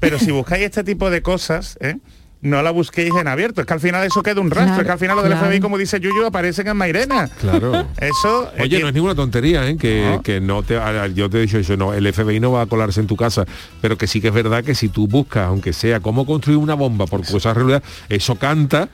pero 0.00 0.18
si 0.18 0.30
buscáis 0.30 0.64
este 0.64 0.84
tipo 0.84 1.10
de 1.10 1.22
cosas, 1.22 1.78
¿eh? 1.80 1.96
no 2.42 2.62
la 2.62 2.70
busquéis 2.72 3.10
en 3.18 3.26
abierto. 3.26 3.62
Es 3.62 3.66
que 3.66 3.72
al 3.72 3.80
final 3.80 4.04
eso 4.04 4.22
queda 4.22 4.38
un 4.42 4.50
rastro, 4.50 4.66
Claro, 4.74 4.80
es 4.82 4.86
que 4.86 4.92
al 4.92 4.98
final 4.98 5.16
lo 5.16 5.22
del 5.22 5.32
claro. 5.32 5.46
FBI, 5.46 5.60
como 5.60 5.78
dice 5.78 5.98
Yuyu, 5.98 6.26
aparecen 6.26 6.66
en 6.68 6.76
Mairena. 6.76 7.28
Claro. 7.40 7.86
Eso. 7.96 8.52
eh, 8.58 8.62
Oye, 8.64 8.80
no 8.80 8.88
es 8.88 8.92
ninguna 8.94 9.14
tontería, 9.14 9.66
¿eh? 9.66 9.78
Que 9.78 10.02
No. 10.16 10.22
que 10.22 10.40
no 10.42 10.62
te... 10.62 10.78
Yo 11.14 11.30
te 11.30 11.38
he 11.38 11.40
dicho 11.40 11.56
eso, 11.58 11.74
no, 11.78 11.94
el 11.94 12.12
FBI 12.12 12.40
no 12.40 12.52
va 12.52 12.60
a 12.62 12.66
colarse 12.66 13.00
en 13.00 13.06
tu 13.06 13.16
casa, 13.16 13.46
pero 13.80 13.96
que 13.96 14.06
sí 14.06 14.20
que 14.20 14.28
es 14.28 14.34
verdad 14.34 14.62
que 14.62 14.74
si 14.74 14.90
tú 14.90 15.08
buscas, 15.08 15.46
aunque 15.46 15.72
sea 15.72 16.00
cómo 16.00 16.26
construir 16.26 16.58
una 16.58 16.74
bomba 16.74 17.06
por 17.06 17.24
cosas 17.26 17.56
realidad, 17.56 17.82
eso 18.10 18.34
canta 18.34 18.90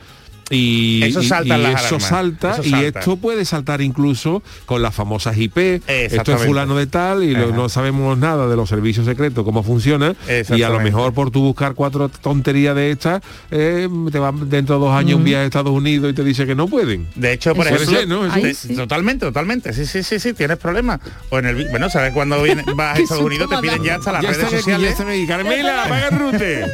y, 0.50 1.02
Eso 1.04 1.22
salta 1.22 1.56
y 1.58 1.62
las 1.62 1.84
eso 1.86 2.00
salta 2.00 2.52
Eso 2.54 2.62
y 2.64 2.70
salta. 2.70 2.98
esto 3.00 3.16
puede 3.16 3.44
saltar 3.44 3.80
incluso 3.80 4.42
con 4.66 4.82
las 4.82 4.94
famosas 4.94 5.36
IP 5.38 5.80
esto 5.86 6.34
es 6.34 6.42
fulano 6.42 6.76
de 6.76 6.86
tal 6.88 7.22
y 7.22 7.32
lo- 7.34 7.52
no 7.52 7.68
sabemos 7.68 8.18
nada 8.18 8.48
de 8.48 8.56
los 8.56 8.68
servicios 8.68 9.06
secretos 9.06 9.44
cómo 9.44 9.62
funciona 9.62 10.14
y 10.54 10.62
a 10.62 10.68
lo 10.68 10.80
mejor 10.80 11.14
por 11.14 11.30
tú 11.30 11.40
buscar 11.42 11.74
cuatro 11.74 12.08
tonterías 12.08 12.74
de 12.74 12.90
estas 12.90 13.22
eh, 13.50 13.88
te 14.10 14.18
va 14.18 14.32
dentro 14.32 14.74
de 14.76 14.80
dos 14.86 14.94
años 14.94 15.18
un 15.18 15.24
viaje 15.24 15.44
a 15.44 15.46
Estados 15.46 15.72
Unidos 15.72 16.10
y 16.10 16.14
te 16.14 16.24
dice 16.24 16.46
que 16.46 16.54
no 16.54 16.66
pueden 16.68 17.06
De 17.14 17.32
hecho, 17.32 17.54
por 17.54 17.66
ejemplo, 17.66 17.86
Puede 17.86 17.98
ser, 18.00 18.08
¿no? 18.08 18.26
Eso- 18.26 18.34
Ahí 18.34 18.42
de- 18.42 18.54
sí. 18.54 18.74
totalmente, 18.74 19.26
totalmente. 19.26 19.72
Sí, 19.72 19.86
sí, 19.86 20.02
sí, 20.02 20.18
sí, 20.18 20.32
tienes 20.32 20.56
problemas. 20.58 21.00
O 21.30 21.38
en 21.38 21.46
el 21.46 21.68
bueno, 21.70 21.88
sabes 21.90 22.12
cuando 22.12 22.42
viene- 22.42 22.64
vas 22.74 22.98
a 22.98 23.00
Estados 23.02 23.22
Unidos 23.24 23.48
te 23.48 23.58
piden 23.58 23.82
ya 23.84 23.94
hasta 23.96 24.12
las 24.12 24.22
ya 24.22 24.28
redes 24.30 24.44
aquí, 24.46 24.52
ya 24.54 24.58
sociales. 24.60 24.90
están 24.92 25.08
aquí. 25.08 25.26
Carmela, 25.26 25.84
apaga 25.84 26.10
rute. 26.10 26.64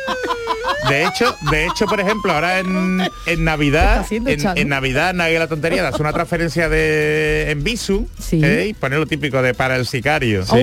De 0.88 1.04
hecho, 1.04 1.34
de 1.50 1.66
hecho, 1.66 1.86
por 1.86 2.00
ejemplo, 2.00 2.32
ahora 2.32 2.58
en, 2.60 3.00
en 3.26 3.44
Está 3.46 3.56
Navidad, 3.70 3.98
haciendo, 4.00 4.30
en, 4.30 4.68
Navidad, 4.68 5.14
nadie 5.14 5.38
la 5.38 5.46
tontería, 5.48 5.82
das 5.82 5.98
una 6.00 6.12
transferencia 6.12 6.68
de 6.68 7.50
en 7.50 7.62
Bisu 7.64 8.08
Sí. 8.18 8.40
¿eh? 8.44 8.68
y 8.70 8.74
poner 8.74 8.98
lo 8.98 9.06
típico 9.06 9.40
de 9.42 9.54
para 9.54 9.76
el 9.76 9.86
sicario. 9.86 10.44
Oh, 10.48 10.56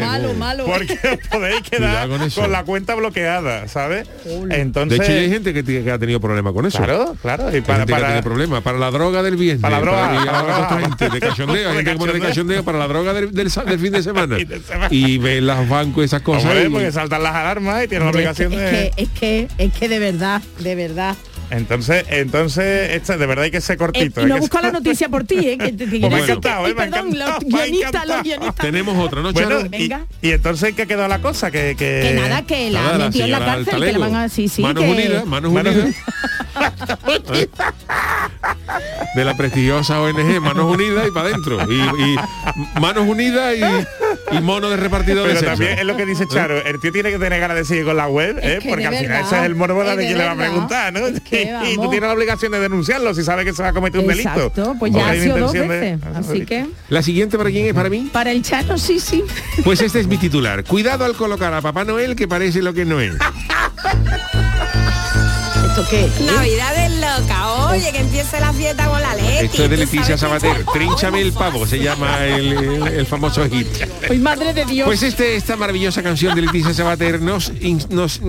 malo, 0.00 0.34
malo. 0.34 0.64
Porque 0.66 0.94
os 0.94 1.28
podéis 1.30 1.60
quedar 1.62 2.08
con 2.34 2.52
la 2.52 2.64
cuenta 2.64 2.94
bloqueada, 2.94 3.68
¿sabes? 3.68 4.08
De 4.24 4.60
Entonces, 4.60 5.00
hecho, 5.00 5.10
ya 5.12 5.18
hay 5.18 5.30
gente 5.30 5.52
que, 5.54 5.62
tiene- 5.62 5.84
que 5.84 5.90
ha 5.90 5.98
tenido 5.98 6.20
problemas 6.20 6.52
con 6.52 6.66
eso. 6.66 6.78
claro, 6.78 7.16
claro. 7.20 7.56
Y 7.56 7.60
para, 7.60 7.86
para- 7.86 8.06
tiene 8.06 8.22
problemas. 8.22 8.62
Para 8.62 8.78
la 8.78 8.90
droga 8.90 9.22
del 9.22 9.36
viernes. 9.36 9.62
Para 9.62 9.76
la 9.76 9.80
droga, 9.82 9.98
para, 10.08 10.18
para 10.24 10.32
la 10.32 10.38
droga. 10.42 10.58
otra 10.66 10.80
gente, 10.80 11.10
de 11.10 11.20
cachondeo. 11.20 11.56
Hay 11.70 11.76
De 11.76 11.82
gente 11.84 11.92
que 11.92 11.98
pone 11.98 12.12
de 12.12 12.18
cachondeo. 12.20 12.62
cachondeo 12.62 12.64
para 12.64 12.78
la 12.78 12.88
droga 12.88 13.12
del, 13.12 13.32
del 13.32 13.50
sa- 13.50 13.64
del 13.64 13.78
fin 13.78 13.92
de 13.92 14.02
semana. 14.02 14.36
De. 14.40 14.60
Y 14.90 15.18
ve 15.18 15.40
las 15.40 15.68
bancos 15.68 16.04
esas 16.04 16.22
cosas. 16.22 16.44
Hombre, 16.44 16.64
y- 16.64 16.68
porque 16.70 16.92
saltan 16.92 17.22
las 17.22 17.34
alarmas 17.34 17.84
y 17.84 17.88
tienen 17.88 18.06
la 18.06 18.10
Hombre, 18.10 18.24
es, 18.30 18.36
que, 18.36 18.44
es, 18.44 18.50
de... 18.50 18.56
que, 18.56 18.92
es 19.02 19.08
que 19.10 19.48
es 19.58 19.72
que 19.72 19.88
de 19.88 19.98
verdad, 19.98 20.42
de 20.58 20.74
verdad. 20.74 21.16
Entonces, 21.50 22.04
entonces, 22.08 22.90
esta, 22.92 23.16
de 23.16 23.26
verdad 23.26 23.44
hay 23.44 23.50
que 23.50 23.60
ser 23.60 23.74
Eh, 23.74 23.78
cortito. 23.78 24.20
y 24.20 24.24
hay 24.24 24.28
no 24.30 24.38
busco 24.38 24.58
ser- 24.58 24.66
la 24.66 24.72
noticia 24.72 25.08
por 25.08 25.24
ti, 25.24 25.36
¿eh? 25.38 25.58
Que 25.58 25.72
Pues 25.72 25.90
me 25.90 25.96
encantado, 26.20 26.64
que- 26.64 26.70
eh, 26.70 26.74
me 26.74 26.82
ha 26.82 26.90
perdón, 26.90 27.08
encantado, 27.14 27.40
los 27.40 27.44
guionistas, 27.44 28.06
los 28.06 28.22
guionistas. 28.22 28.54
Tenemos 28.66 28.98
otra, 29.04 29.20
¿no, 29.22 29.32
Bueno, 29.32 29.48
Charo? 29.48 29.66
y, 29.66 29.68
Venga. 29.68 30.06
y 30.22 30.30
entonces 30.30 30.68
¿en 30.70 30.76
qué 30.76 30.86
quedó 30.86 31.08
la 31.08 31.18
cosa? 31.20 31.50
Que, 31.50 31.74
que... 31.76 32.00
Que 32.08 32.14
nada, 32.14 32.42
que 32.42 32.70
la 32.70 32.82
Nada, 32.82 32.98
metió 33.06 33.24
en 33.24 33.30
la 33.32 33.38
cárcel, 33.44 33.84
que 33.84 33.92
la 33.92 33.98
van 33.98 34.14
a... 34.14 34.28
Sí, 34.28 34.48
sí, 34.48 34.62
manos 34.62 34.84
que... 34.84 34.90
unidas, 34.90 35.26
manos 35.26 35.52
Manos- 35.52 35.74
unidas. 35.74 35.94
de 39.14 39.24
la 39.24 39.36
prestigiosa 39.36 40.00
ONG 40.00 40.40
Manos 40.40 40.64
Unidas 40.72 41.06
y 41.08 41.10
para 41.10 41.28
adentro. 41.28 41.58
Y, 41.70 41.74
y 41.80 42.16
Manos 42.80 43.08
Unidas 43.08 43.54
y, 43.56 43.60
y 44.32 44.40
mono 44.40 44.70
de 44.70 44.76
repartido 44.76 45.24
de 45.24 45.34
Pero 45.34 45.46
también 45.46 45.78
es 45.78 45.84
lo 45.84 45.96
que 45.96 46.06
dice 46.06 46.26
Charo, 46.28 46.62
el 46.64 46.80
tío 46.80 46.92
tiene 46.92 47.10
que 47.10 47.18
tener 47.18 47.40
ganas 47.40 47.56
de 47.56 47.64
seguir 47.64 47.84
con 47.84 47.96
la 47.96 48.06
web, 48.08 48.38
¿eh? 48.42 48.58
que 48.62 48.68
porque 48.68 48.86
al 48.86 48.94
final 48.96 49.24
ese 49.24 49.36
es 49.38 49.42
el 49.44 49.54
morbo 49.54 49.82
de 49.84 49.96
de 49.96 50.06
quien 50.06 50.18
le 50.18 50.24
va 50.24 50.32
a 50.32 50.36
preguntar, 50.36 50.92
¿no? 50.92 51.06
Es 51.06 51.20
que, 51.20 51.52
y 51.72 51.74
tú 51.76 51.90
tienes 51.90 52.08
la 52.08 52.14
obligación 52.14 52.52
de 52.52 52.60
denunciarlo 52.60 53.14
si 53.14 53.22
sabe 53.24 53.44
que 53.44 53.52
se 53.52 53.62
va 53.62 53.70
a 53.70 53.72
cometer 53.72 54.00
un 54.00 54.06
delito. 54.06 54.28
Exacto, 54.28 54.76
pues 54.78 54.94
O 54.94 54.98
ya 54.98 55.08
ha 55.10 55.14
sido 55.14 55.38
dos 55.38 55.52
de- 55.52 55.66
veces. 55.66 56.00
Así 56.14 56.44
que, 56.46 56.66
La 56.88 57.02
siguiente 57.02 57.36
para 57.38 57.50
quién 57.50 57.66
es 57.66 57.74
para 57.74 57.88
mí. 57.90 58.08
para 58.12 58.30
el 58.32 58.42
Chano, 58.42 58.78
sí, 58.78 59.00
sí. 59.00 59.24
Pues 59.64 59.80
este 59.80 60.00
es 60.00 60.06
mi 60.06 60.16
titular. 60.18 60.64
Cuidado 60.64 61.04
al 61.04 61.14
colocar 61.14 61.52
a 61.54 61.60
Papá 61.60 61.84
Noel 61.84 62.16
que 62.16 62.28
parece 62.28 62.62
lo 62.62 62.72
que 62.72 62.84
no 62.84 63.00
es. 63.00 63.14
¿Esto 65.66 65.86
qué? 65.90 66.04
es? 66.06 66.20
Navidad 66.20 66.84
es 66.86 66.92
loca, 67.00 67.52
oye, 67.70 67.92
que 67.92 67.98
empiece 68.00 68.40
la 68.40 68.52
fiesta 68.52 68.86
con 68.86 69.00
la 69.00 69.14
Leti. 69.14 69.28
Esto 69.42 69.64
es 69.64 69.70
de 69.70 69.76
Leticia 69.78 70.18
Sabater. 70.18 70.64
Trínchame 70.72 71.20
el 71.22 71.32
pavo, 71.32 71.66
se 71.66 71.78
llama 71.78 72.26
el, 72.26 72.52
el- 72.52 72.86
el 72.88 73.06
famoso 73.06 73.48
hit. 73.48 73.66
Ay, 74.08 74.18
madre 74.18 74.52
de 74.52 74.64
Dios. 74.66 74.86
Pues 74.86 75.02
este, 75.02 75.36
esta 75.36 75.56
maravillosa 75.56 76.02
canción 76.02 76.34
de 76.34 76.42
Leticia 76.42 76.74
Sabater 76.74 77.20
nos, 77.22 77.52
nos, 77.90 78.18
eh, 78.18 78.20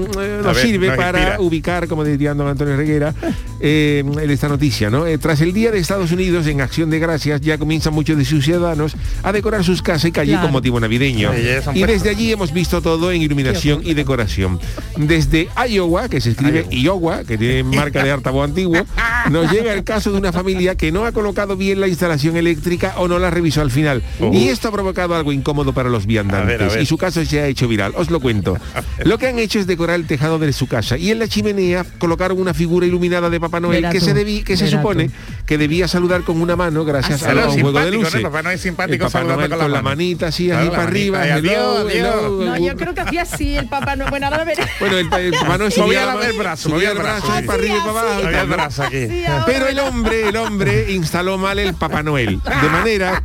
nos 0.43 0.55
ver, 0.55 0.55
sirve 0.55 0.87
nos 0.87 0.97
para 0.97 1.19
inspira. 1.19 1.41
ubicar, 1.41 1.87
como 1.87 2.03
don 2.05 2.47
Antonio 2.47 2.77
Reguera, 2.77 3.13
eh, 3.59 4.03
en 4.05 4.29
esta 4.29 4.47
noticia. 4.47 4.89
¿no? 4.89 5.05
Eh, 5.05 5.17
tras 5.17 5.41
el 5.41 5.53
Día 5.53 5.71
de 5.71 5.79
Estados 5.79 6.11
Unidos, 6.11 6.47
en 6.47 6.61
acción 6.61 6.89
de 6.89 6.99
gracias, 6.99 7.41
ya 7.41 7.57
comienzan 7.57 7.93
muchos 7.93 8.17
de 8.17 8.23
sus 8.25 8.45
ciudadanos 8.45 8.95
a 9.23 9.31
decorar 9.31 9.63
sus 9.63 9.81
casas 9.81 10.05
y 10.05 10.11
calles 10.11 10.31
Claro. 10.33 10.43
con 10.47 10.53
motivo 10.53 10.79
navideño. 10.79 11.31
Y 11.73 11.83
desde 11.83 12.09
allí 12.09 12.31
hemos 12.31 12.53
visto 12.53 12.81
todo 12.81 13.11
en 13.11 13.21
iluminación 13.21 13.81
y 13.83 13.93
decoración. 13.93 14.59
Desde 14.95 15.49
Iowa, 15.69 16.07
que 16.09 16.21
se 16.21 16.31
escribe 16.31 16.65
Iowa, 16.71 17.23
que 17.25 17.37
tiene 17.37 17.63
marca 17.63 18.03
de 18.03 18.11
altavoz 18.11 18.45
antiguo, 18.45 18.77
nos 19.29 19.51
llega 19.51 19.73
el 19.73 19.83
caso 19.83 20.11
de 20.11 20.17
una 20.17 20.31
familia 20.31 20.75
que 20.75 20.91
no 20.91 21.00
ha 21.05 21.11
colocado 21.11 21.55
bien 21.57 21.79
la 21.79 21.87
instalación 21.87 22.37
eléctrica 22.37 22.93
o 22.97 23.07
no 23.07 23.19
la 23.19 23.29
revisó 23.29 23.61
al 23.61 23.71
final. 23.71 24.03
Y 24.31 24.47
esto 24.49 24.67
ha 24.67 24.71
provocado 24.71 25.15
algo 25.15 25.31
incómodo 25.31 25.73
para 25.73 25.89
los 25.89 26.05
viandantes. 26.05 26.41
Uh. 26.41 26.41
A 26.41 26.57
ver, 26.57 26.63
a 26.63 26.73
ver. 26.75 26.81
Y 26.81 26.85
su 26.85 26.97
caso 26.97 27.23
se 27.25 27.39
ha 27.41 27.47
hecho 27.47 27.67
viral. 27.67 27.93
Os 27.95 28.09
lo 28.09 28.19
cuento. 28.19 28.57
Lo 29.03 29.17
que 29.17 29.27
han 29.27 29.39
hecho 29.39 29.59
es 29.59 29.67
decorar 29.67 29.95
el 29.95 30.05
tejado 30.07 30.37
de 30.39 30.51
su 30.53 30.67
casa 30.67 30.97
y 30.97 31.11
en 31.11 31.19
la 31.19 31.27
chimenea 31.27 31.85
colocaron 31.99 32.39
una 32.39 32.53
figura 32.53 32.85
iluminada 32.85 33.29
de 33.29 33.39
Papá 33.39 33.59
Noel 33.59 33.81
Verá 33.81 33.91
que 33.91 33.99
tú, 33.99 34.05
se, 34.05 34.13
debí, 34.13 34.43
que 34.43 34.55
se 34.57 34.65
verá 34.65 34.77
supone 34.77 35.07
tú. 35.09 35.13
que 35.45 35.57
debía 35.57 35.87
saludar 35.87 36.21
con 36.23 36.41
una 36.41 36.55
mano 36.55 36.85
gracias 36.85 37.23
Ah, 37.23 37.31
a, 37.31 37.49
un 37.49 37.61
juego 37.61 37.71
de 37.79 37.85
simpático, 37.91 37.97
¿no? 37.97 38.03
luces. 38.03 38.21
Papá 38.21 38.41
Noel 38.43 38.59
simpático 38.59 39.05
Papá 39.05 39.11
saludando 39.11 39.37
Noel 39.47 39.49
con 39.51 39.71
la 39.71 39.81
mano. 39.81 39.83
manita 39.95 40.27
así, 40.27 40.45
Claro, 40.47 40.59
así 40.61 40.69
la 40.69 40.75
para 40.75 40.87
arriba. 40.87 41.19
manita, 41.19 41.37
hello, 41.37 41.77
adiós, 41.77 41.91
adiós. 41.91 42.31
No, 42.45 42.57
yo 42.67 42.75
creo 42.77 42.93
que 42.93 43.01
hacía 43.01 43.21
así 43.23 43.55
el 43.57 43.67
papá 43.67 43.95
no. 43.95 44.05
Bueno, 44.09 44.27
ahora 44.27 44.43
veré. 44.43 44.63
Bueno, 44.79 44.97
el, 44.97 45.13
el 45.13 45.31
Papá 45.33 45.57
Noel 45.57 45.71
subía 45.71 46.05
la- 46.05 46.15
la- 46.15 46.27
el 46.27 46.37
brazo, 46.37 46.69
subía 46.69 46.91
el 46.91 46.97
brazo 46.97 47.27
para 47.27 47.53
arriba 47.53 47.75
y 47.77 47.79
para 47.79 48.63
abajo. 48.63 48.83
¿no? 48.83 49.45
Pero 49.45 49.67
el 49.67 49.79
hombre, 49.79 50.29
el 50.29 50.35
hombre 50.37 50.90
instaló 50.91 51.37
mal 51.37 51.59
el 51.59 51.73
Papá 51.73 52.03
Noel, 52.03 52.41
de 52.43 52.69
manera 52.69 53.23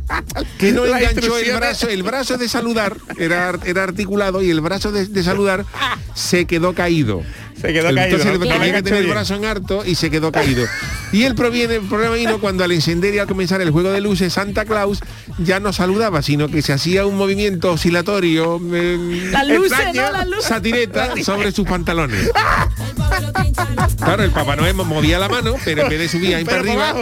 que 0.57 0.71
no 0.71 0.85
enganchó 0.85 1.37
el 1.37 1.55
brazo, 1.55 1.87
el 1.89 2.03
brazo 2.03 2.37
de 2.37 2.49
saludar, 2.49 2.95
era, 3.17 3.53
era 3.65 3.83
articulado 3.83 4.41
y 4.41 4.49
el 4.49 4.61
brazo 4.61 4.91
de, 4.91 5.05
de 5.07 5.23
saludar 5.23 5.65
se 6.13 6.45
quedó 6.45 6.73
caído. 6.73 7.23
Se 7.59 7.73
quedó 7.73 7.85
caído, 7.85 8.03
Entonces 8.03 8.39
¿no? 8.39 8.45
tenía 8.47 8.73
que 8.73 8.83
tener 8.83 9.03
el 9.03 9.09
brazo 9.09 9.35
en 9.35 9.45
harto 9.45 9.83
y 9.85 9.95
se 9.95 10.09
quedó 10.11 10.31
caído. 10.31 10.65
Y 11.11 11.23
él 11.23 11.35
proviene, 11.35 11.75
el 11.75 11.81
problema 11.87 12.15
vino 12.15 12.39
cuando 12.39 12.63
al 12.63 12.71
encender 12.71 13.13
y 13.15 13.19
al 13.19 13.27
comenzar 13.27 13.61
el 13.61 13.71
juego 13.71 13.91
de 13.91 14.01
luces, 14.01 14.33
Santa 14.33 14.65
Claus 14.65 14.99
ya 15.39 15.59
no 15.59 15.71
saludaba, 15.71 16.21
sino 16.21 16.49
que 16.49 16.61
se 16.61 16.73
hacía 16.73 17.05
un 17.05 17.15
movimiento 17.15 17.71
oscilatorio, 17.71 18.59
eh, 18.73 19.31
luces. 19.47 19.77
satireta 20.41 21.13
sobre 21.23 21.51
sus 21.51 21.65
pantalones. 21.67 22.29
Claro, 23.97 24.23
el 24.23 24.31
Papá 24.31 24.55
Noel 24.55 24.73
movía 24.75 25.19
la 25.19 25.27
mano, 25.29 25.55
pero 25.65 25.83
en 25.83 25.89
vez 25.89 25.99
de 25.99 26.07
subir 26.09 26.35
ahí 26.35 26.45
para 26.45 26.59
arriba, 26.59 26.93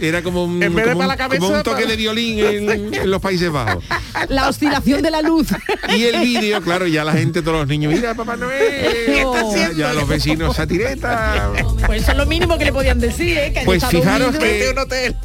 era 0.00 0.22
como 0.22 0.44
un, 0.44 0.62
En 0.62 0.74
vez 0.74 0.84
de 0.86 0.92
como 0.92 0.98
para 1.00 1.04
un- 1.04 1.08
la 1.08 1.16
cabeza, 1.16 1.40
como 1.40 1.56
un 1.56 1.62
toque 1.62 1.76
para- 1.82 1.90
de 1.90 1.96
violín 1.96 2.38
en, 2.38 2.94
en 2.94 3.10
los 3.10 3.20
Países 3.20 3.50
Bajos. 3.50 3.84
La 4.28 4.48
oscilación 4.48 5.02
de 5.02 5.10
la 5.10 5.22
luz. 5.22 5.48
Y 5.96 6.04
el 6.04 6.20
vídeo, 6.20 6.60
claro, 6.62 6.86
ya 6.86 7.04
la 7.04 7.12
gente, 7.12 7.42
todos 7.42 7.58
los 7.58 7.68
niños, 7.68 7.92
mira 7.92 8.14
Papá 8.14 8.36
Noel, 8.36 8.58
¿qué 9.06 9.20
está 9.22 9.40
haciendo? 9.40 9.76
ya 9.76 9.92
los 9.94 10.08
vecinos 10.08 10.56
satireta. 10.56 11.50
Pues 11.86 12.02
eso 12.02 12.12
es 12.12 12.16
lo 12.18 12.26
mínimo 12.26 12.56
que 12.58 12.64
le 12.66 12.72
podían 12.72 13.00
decir, 13.00 13.37
¿eh? 13.38 13.52
Que 13.52 13.60
Pues 13.64 13.84
fijaros 13.86 14.36
que, 14.36 14.74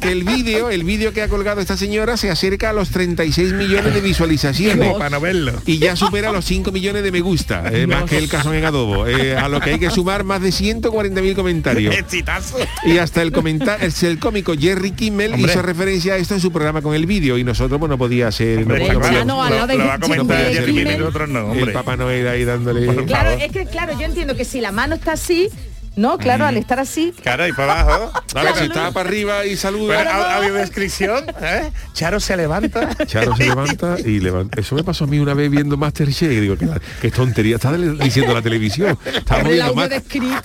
el 0.02 0.24
vídeo, 0.24 0.70
el 0.70 0.84
vídeo 0.84 1.12
que 1.12 1.22
ha 1.22 1.28
colgado 1.28 1.60
esta 1.60 1.76
señora 1.76 2.16
se 2.16 2.30
acerca 2.30 2.70
a 2.70 2.72
los 2.72 2.90
36 2.90 3.52
millones 3.52 3.94
de 3.94 4.00
visualizaciones. 4.00 4.92
Para 4.94 5.10
no 5.10 5.20
verlo. 5.20 5.52
Y 5.66 5.78
ya 5.78 5.96
supera 5.96 6.32
los 6.32 6.44
5 6.44 6.72
millones 6.72 7.02
de 7.02 7.12
me 7.12 7.20
gusta, 7.20 7.64
eh, 7.72 7.86
más 7.86 8.04
que 8.04 8.18
el 8.18 8.28
cazón 8.28 8.54
en 8.54 8.64
adobo, 8.64 9.06
eh, 9.06 9.36
a 9.36 9.48
lo 9.48 9.60
que 9.60 9.70
hay 9.70 9.78
que 9.78 9.90
sumar 9.90 10.24
más 10.24 10.40
de 10.42 10.50
140 10.52 11.04
40.000 11.04 11.34
comentarios. 11.34 11.94
Exitazo. 11.94 12.56
Y 12.84 12.98
hasta 12.98 13.22
el 13.22 13.32
comentario, 13.32 13.88
el 14.02 14.18
cómico 14.18 14.54
Jerry 14.58 14.92
Kimmel 14.92 15.34
Hombre. 15.34 15.52
hizo 15.52 15.62
referencia 15.62 16.14
a 16.14 16.16
esto 16.16 16.34
en 16.34 16.40
su 16.40 16.52
programa 16.52 16.82
con 16.82 16.94
el 16.94 17.06
vídeo 17.06 17.38
y 17.38 17.44
nosotros 17.44 17.78
pues 17.78 17.90
no 17.90 17.98
podía 17.98 18.30
ser 18.32 18.58
Hombre, 18.60 18.78
no 18.80 18.86
el 18.86 18.98
podía- 18.98 19.10
Chano 19.10 19.42
al 19.42 19.54
lado 19.54 19.66
de 19.66 19.78
lo 19.78 19.86
va 19.86 19.94
a 19.94 19.98
comentar 19.98 20.38
Jerry 20.38 20.54
Jerry 20.54 20.66
Kimmel 20.66 20.82
y 20.82 20.84
Kimmel. 20.84 20.98
nosotros 21.00 21.28
no, 21.28 21.52
el. 21.54 21.72
Papá 21.72 21.96
Noel 21.96 22.28
ahí 22.28 22.44
dándole 22.44 23.04
Claro, 23.06 23.30
es 23.30 23.50
que 23.52 23.66
claro, 23.66 23.98
yo 23.98 24.06
entiendo 24.06 24.36
que 24.36 24.44
si 24.44 24.60
la 24.60 24.70
mano 24.72 24.94
está 24.94 25.12
así, 25.12 25.48
no, 25.96 26.18
claro, 26.18 26.46
al 26.46 26.56
estar 26.56 26.80
así, 26.80 27.12
Cara 27.22 27.48
y 27.48 27.52
para 27.52 27.80
abajo. 27.80 28.12
Ver, 28.34 28.54
si 28.56 28.64
está 28.64 28.90
para 28.90 29.08
arriba 29.08 29.46
y 29.46 29.56
saluda. 29.56 30.04
Bueno, 30.04 30.54
descripción, 30.54 31.24
¿eh? 31.40 31.70
Charo 31.92 32.20
se 32.20 32.36
levanta. 32.36 32.88
Charo 33.06 33.36
se 33.36 33.44
levanta 33.44 33.96
y 34.00 34.20
levanta. 34.20 34.60
Eso 34.60 34.74
me 34.74 34.82
pasó 34.82 35.04
a 35.04 35.06
mí 35.06 35.18
una 35.18 35.34
vez 35.34 35.50
viendo 35.50 35.76
Masterchef 35.76 36.30
y 36.30 36.40
digo, 36.40 36.56
que 36.56 36.68
qué 37.00 37.10
tontería 37.10 37.56
está 37.56 37.72
diciendo 37.72 38.34
la 38.34 38.42
televisión. 38.42 38.98
Estábamos 39.04 39.52
viendo 39.52 39.84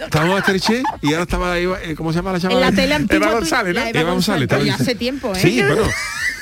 estábamos 0.05 0.35
Masterchef 0.35 0.83
y 1.01 1.13
ahora 1.13 1.23
estaba 1.23 1.57
Eva, 1.57 1.79
eh, 1.83 1.95
¿cómo 1.95 2.11
se 2.11 2.17
llama 2.17 2.31
la 2.31 2.37
en 2.37 2.41
chavala? 2.41 2.69
la 2.69 2.75
tele. 2.75 2.95
Eva 3.09 3.31
González, 3.31 3.75
¿no? 3.75 3.81
la 3.81 3.89
Eva 3.89 4.11
González. 4.11 4.43
estaba 4.43 4.63
ya 4.63 4.75
hace 4.75 4.95
tiempo, 4.95 5.33
¿eh? 5.33 5.39
Sí, 5.39 5.61
bueno. 5.61 5.83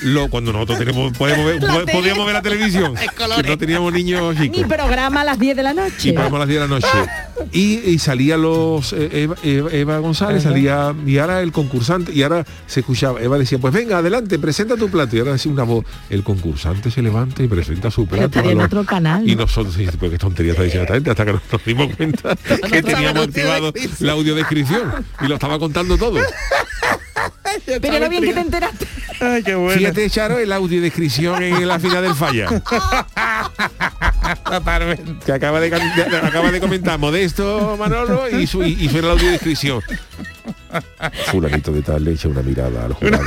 Lo, 0.03 0.29
cuando 0.29 0.53
nosotros 0.53 0.77
tenemos, 0.79 1.15
podemos 1.17 1.45
ver, 1.45 1.59
podíamos 1.91 2.25
ver 2.25 2.35
la 2.35 2.41
televisión. 2.41 2.93
que 2.95 3.43
no 3.49 3.57
teníamos 3.57 3.91
niños 3.93 4.35
chicos. 4.37 4.63
programa 4.67 5.21
a 5.21 5.23
las 5.23 5.39
10 5.39 5.55
de 5.57 5.63
la 5.63 5.73
noche. 5.73 6.09
Y 6.09 6.11
podemos 6.13 6.35
a 6.35 6.39
las 6.39 6.47
10 6.47 6.61
de 6.61 6.67
la 6.67 6.73
noche. 6.75 6.87
Y, 7.51 7.79
y 7.91 7.99
salía 7.99 8.37
los 8.37 8.93
eh, 8.93 9.09
Eva, 9.23 9.35
Eva- 9.43 9.69
Eva 9.71 9.97
González, 9.99 10.43
salía 10.43 10.93
y 11.05 11.17
ahora 11.17 11.41
el 11.41 11.51
concursante, 11.51 12.11
y 12.11 12.23
ahora 12.23 12.45
se 12.65 12.81
escuchaba, 12.81 13.21
Eva 13.21 13.37
decía, 13.37 13.57
pues 13.59 13.73
venga, 13.73 13.97
adelante, 13.99 14.37
presenta 14.39 14.75
tu 14.75 14.89
plato. 14.89 15.15
Y 15.15 15.19
ahora 15.19 15.33
decía 15.33 15.51
una 15.51 15.63
voz, 15.63 15.85
el 16.09 16.23
concursante 16.23 16.91
se 16.91 17.01
levanta 17.01 17.41
y 17.43 17.47
presenta 17.47 17.89
su 17.91 18.05
plato. 18.07 18.39
a 18.39 18.43
en 18.43 18.57
los- 18.57 18.65
otro 18.67 18.85
canal, 18.85 19.27
Y 19.27 19.35
¿no? 19.35 19.43
nosotros, 19.43 19.73
sí, 19.75 19.87
pero 19.99 20.11
qué 20.11 20.17
tontería 20.17 20.51
está 20.51 20.63
diciendo 20.63 20.83
esta 20.83 20.93
gente, 20.95 21.09
hasta 21.11 21.25
que 21.25 21.33
nos 21.33 21.41
dimos 21.65 21.95
cuenta 21.95 22.35
que 22.71 22.83
teníamos 22.83 23.27
activado 23.27 23.73
la 23.99 24.11
audiodescripción 24.13 25.05
y 25.21 25.27
lo 25.27 25.35
estaba 25.35 25.57
contando 25.59 25.97
todo. 25.97 26.19
Pero 27.81 27.99
no 27.99 28.09
bien 28.09 28.23
que 28.23 28.33
te 28.33 28.39
enteraste. 28.39 28.87
Ay, 29.19 29.43
qué 29.43 29.55
bueno. 29.55 29.77
Fíjate, 29.79 30.09
Charo, 30.09 30.37
el 30.37 30.51
audiodescripción 30.51 31.41
en 31.43 31.67
la 31.67 31.79
final 31.79 32.03
del 32.03 32.13
falla. 32.15 32.47
Totalmente. 34.43 35.25
que 35.25 35.31
acaba 35.31 35.59
de, 35.59 35.73
acaba 36.23 36.51
de 36.51 36.59
comentar 36.59 36.99
Modesto 36.99 37.75
Manolo 37.77 38.29
y, 38.29 38.45
su, 38.47 38.63
y, 38.63 38.73
y 38.79 38.89
suena 38.89 39.07
la 39.07 39.13
audiodescripción. 39.13 39.81
Fulanito 41.31 41.71
de 41.71 41.81
tal 41.81 42.03
le 42.03 42.11
echa 42.13 42.27
una 42.27 42.41
mirada 42.41 42.85
al 42.85 42.93
jurado 42.93 43.23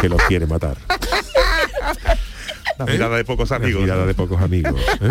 que 0.00 0.08
los 0.08 0.20
quiere 0.22 0.46
matar. 0.46 0.76
La 2.78 2.86
mirada 2.86 3.16
de 3.16 3.24
pocos 3.24 3.50
La 3.50 3.56
amigos. 3.56 3.82
mirada 3.82 4.06
de 4.06 4.14
pocos 4.14 4.40
amigos. 4.42 4.80
¿eh? 5.00 5.08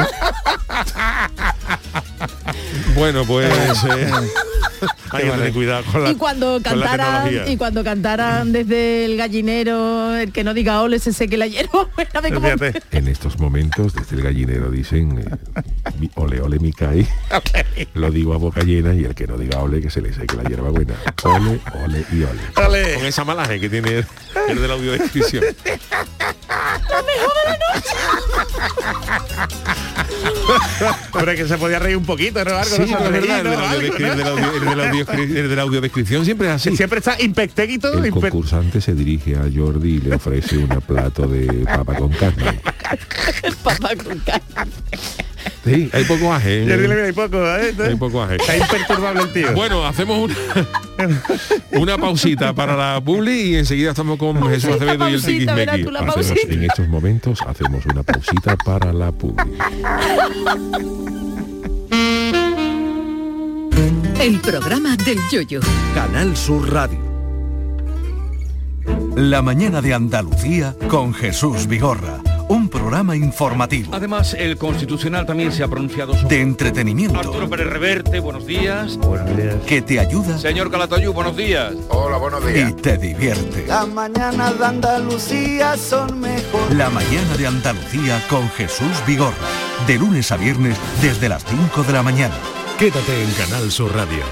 bueno, 2.95 3.25
pues 3.25 3.51
eh, 3.85 4.11
hay 5.11 5.23
que 5.23 5.31
tener 5.31 5.53
cuidado 5.53 5.83
con 5.91 6.03
la, 6.03 6.11
y 6.11 6.15
cuando 6.15 6.61
con 6.63 6.79
la 6.79 6.85
cantaran 6.87 7.51
y 7.51 7.57
cuando 7.57 7.83
cantaran 7.83 8.51
desde 8.51 9.05
el 9.05 9.17
gallinero 9.17 10.15
el 10.15 10.31
que 10.31 10.43
no 10.43 10.53
diga 10.53 10.81
ole 10.81 10.99
se 10.99 11.13
seque 11.13 11.37
la 11.37 11.47
hierba 11.47 11.87
buena 11.95 12.21
de 12.21 12.33
cómo 12.33 12.47
Fíjate. 12.47 12.81
En 12.91 13.07
estos 13.07 13.39
momentos, 13.39 13.93
desde 13.93 14.15
el 14.15 14.23
gallinero 14.23 14.69
dicen, 14.71 15.19
eh, 15.19 16.09
ole, 16.15 16.41
ole, 16.41 16.59
mi 16.59 16.73
cae. 16.73 17.07
Lo 17.93 18.11
digo 18.11 18.33
a 18.33 18.37
boca 18.37 18.61
llena 18.61 18.93
y 18.93 19.03
el 19.03 19.15
que 19.15 19.27
no 19.27 19.37
diga 19.37 19.59
ole, 19.59 19.81
que 19.81 19.89
se 19.89 20.01
le 20.01 20.13
seque 20.13 20.35
la 20.35 20.43
hierba 20.43 20.69
buena. 20.69 20.95
Ole, 21.23 21.59
ole 21.83 22.05
y 22.11 22.23
ole. 22.23 22.67
Ole. 22.67 22.95
Con 22.95 23.05
esa 23.05 23.23
malaje 23.23 23.59
que 23.59 23.69
tiene 23.69 23.89
el, 23.99 24.05
el 24.49 24.61
de 24.61 24.67
la 24.67 24.73
audiodescripción. 24.73 25.43
Pero 31.13 31.31
es 31.31 31.39
que 31.39 31.47
se 31.47 31.57
podía 31.57 31.79
reír 31.83 31.97
un 31.97 32.05
poquito, 32.05 32.43
¿no? 32.43 32.51
Algo, 32.55 32.75
Sí, 32.75 32.91
no 32.91 32.97
pero 32.97 33.15
es 33.15 33.21
verdad, 33.21 33.37
el 33.39 33.43
de, 33.43 34.23
la 34.75 34.91
el 35.13 35.37
el 35.37 35.51
el 35.51 35.59
audiodescripción 35.59 36.25
siempre 36.25 36.47
es 36.47 36.53
así. 36.53 36.75
Siempre 36.75 36.99
está 36.99 37.15
impectéguito. 37.21 37.93
El 37.93 38.05
impe- 38.11 38.21
concursante 38.21 38.81
se 38.81 38.93
dirige 38.95 39.35
a 39.35 39.43
Jordi 39.53 39.95
y 39.95 39.99
le 39.99 40.15
ofrece 40.15 40.57
un 40.57 40.67
plato 40.67 41.27
de 41.27 41.45
papa 41.65 41.95
con 41.95 42.09
carne. 42.11 42.59
papá 43.63 43.89
con 44.03 44.17
carne. 44.19 44.71
Sí, 45.65 45.89
hay 45.93 46.03
poco 46.05 46.33
aje. 46.33 46.65
Jordi 46.67 46.87
le 46.87 46.95
mira, 46.95 47.05
hay 47.05 47.11
poco, 47.13 47.37
¿eh? 47.57 47.73
Hay 47.87 47.95
poco 47.95 48.21
aje. 48.23 48.35
Está 48.35 48.57
imperturbable 48.57 49.21
el 49.23 49.33
tío. 49.33 49.53
Bueno, 49.53 49.85
hacemos 49.85 50.19
una, 50.19 50.35
una 51.73 51.97
pausita 51.97 52.53
para 52.53 52.75
la 52.75 53.01
publi 53.01 53.51
y 53.51 53.55
enseguida 53.55 53.91
estamos 53.91 54.17
con 54.17 54.35
Jesús 54.49 54.71
Pausita, 54.77 54.85
Acevedo 54.91 55.09
y 55.09 55.13
el 55.13 55.21
Tiquismequi. 55.23 56.53
En 56.53 56.63
estos 56.63 56.87
momentos 56.89 57.39
hacemos 57.47 57.85
una 57.85 58.03
pausita 58.03 58.57
para 58.57 58.91
la 58.93 59.11
publi. 59.11 59.43
El 64.23 64.39
programa 64.39 64.95
del 64.95 65.19
yoyo. 65.29 65.59
Canal 65.93 66.37
Sur 66.37 66.71
Radio. 66.71 66.97
La 69.17 69.41
mañana 69.41 69.81
de 69.81 69.93
Andalucía 69.93 70.77
con 70.87 71.13
Jesús 71.13 71.67
Vigorra. 71.67 72.21
Un 72.47 72.69
programa 72.69 73.17
informativo, 73.17 73.93
Además, 73.93 74.33
el 74.33 74.57
Constitucional 74.57 75.25
también 75.25 75.51
se 75.51 75.61
ha 75.61 75.67
pronunciado 75.67 76.13
sobre... 76.13 76.37
de 76.37 76.41
entretenimiento, 76.41 77.19
Arturo 77.19 77.49
Pérez 77.49 77.67
Reverte, 77.67 78.21
buenos 78.21 78.47
días. 78.47 78.97
que 79.67 79.81
te 79.81 79.99
ayuda 79.99 80.37
Señor 80.37 80.71
Calatayú, 80.71 81.11
buenos 81.11 81.35
días. 81.35 81.73
y 82.55 82.71
te 82.73 82.97
divierte. 82.97 83.67
Las 83.67 83.89
mañanas 83.89 84.57
de 84.57 84.65
Andalucía 84.65 85.75
son 85.75 86.21
mejor. 86.21 86.73
La 86.73 86.89
mañana 86.89 87.35
de 87.37 87.47
Andalucía 87.47 88.23
con 88.29 88.49
Jesús 88.51 89.03
Vigorra. 89.05 89.35
De 89.85 89.97
lunes 89.97 90.31
a 90.31 90.37
viernes 90.37 90.77
desde 91.01 91.27
las 91.27 91.43
5 91.43 91.83
de 91.83 91.91
la 91.91 92.03
mañana. 92.03 92.35
Quédate 92.79 93.23
en 93.23 93.29
Canal 93.37 93.71
Sur 93.71 93.93
Radio, 93.93 94.23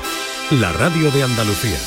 la 0.49 0.71
radio 0.71 1.11
de 1.11 1.23
Andalucía. 1.23 1.77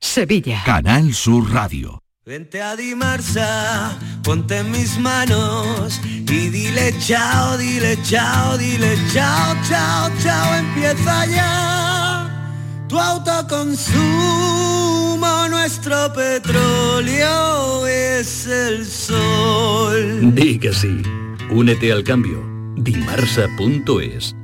Sevilla. 0.00 0.62
Canal 0.64 1.12
Sur 1.14 1.50
Radio. 1.50 1.98
Vente 2.24 2.60
a 2.60 2.76
Dimarsa, 2.76 3.96
ponte 4.22 4.58
en 4.58 4.70
mis 4.70 4.98
manos 4.98 6.00
y 6.04 6.50
dile 6.50 6.94
chao, 6.98 7.56
dile 7.56 7.96
chao, 8.02 8.58
dile 8.58 8.96
chao, 9.12 9.56
chao, 9.68 10.10
chao, 10.22 10.54
empieza 10.54 11.26
ya. 11.26 12.84
Tu 12.88 12.98
autoconsumo, 12.98 15.48
nuestro 15.48 16.12
petróleo 16.12 17.86
es 17.86 18.46
el 18.46 18.84
sol. 18.84 20.34
Di 20.34 20.58
que 20.58 20.72
sí. 20.72 21.02
Únete 21.50 21.92
al 21.92 22.02
cambio. 22.04 22.55
Dimarsa.es 22.86 24.36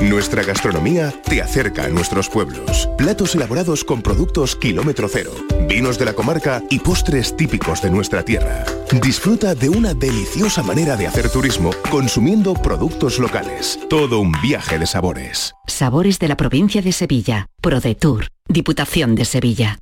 Nuestra 0.00 0.42
gastronomía 0.44 1.12
te 1.22 1.42
acerca 1.42 1.84
a 1.84 1.88
nuestros 1.88 2.30
pueblos. 2.30 2.88
Platos 2.96 3.34
elaborados 3.34 3.84
con 3.84 4.00
productos 4.00 4.56
kilómetro 4.56 5.08
cero, 5.10 5.32
vinos 5.68 5.98
de 5.98 6.06
la 6.06 6.14
comarca 6.14 6.62
y 6.70 6.78
postres 6.78 7.36
típicos 7.36 7.82
de 7.82 7.90
nuestra 7.90 8.24
tierra. 8.24 8.64
Disfruta 9.02 9.54
de 9.54 9.68
una 9.68 9.92
deliciosa 9.92 10.62
manera 10.62 10.96
de 10.96 11.06
hacer 11.06 11.28
turismo 11.28 11.72
consumiendo 11.90 12.54
productos 12.54 13.18
locales. 13.18 13.78
Todo 13.90 14.18
un 14.18 14.32
viaje 14.40 14.78
de 14.78 14.86
sabores. 14.86 15.52
Sabores 15.66 16.18
de 16.18 16.28
la 16.28 16.38
provincia 16.38 16.80
de 16.80 16.92
Sevilla. 16.92 17.46
ProDetour. 17.60 18.28
Diputación 18.48 19.16
de 19.16 19.26
Sevilla. 19.26 19.81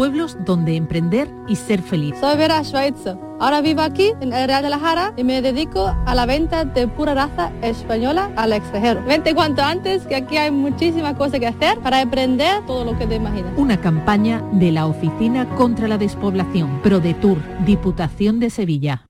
pueblos 0.00 0.38
donde 0.46 0.76
emprender 0.76 1.28
y 1.46 1.56
ser 1.56 1.82
feliz. 1.82 2.14
Soy 2.18 2.34
Vera 2.38 2.64
Schweitzer. 2.64 3.18
Ahora 3.38 3.60
vivo 3.60 3.82
aquí 3.82 4.14
en 4.22 4.32
el 4.32 4.46
Real 4.46 4.62
de 4.62 4.70
la 4.70 4.78
Jara 4.78 5.12
y 5.14 5.24
me 5.24 5.42
dedico 5.42 5.94
a 6.06 6.14
la 6.14 6.24
venta 6.24 6.64
de 6.64 6.88
pura 6.88 7.12
raza 7.12 7.52
española 7.60 8.32
al 8.36 8.54
extranjero. 8.54 9.04
Vente 9.04 9.34
cuanto 9.34 9.60
antes 9.60 10.06
que 10.06 10.16
aquí 10.16 10.38
hay 10.38 10.52
muchísimas 10.52 11.16
cosas 11.16 11.38
que 11.38 11.48
hacer 11.48 11.78
para 11.80 12.00
emprender 12.00 12.64
todo 12.64 12.82
lo 12.86 12.96
que 12.96 13.06
te 13.06 13.16
imaginas. 13.16 13.52
Una 13.58 13.78
campaña 13.78 14.42
de 14.52 14.72
la 14.72 14.86
Oficina 14.86 15.46
contra 15.56 15.86
la 15.86 15.98
Despoblación, 15.98 16.80
ProDetour, 16.80 17.36
Diputación 17.66 18.40
de 18.40 18.48
Sevilla. 18.48 19.09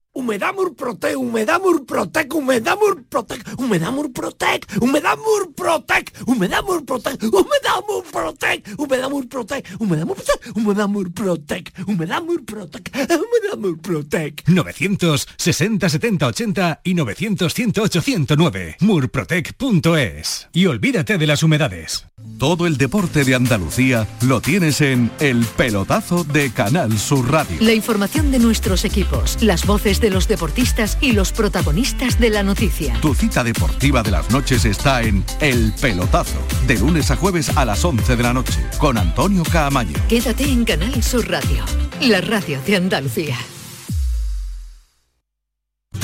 Humedamur 0.13 0.75
Protec, 0.75 1.15
Humedamur 1.15 1.85
Protec, 1.85 2.33
Humedamur 2.33 3.03
Protec, 3.09 3.41
Humedamur 3.57 4.11
Protec, 4.11 4.65
Humedamur 4.81 5.53
Protec, 5.55 6.11
Humedamur 6.27 6.83
Protec, 6.85 7.23
Humedamur 7.31 8.03
Protec, 8.11 8.59
Humedamur 8.73 9.27
Protec, 9.29 9.65
Humedamur 9.79 10.19
Protec, 10.19 10.53
Humedamur 10.59 11.13
Protec, 11.13 11.71
Humedamur 11.87 12.45
Protec, 12.45 12.91
Humedamur 12.93 13.81
Protec. 13.81 14.43
960 14.47 15.89
70 15.89 16.27
80 16.27 16.81
y 16.83 16.93
900 16.93 17.53
108 17.53 18.01
109. 18.01 18.75
Murprotec.es. 18.81 20.49
Y 20.51 20.65
olvídate 20.65 21.17
de 21.17 21.27
las 21.27 21.41
humedades. 21.41 22.05
Todo 22.37 22.67
el 22.67 22.77
deporte 22.77 23.23
de 23.23 23.35
Andalucía 23.35 24.07
lo 24.21 24.41
tienes 24.41 24.81
en 24.81 25.11
El 25.19 25.45
Pelotazo 25.45 26.23
de 26.23 26.51
Canal 26.51 26.97
Sur 26.97 27.31
Radio. 27.31 27.57
La 27.61 27.73
información 27.73 28.31
de 28.31 28.39
nuestros 28.39 28.83
equipos, 28.83 29.37
las 29.41 29.65
voces 29.65 30.00
de 30.01 30.09
los 30.09 30.27
deportistas 30.27 30.97
y 30.99 31.13
los 31.13 31.31
protagonistas 31.31 32.19
de 32.19 32.31
la 32.31 32.43
noticia. 32.43 32.99
Tu 33.01 33.13
cita 33.13 33.43
deportiva 33.43 34.03
de 34.03 34.11
las 34.11 34.29
noches 34.31 34.65
está 34.65 35.03
en 35.03 35.23
El 35.39 35.71
Pelotazo, 35.79 36.39
de 36.67 36.79
lunes 36.79 37.11
a 37.11 37.15
jueves 37.15 37.55
a 37.55 37.63
las 37.63 37.85
11 37.85 38.15
de 38.15 38.23
la 38.23 38.33
noche, 38.33 38.65
con 38.79 38.97
Antonio 38.97 39.43
Caamaño. 39.43 39.95
Quédate 40.09 40.43
en 40.43 40.65
Canal 40.65 41.01
Sur 41.03 41.29
Radio, 41.29 41.63
la 42.01 42.19
radio 42.19 42.59
de 42.65 42.75
Andalucía. 42.75 43.37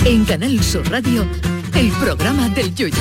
En 0.05 0.25
Canal 0.25 0.63
Sur 0.63 0.89
Radio, 0.89 1.27
el 1.73 1.91
programa 1.93 2.49
del 2.49 2.73
Yoyo. 2.75 2.95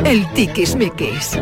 El 0.06 0.28
tiquismiquis. 0.34 1.40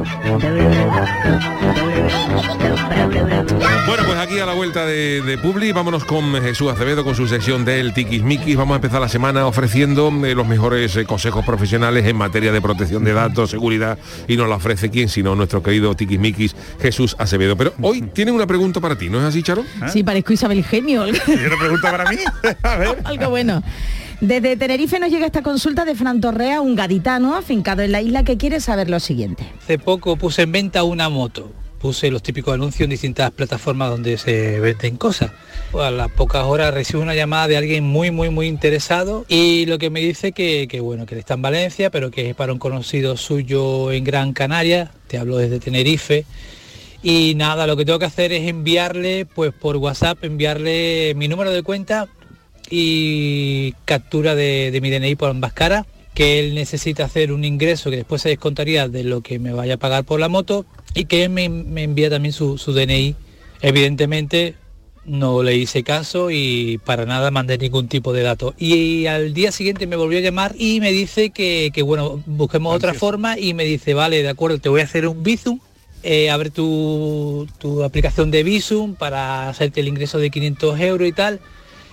Bueno, 3.87 4.03
pues 4.05 4.17
aquí 4.17 4.39
a 4.39 4.45
la 4.45 4.53
vuelta 4.53 4.85
de, 4.85 5.21
de 5.21 5.37
Publi, 5.37 5.71
vámonos 5.71 6.03
con 6.03 6.33
Jesús 6.41 6.71
Acevedo 6.71 7.03
con 7.03 7.15
su 7.15 7.27
sección 7.27 7.63
del 7.65 7.93
Tiquismiquis. 7.93 8.55
Vamos 8.55 8.73
a 8.73 8.77
empezar 8.77 8.99
la 8.99 9.09
semana 9.09 9.47
ofreciendo 9.47 10.11
eh, 10.25 10.35
los 10.35 10.45
mejores 10.47 10.95
eh, 10.95 11.05
consejos 11.05 11.45
profesionales 11.45 12.05
en 12.05 12.15
materia 12.15 12.51
de 12.51 12.61
protección 12.61 13.03
de 13.03 13.13
datos, 13.13 13.49
seguridad, 13.49 13.97
y 14.27 14.35
nos 14.35 14.49
la 14.49 14.55
ofrece 14.55 14.89
quién, 14.89 15.07
sino 15.09 15.35
nuestro 15.35 15.63
querido 15.63 15.95
Tiquismiquis, 15.95 16.55
Jesús 16.81 17.15
Acevedo. 17.17 17.55
Pero 17.55 17.73
hoy 17.81 18.01
tiene 18.13 18.31
una 18.31 18.45
pregunta 18.47 18.81
para 18.81 18.97
ti, 18.97 19.09
¿no 19.09 19.19
es 19.19 19.25
así, 19.25 19.41
Charo? 19.43 19.63
Sí, 19.91 20.03
parezco 20.03 20.33
Isabel 20.33 20.63
Genio. 20.63 21.07
¿Y 21.07 21.11
una 21.11 21.57
pregunta 21.57 21.91
para 21.91 22.09
mí? 22.09 22.17
A 22.63 22.75
ver. 22.75 22.97
Algo 23.05 23.29
bueno. 23.29 23.63
Desde 24.19 24.57
Tenerife 24.57 24.99
nos 24.99 25.11
llega 25.11 25.27
esta 25.27 25.43
consulta 25.43 25.85
de 25.85 25.93
Fran 25.93 26.21
Torrea, 26.21 26.59
un 26.61 26.75
gaditano 26.75 27.35
afincado 27.35 27.83
en 27.83 27.91
la 27.91 28.01
isla 28.01 28.23
que 28.23 28.35
quiere 28.35 28.59
saber 28.59 28.89
lo 28.89 28.99
siguiente. 28.99 29.43
Hace 29.61 29.77
poco 29.77 30.15
puse 30.15 30.41
en 30.41 30.51
venta 30.51 30.83
una 30.83 31.07
moto. 31.07 31.51
Puse 31.77 32.09
los 32.09 32.23
típicos 32.23 32.55
anuncios 32.55 32.85
en 32.85 32.89
distintas 32.89 33.29
plataformas 33.29 33.91
donde 33.91 34.17
se 34.17 34.59
venden 34.59 34.97
cosas. 34.97 35.31
A 35.79 35.91
las 35.91 36.09
pocas 36.09 36.43
horas 36.45 36.73
recibo 36.73 37.03
una 37.03 37.13
llamada 37.13 37.47
de 37.47 37.57
alguien 37.57 37.83
muy, 37.83 38.09
muy, 38.09 38.31
muy 38.31 38.47
interesado 38.47 39.23
y 39.27 39.67
lo 39.67 39.77
que 39.77 39.91
me 39.91 39.99
dice 39.99 40.31
que, 40.31 40.67
que 40.67 40.79
bueno, 40.79 41.05
que 41.05 41.19
está 41.19 41.35
en 41.35 41.43
Valencia, 41.43 41.91
pero 41.91 42.09
que 42.09 42.31
es 42.31 42.35
para 42.35 42.51
un 42.51 42.57
conocido 42.57 43.17
suyo 43.17 43.91
en 43.91 44.03
Gran 44.03 44.33
Canaria, 44.33 44.89
te 45.05 45.19
hablo 45.19 45.37
desde 45.37 45.59
Tenerife, 45.59 46.25
y 47.03 47.35
nada, 47.35 47.67
lo 47.67 47.77
que 47.77 47.85
tengo 47.85 47.99
que 47.99 48.05
hacer 48.05 48.33
es 48.33 48.47
enviarle, 48.47 49.27
pues 49.27 49.53
por 49.53 49.77
WhatsApp, 49.77 50.23
enviarle 50.23 51.13
mi 51.15 51.27
número 51.27 51.51
de 51.51 51.61
cuenta 51.61 52.07
y 52.69 53.73
captura 53.85 54.35
de, 54.35 54.71
de 54.71 54.81
mi 54.81 54.89
DNI 54.89 55.15
por 55.15 55.29
ambas 55.29 55.53
caras, 55.53 55.85
que 56.13 56.39
él 56.39 56.55
necesita 56.55 57.05
hacer 57.05 57.31
un 57.31 57.45
ingreso 57.45 57.89
que 57.89 57.97
después 57.97 58.21
se 58.21 58.29
descontaría 58.29 58.87
de 58.87 59.03
lo 59.03 59.21
que 59.21 59.39
me 59.39 59.53
vaya 59.53 59.75
a 59.75 59.77
pagar 59.77 60.03
por 60.03 60.19
la 60.19 60.29
moto 60.29 60.65
y 60.93 61.05
que 61.05 61.23
él 61.23 61.29
me, 61.29 61.47
me 61.49 61.83
envía 61.83 62.09
también 62.09 62.33
su, 62.33 62.57
su 62.57 62.73
DNI. 62.73 63.15
Evidentemente 63.61 64.55
no 65.07 65.41
le 65.41 65.55
hice 65.55 65.83
caso 65.83 66.29
y 66.29 66.79
para 66.83 67.05
nada 67.05 67.31
mandé 67.31 67.57
ningún 67.57 67.87
tipo 67.87 68.13
de 68.13 68.23
dato. 68.23 68.53
Y, 68.57 69.07
al 69.07 69.33
día 69.33 69.51
siguiente 69.51 69.87
me 69.87 69.95
volvió 69.95 70.19
a 70.19 70.21
llamar 70.21 70.53
y 70.57 70.79
me 70.79 70.91
dice 70.91 71.31
que, 71.31 71.71
que, 71.73 71.81
bueno, 71.81 72.21
busquemos 72.25 72.75
otra 72.75 72.93
forma 72.93 73.39
y 73.39 73.53
me 73.53 73.63
dice, 73.63 73.93
vale, 73.93 74.21
de 74.21 74.29
acuerdo, 74.29 74.59
te 74.59 74.69
voy 74.69 74.81
a 74.81 74.83
hacer 74.83 75.07
un 75.07 75.23
Bizum, 75.23 75.59
eh, 76.03 76.29
abre 76.29 76.49
tu, 76.49 77.47
tu 77.57 77.83
aplicación 77.83 78.29
de 78.29 78.43
Bizum 78.43 78.95
para 78.95 79.49
hacerte 79.49 79.79
el 79.79 79.87
ingreso 79.87 80.19
de 80.19 80.29
500 80.29 80.79
euros 80.81 81.07
y 81.07 81.13
tal. 81.13 81.39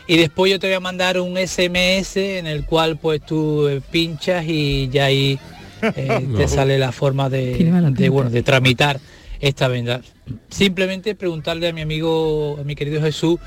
Y 0.07 0.16
después 0.16 0.52
yo 0.52 0.59
te 0.59 0.66
voy 0.66 0.74
a 0.74 0.80
mandar 0.80 1.18
un 1.18 1.36
SMS 1.36 2.16
en 2.16 2.46
el 2.46 2.64
cual 2.64 2.98
pues 2.98 3.24
tú 3.24 3.68
eh, 3.68 3.80
pinchas 3.90 4.44
y 4.46 4.88
ya 4.90 5.07
ahí 5.07 5.38
eh, 5.82 6.26
te 6.36 6.48
sale 6.48 6.78
la 6.78 6.92
forma 6.92 7.30
de, 7.30 7.55
de, 7.92 8.09
bueno, 8.09 8.30
de 8.30 8.42
tramitar 8.42 9.00
esta 9.40 9.68
venta. 9.68 10.00
Simplemente 10.48 11.14
preguntarle 11.14 11.68
a 11.68 11.72
mi 11.72 11.80
amigo, 11.80 12.59
a 12.61 12.64
mi 12.64 12.74
querido 12.74 13.00
Jesús, 13.00 13.38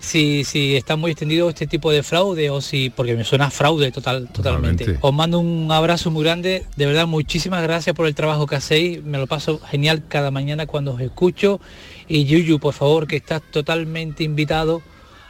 si, 0.00 0.44
si 0.44 0.76
está 0.76 0.96
muy 0.96 1.12
extendido 1.12 1.48
este 1.48 1.66
tipo 1.66 1.90
de 1.90 2.02
fraude 2.02 2.50
o 2.50 2.60
si, 2.60 2.90
porque 2.90 3.14
me 3.14 3.24
suena 3.24 3.50
fraude 3.50 3.90
total, 3.90 4.28
totalmente. 4.28 4.84
Totalmente. 4.84 5.06
Os 5.06 5.14
mando 5.14 5.38
un 5.38 5.70
abrazo 5.72 6.10
muy 6.10 6.24
grande, 6.24 6.64
de 6.76 6.86
verdad 6.86 7.06
muchísimas 7.06 7.62
gracias 7.62 7.96
por 7.96 8.06
el 8.06 8.14
trabajo 8.14 8.46
que 8.46 8.56
hacéis, 8.56 9.02
me 9.02 9.18
lo 9.18 9.26
paso 9.26 9.60
genial 9.60 10.02
cada 10.06 10.30
mañana 10.30 10.66
cuando 10.66 10.94
os 10.94 11.00
escucho 11.00 11.60
y 12.06 12.24
Yuyu, 12.24 12.58
por 12.58 12.74
favor, 12.74 13.06
que 13.06 13.16
estás 13.16 13.42
totalmente 13.50 14.24
invitado 14.24 14.82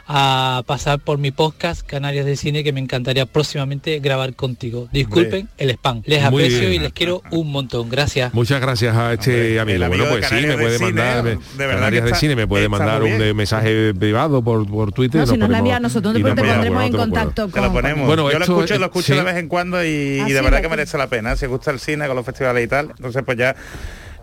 a 0.07 0.61
pasar 0.67 0.99
por 0.99 1.17
mi 1.17 1.31
podcast 1.31 1.85
Canarias 1.85 2.25
de 2.25 2.35
Cine 2.35 2.63
que 2.63 2.71
me 2.71 2.79
encantaría 2.79 3.25
próximamente 3.25 3.99
grabar 3.99 4.35
contigo. 4.35 4.87
Disculpen 4.91 5.49
el 5.57 5.71
spam. 5.71 6.03
Les 6.05 6.19
Muy 6.29 6.43
aprecio 6.43 6.59
bien. 6.69 6.73
y 6.73 6.79
les 6.79 6.93
quiero 6.93 7.23
un 7.31 7.51
montón. 7.51 7.89
Gracias. 7.89 8.33
Muchas 8.33 8.61
gracias 8.61 8.95
a 8.95 9.13
este 9.13 9.59
amigo. 9.59 9.85
amigo 9.85 10.03
Bueno, 10.05 10.15
de 10.15 10.19
pues 10.21 10.27
sí, 10.27 10.47
me 10.47 10.57
puede 10.57 10.77
Cine, 10.77 10.91
mandar 10.91 11.23
me- 11.23 11.29
de 11.31 11.37
verdad 11.57 11.73
Canarias 11.75 12.05
de 12.05 12.15
Cine, 12.15 12.35
me 12.35 12.47
puede 12.47 12.69
mandar 12.69 13.01
un 13.01 13.09
bien. 13.09 13.21
eh, 13.23 13.33
mensaje 13.33 13.93
privado 13.95 14.43
por, 14.43 14.67
por 14.69 14.91
Twitter. 14.91 15.21
No, 15.21 15.27
si 15.27 15.37
nos 15.37 15.49
la 15.49 15.57
envía 15.57 15.77
a 15.77 15.79
nosotros, 15.79 16.13
después 16.13 16.35
te 16.35 16.41
nos 16.41 16.51
pondremos 16.51 16.83
en 16.83 16.91
contacto 16.93 17.47
Te 17.47 17.61
lo 17.61 17.73
ponemos. 17.73 18.05
Bueno, 18.07 18.31
yo 18.31 18.37
lo 18.39 18.45
escucho, 18.45 18.77
lo 18.77 18.85
escucho 18.85 19.13
sí. 19.13 19.13
de 19.13 19.23
vez 19.23 19.37
en 19.37 19.47
cuando 19.47 19.83
y, 19.83 20.19
Ah, 20.19 20.29
y 20.29 20.31
de 20.33 20.37
sí, 20.39 20.43
verdad 20.43 20.61
que- 20.61 20.69
merece 20.69 20.97
la 20.97 21.07
pena. 21.07 21.35
Si 21.35 21.45
gusta 21.47 21.71
el 21.71 21.79
cine 21.79 22.05
con 22.07 22.15
los 22.15 22.25
festivales 22.25 22.63
y 22.63 22.67
tal, 22.67 22.91
entonces 22.95 23.23
pues 23.25 23.37
ya 23.37 23.55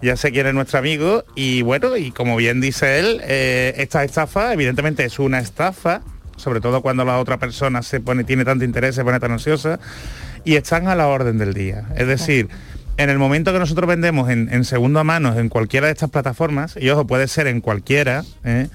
ya 0.02 0.16
sé 0.16 0.32
quién 0.32 0.46
es 0.48 0.54
nuestro 0.54 0.80
amigo 0.80 1.24
y 1.36 1.62
bueno, 1.62 1.96
y 1.96 2.10
como 2.10 2.36
bien 2.36 2.60
dice 2.60 2.98
él, 2.98 3.20
eh, 3.22 3.74
esta 3.76 4.02
estafa 4.02 4.52
evidentemente 4.52 5.04
es 5.04 5.18
una 5.20 5.38
estafa, 5.38 6.02
sobre 6.36 6.60
todo 6.60 6.82
cuando 6.82 7.04
la 7.04 7.18
otra 7.18 7.38
persona 7.38 7.82
se 7.82 8.00
pone, 8.00 8.24
tiene 8.24 8.44
tanto 8.44 8.64
interés, 8.64 8.96
se 8.96 9.04
pone 9.04 9.20
tan 9.20 9.30
ansiosa, 9.30 9.78
y 10.44 10.56
están 10.56 10.88
a 10.88 10.96
la 10.96 11.06
orden 11.06 11.38
del 11.38 11.54
día. 11.54 11.86
Es 11.96 12.08
decir, 12.08 12.48
en 12.96 13.10
el 13.10 13.18
momento 13.18 13.52
que 13.52 13.60
nosotros 13.60 13.88
vendemos 13.88 14.28
en, 14.28 14.52
en 14.52 14.64
segunda 14.64 15.04
mano 15.04 15.38
en 15.38 15.48
cualquiera 15.48 15.86
de 15.86 15.92
estas 15.92 16.10
plataformas, 16.10 16.76
y 16.76 16.90
ojo, 16.90 17.06
puede 17.06 17.28
ser 17.28 17.46
en 17.46 17.60
cualquiera, 17.60 18.24
¿eh? 18.44 18.68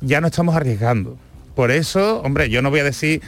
ya 0.00 0.20
no 0.20 0.26
estamos 0.26 0.56
arriesgando. 0.56 1.16
Por 1.54 1.70
eso, 1.70 2.20
hombre, 2.22 2.50
yo 2.50 2.62
no 2.62 2.70
voy 2.70 2.80
a 2.80 2.84
decir, 2.84 3.22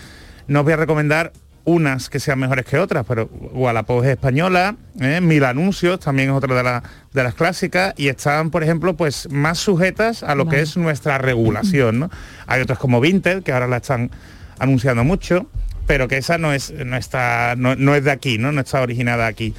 no 0.49 0.61
os 0.61 0.65
voy 0.65 0.73
a 0.73 0.77
recomendar 0.77 1.33
unas 1.67 2.09
que 2.09 2.21
sean 2.21 2.39
mejores 2.39 2.65
que 2.65 2.79
otras, 2.79 3.05
pero 3.07 3.29
Wallapop 3.53 4.03
es 4.05 4.11
española, 4.11 4.77
¿eh? 5.01 5.21
Mil 5.21 5.45
Anuncios 5.45 6.01
también 6.01 6.31
es 6.31 6.35
otra 6.37 6.55
de, 6.55 6.63
la- 6.63 6.83
de 7.13 7.23
las 7.23 7.35
clásicas 7.35 7.93
y 7.97 8.09
están, 8.09 8.51
por 8.51 8.63
ejemplo, 8.63 8.97
pues 8.97 9.29
más 9.31 9.59
sujetas 9.59 10.23
a 10.23 10.35
lo 10.35 10.49
que 10.49 10.61
es 10.61 10.77
nuestra 10.77 11.19
regulación. 11.19 11.99
¿no? 11.99 12.11
Hay 12.47 12.63
otras 12.63 12.79
como 12.79 13.01
Vinted, 13.01 13.43
que 13.43 13.53
ahora 13.53 13.67
la 13.67 13.79
están 13.79 14.11
anunciando 14.59 15.03
mucho, 15.05 15.49
pero 15.87 16.09
que 16.09 16.17
esa 16.17 16.39
no 16.39 16.53
es, 16.53 16.73
no 16.73 16.97
está, 16.97 17.55
no, 17.57 17.75
no 17.77 17.95
es 17.95 18.05
de 18.05 18.13
aquí, 18.13 18.39
¿no? 18.39 18.53
no 18.53 18.61
está 18.61 18.81
originada 18.81 19.27
aquí. 19.27 19.53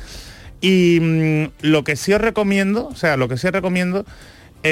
Y 0.61 0.99
mm, 1.01 1.67
lo 1.67 1.83
que 1.83 1.95
sí 1.95 2.13
os 2.13 2.21
recomiendo, 2.21 2.87
o 2.87 2.95
sea, 2.95 3.17
lo 3.17 3.27
que 3.27 3.37
sí 3.37 3.47
os 3.47 3.53
recomiendo 3.53 4.05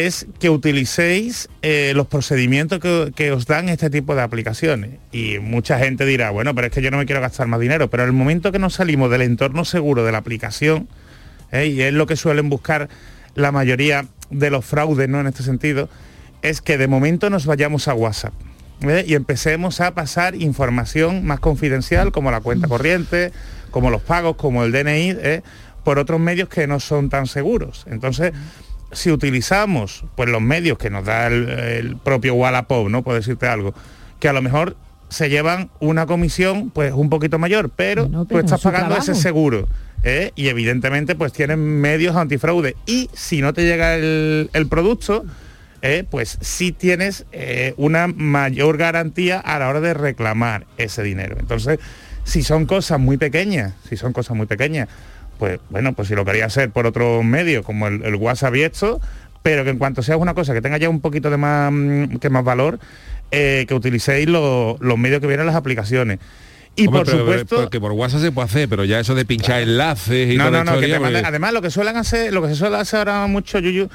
es 0.03 0.27
que 0.39 0.49
utilicéis 0.49 1.49
eh, 1.61 1.93
los 1.95 2.07
procedimientos 2.07 2.79
que, 2.79 3.31
os 3.31 3.45
dan 3.45 3.69
este 3.69 3.89
tipo 3.89 4.15
de 4.15 4.21
aplicaciones. 4.21 4.99
Y 5.11 5.39
mucha 5.39 5.79
gente 5.79 6.05
dirá, 6.05 6.31
bueno, 6.31 6.53
pero 6.53 6.67
es 6.67 6.73
que 6.73 6.81
yo 6.81 6.91
no 6.91 6.97
me 6.97 7.05
quiero 7.05 7.21
gastar 7.21 7.47
más 7.47 7.59
dinero. 7.59 7.89
Pero 7.89 8.03
el 8.03 8.11
momento 8.11 8.51
que 8.51 8.59
nos 8.59 8.73
salimos 8.73 9.09
del 9.09 9.21
entorno 9.21 9.63
seguro 9.63 10.03
de 10.03 10.11
la 10.11 10.17
aplicación, 10.17 10.89
¿eh? 11.51 11.67
y 11.67 11.81
es 11.81 11.93
lo 11.93 12.07
que 12.07 12.15
suelen 12.15 12.49
buscar 12.49 12.89
la 13.35 13.51
mayoría 13.51 14.05
de 14.29 14.49
los 14.49 14.65
fraudes, 14.65 15.07
¿no? 15.07 15.19
En 15.19 15.27
este 15.27 15.43
sentido, 15.43 15.89
es 16.41 16.61
que 16.61 16.77
de 16.77 16.87
momento 16.87 17.29
nos 17.29 17.45
vayamos 17.45 17.87
a 17.87 17.93
WhatsApp. 17.93 18.33
¿eh? 18.81 19.05
y 19.07 19.15
empecemos 19.15 19.79
a 19.79 19.93
pasar 19.93 20.35
información 20.35 21.25
más 21.25 21.39
confidencial 21.39 22.11
como 22.11 22.31
la 22.31 22.41
cuenta 22.41 22.67
corriente, 22.67 23.31
como 23.71 23.89
los 23.89 24.01
pagos, 24.01 24.35
como 24.35 24.63
el 24.63 24.71
DNI, 24.71 25.41
por 25.85 25.99
otros 25.99 26.19
medios 26.19 26.49
que 26.49 26.67
no 26.67 26.79
son 26.79 27.09
tan 27.09 27.27
seguros. 27.27 27.85
Entonces, 27.89 28.33
si 28.91 29.11
utilizamos 29.11 30.05
pues 30.15 30.29
los 30.29 30.41
medios 30.41 30.77
que 30.77 30.89
nos 30.89 31.05
da 31.05 31.27
el, 31.27 31.49
el 31.49 31.97
propio 31.97 32.35
Wallapop, 32.35 32.89
¿no? 32.89 33.03
Por 33.03 33.15
decirte 33.15 33.47
algo, 33.47 33.73
que 34.19 34.29
a 34.29 34.33
lo 34.33 34.41
mejor 34.41 34.75
se 35.09 35.29
llevan 35.29 35.69
una 35.79 36.05
comisión 36.05 36.71
pues 36.71 36.93
un 36.93 37.09
poquito 37.09 37.39
mayor, 37.39 37.69
pero, 37.69 38.07
tú 38.07 38.25
pero 38.27 38.41
estás 38.41 38.61
su 38.61 38.71
pagando 38.71 38.97
ese 38.97 39.15
seguro. 39.15 39.67
¿eh? 40.03 40.31
Y 40.35 40.47
evidentemente 40.47 41.15
pues 41.15 41.33
tienen 41.33 41.59
medios 41.59 42.15
antifraude. 42.15 42.75
Y 42.85 43.09
si 43.13 43.41
no 43.41 43.53
te 43.53 43.63
llega 43.63 43.95
el, 43.95 44.49
el 44.53 44.67
producto, 44.67 45.25
¿eh? 45.81 46.05
pues 46.09 46.37
sí 46.41 46.71
tienes 46.71 47.25
eh, 47.31 47.73
una 47.77 48.07
mayor 48.07 48.77
garantía 48.77 49.39
a 49.39 49.59
la 49.59 49.69
hora 49.69 49.81
de 49.81 49.93
reclamar 49.93 50.65
ese 50.77 51.03
dinero. 51.03 51.37
Entonces, 51.39 51.79
si 52.23 52.41
son 52.41 52.65
cosas 52.65 52.99
muy 52.99 53.17
pequeñas, 53.17 53.73
si 53.87 53.97
son 53.97 54.13
cosas 54.13 54.35
muy 54.35 54.47
pequeñas, 54.47 54.89
pues 55.37 55.59
bueno, 55.69 55.93
pues 55.93 56.07
si 56.07 56.15
lo 56.15 56.25
quería 56.25 56.45
hacer 56.45 56.69
por 56.71 56.85
otro 56.85 57.23
medio, 57.23 57.63
como 57.63 57.87
el, 57.87 58.03
el 58.03 58.15
WhatsApp 58.15 58.55
y 58.55 58.63
esto, 58.63 58.99
pero 59.43 59.63
que 59.63 59.69
en 59.69 59.77
cuanto 59.77 60.01
sea 60.03 60.17
una 60.17 60.33
cosa 60.33 60.53
que 60.53 60.61
tenga 60.61 60.77
ya 60.77 60.89
un 60.89 61.01
poquito 61.01 61.29
de 61.29 61.37
más, 61.37 61.71
mm, 61.71 62.17
que 62.17 62.29
más 62.29 62.43
valor, 62.43 62.79
eh, 63.31 63.65
que 63.67 63.73
utilicéis 63.73 64.27
lo- 64.27 64.77
los 64.79 64.97
medios 64.97 65.19
que 65.21 65.27
vienen 65.27 65.41
en 65.41 65.47
las 65.47 65.55
aplicaciones. 65.55 66.19
Y 66.77 66.87
Hombre, 66.87 67.01
por 67.01 67.05
pero- 67.11 67.19
supuesto... 67.19 67.55
porque 67.61 67.79
por 67.79 67.91
WhatsApp 67.93 68.21
se 68.21 68.31
puede 68.31 68.45
hacer, 68.47 68.67
pero 68.69 68.83
ya 68.83 68.99
eso 68.99 69.15
de 69.15 69.23
pinchar 69.25 69.61
enlaces 69.61 70.33
y 70.33 70.37
No, 70.37 70.47
toda 70.47 70.63
no, 70.63 70.63
no, 70.65 70.71
que 70.71 70.77
historia, 70.87 70.95
te 70.97 70.99
manda- 71.03 71.19
pues- 71.19 71.29
además 71.29 71.53
lo 71.53 71.61
que 71.61 71.69
suelen 71.71 71.95
hacer, 71.97 72.33
lo 72.33 72.41
que 72.41 72.49
se 72.49 72.55
suele 72.55 72.75
hacer 72.77 73.07
ahora 73.07 73.27
mucho, 73.27 73.59
Yuyu, 73.59 73.87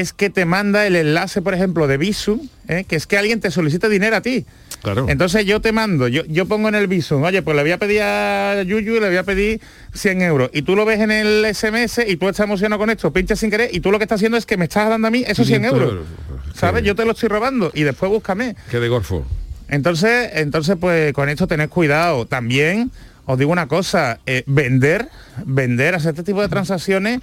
es 0.00 0.12
que 0.12 0.30
te 0.30 0.44
manda 0.44 0.86
el 0.86 0.96
enlace, 0.96 1.40
por 1.40 1.54
ejemplo, 1.54 1.86
de 1.86 1.96
Visum, 1.96 2.48
¿eh? 2.68 2.84
que 2.88 2.96
es 2.96 3.06
que 3.06 3.16
alguien 3.16 3.40
te 3.40 3.50
solicita 3.50 3.88
dinero 3.88 4.16
a 4.16 4.20
ti. 4.20 4.44
Claro. 4.82 5.06
Entonces 5.08 5.46
yo 5.46 5.60
te 5.60 5.72
mando, 5.72 6.08
yo, 6.08 6.24
yo 6.26 6.46
pongo 6.46 6.68
en 6.68 6.74
el 6.74 6.88
Visum, 6.88 7.22
oye, 7.22 7.42
pues 7.42 7.56
le 7.56 7.62
voy 7.62 7.72
a 7.72 7.78
pedir 7.78 8.02
a 8.02 8.62
Yuyu, 8.62 9.00
le 9.00 9.08
voy 9.08 9.16
a 9.16 9.22
pedir 9.22 9.60
100 9.94 10.22
euros. 10.22 10.50
Y 10.52 10.62
tú 10.62 10.76
lo 10.76 10.84
ves 10.84 11.00
en 11.00 11.10
el 11.10 11.46
SMS 11.54 12.00
y 12.06 12.16
tú 12.16 12.28
estás 12.28 12.44
emocionado 12.44 12.78
con 12.78 12.90
esto, 12.90 13.12
pinchas 13.12 13.38
sin 13.38 13.50
querer 13.50 13.70
y 13.72 13.80
tú 13.80 13.90
lo 13.90 13.98
que 13.98 14.04
estás 14.04 14.16
haciendo 14.16 14.36
es 14.36 14.46
que 14.46 14.56
me 14.56 14.64
estás 14.64 14.88
dando 14.88 15.08
a 15.08 15.10
mí 15.10 15.24
esos 15.26 15.46
100 15.46 15.62
500 15.62 15.80
euros. 15.80 16.06
euros. 16.28 16.56
¿Sabes? 16.56 16.82
Yo 16.82 16.94
te 16.94 17.04
lo 17.04 17.12
estoy 17.12 17.28
robando 17.28 17.70
y 17.72 17.84
después 17.84 18.10
búscame. 18.10 18.56
Que 18.70 18.80
de 18.80 18.88
golfo. 18.88 19.24
Entonces, 19.68 20.30
entonces 20.34 20.76
pues 20.78 21.12
con 21.12 21.28
esto 21.28 21.46
tened 21.46 21.68
cuidado. 21.68 22.26
También 22.26 22.90
os 23.26 23.38
digo 23.38 23.52
una 23.52 23.68
cosa, 23.68 24.20
eh, 24.26 24.42
vender, 24.46 25.08
vender, 25.46 25.94
hacer 25.94 26.10
este 26.10 26.24
tipo 26.24 26.42
de 26.42 26.48
transacciones. 26.48 27.20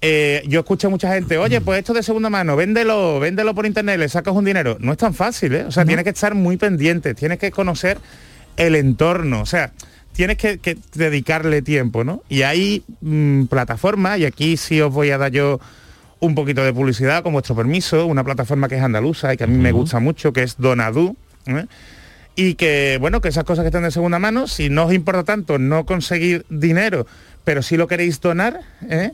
Eh, 0.00 0.42
yo 0.46 0.60
escucho 0.60 0.86
a 0.86 0.90
mucha 0.90 1.12
gente, 1.12 1.38
oye, 1.38 1.60
pues 1.60 1.78
esto 1.80 1.92
de 1.92 2.02
segunda 2.02 2.30
mano, 2.30 2.54
véndelo, 2.56 3.18
véndelo 3.18 3.54
por 3.54 3.66
internet, 3.66 3.98
le 3.98 4.08
sacas 4.08 4.34
un 4.34 4.44
dinero. 4.44 4.76
No 4.80 4.92
es 4.92 4.98
tan 4.98 5.14
fácil, 5.14 5.54
¿eh? 5.54 5.64
O 5.64 5.72
sea, 5.72 5.84
tienes 5.84 6.04
que 6.04 6.10
estar 6.10 6.34
muy 6.34 6.56
pendiente, 6.56 7.14
tienes 7.14 7.38
que 7.38 7.50
conocer 7.50 7.98
el 8.56 8.74
entorno, 8.74 9.40
o 9.40 9.46
sea, 9.46 9.72
tienes 10.12 10.36
que, 10.36 10.58
que 10.58 10.76
dedicarle 10.94 11.62
tiempo, 11.62 12.04
¿no? 12.04 12.22
Y 12.28 12.42
hay 12.42 12.84
mm, 13.00 13.44
plataformas, 13.44 14.18
y 14.18 14.24
aquí 14.24 14.56
sí 14.56 14.80
os 14.80 14.92
voy 14.92 15.10
a 15.10 15.18
dar 15.18 15.32
yo 15.32 15.60
un 16.20 16.34
poquito 16.34 16.64
de 16.64 16.72
publicidad 16.72 17.22
con 17.22 17.32
vuestro 17.32 17.54
permiso, 17.54 18.06
una 18.06 18.24
plataforma 18.24 18.68
que 18.68 18.76
es 18.76 18.82
andaluza 18.82 19.32
y 19.32 19.36
que 19.36 19.44
a 19.44 19.46
mí 19.46 19.58
me 19.58 19.72
gusta 19.72 20.00
mucho, 20.00 20.32
que 20.32 20.42
es 20.42 20.56
Donadu. 20.58 21.16
¿eh? 21.46 21.66
Y 22.34 22.54
que, 22.54 22.98
bueno, 23.00 23.20
que 23.20 23.28
esas 23.28 23.44
cosas 23.44 23.64
que 23.64 23.68
están 23.68 23.82
de 23.82 23.90
segunda 23.90 24.18
mano, 24.18 24.46
si 24.46 24.68
no 24.68 24.86
os 24.86 24.94
importa 24.94 25.24
tanto 25.24 25.58
no 25.58 25.84
conseguir 25.86 26.46
dinero, 26.48 27.06
pero 27.48 27.62
si 27.62 27.78
lo 27.78 27.88
queréis 27.88 28.20
donar, 28.20 28.60
¿eh? 28.90 29.12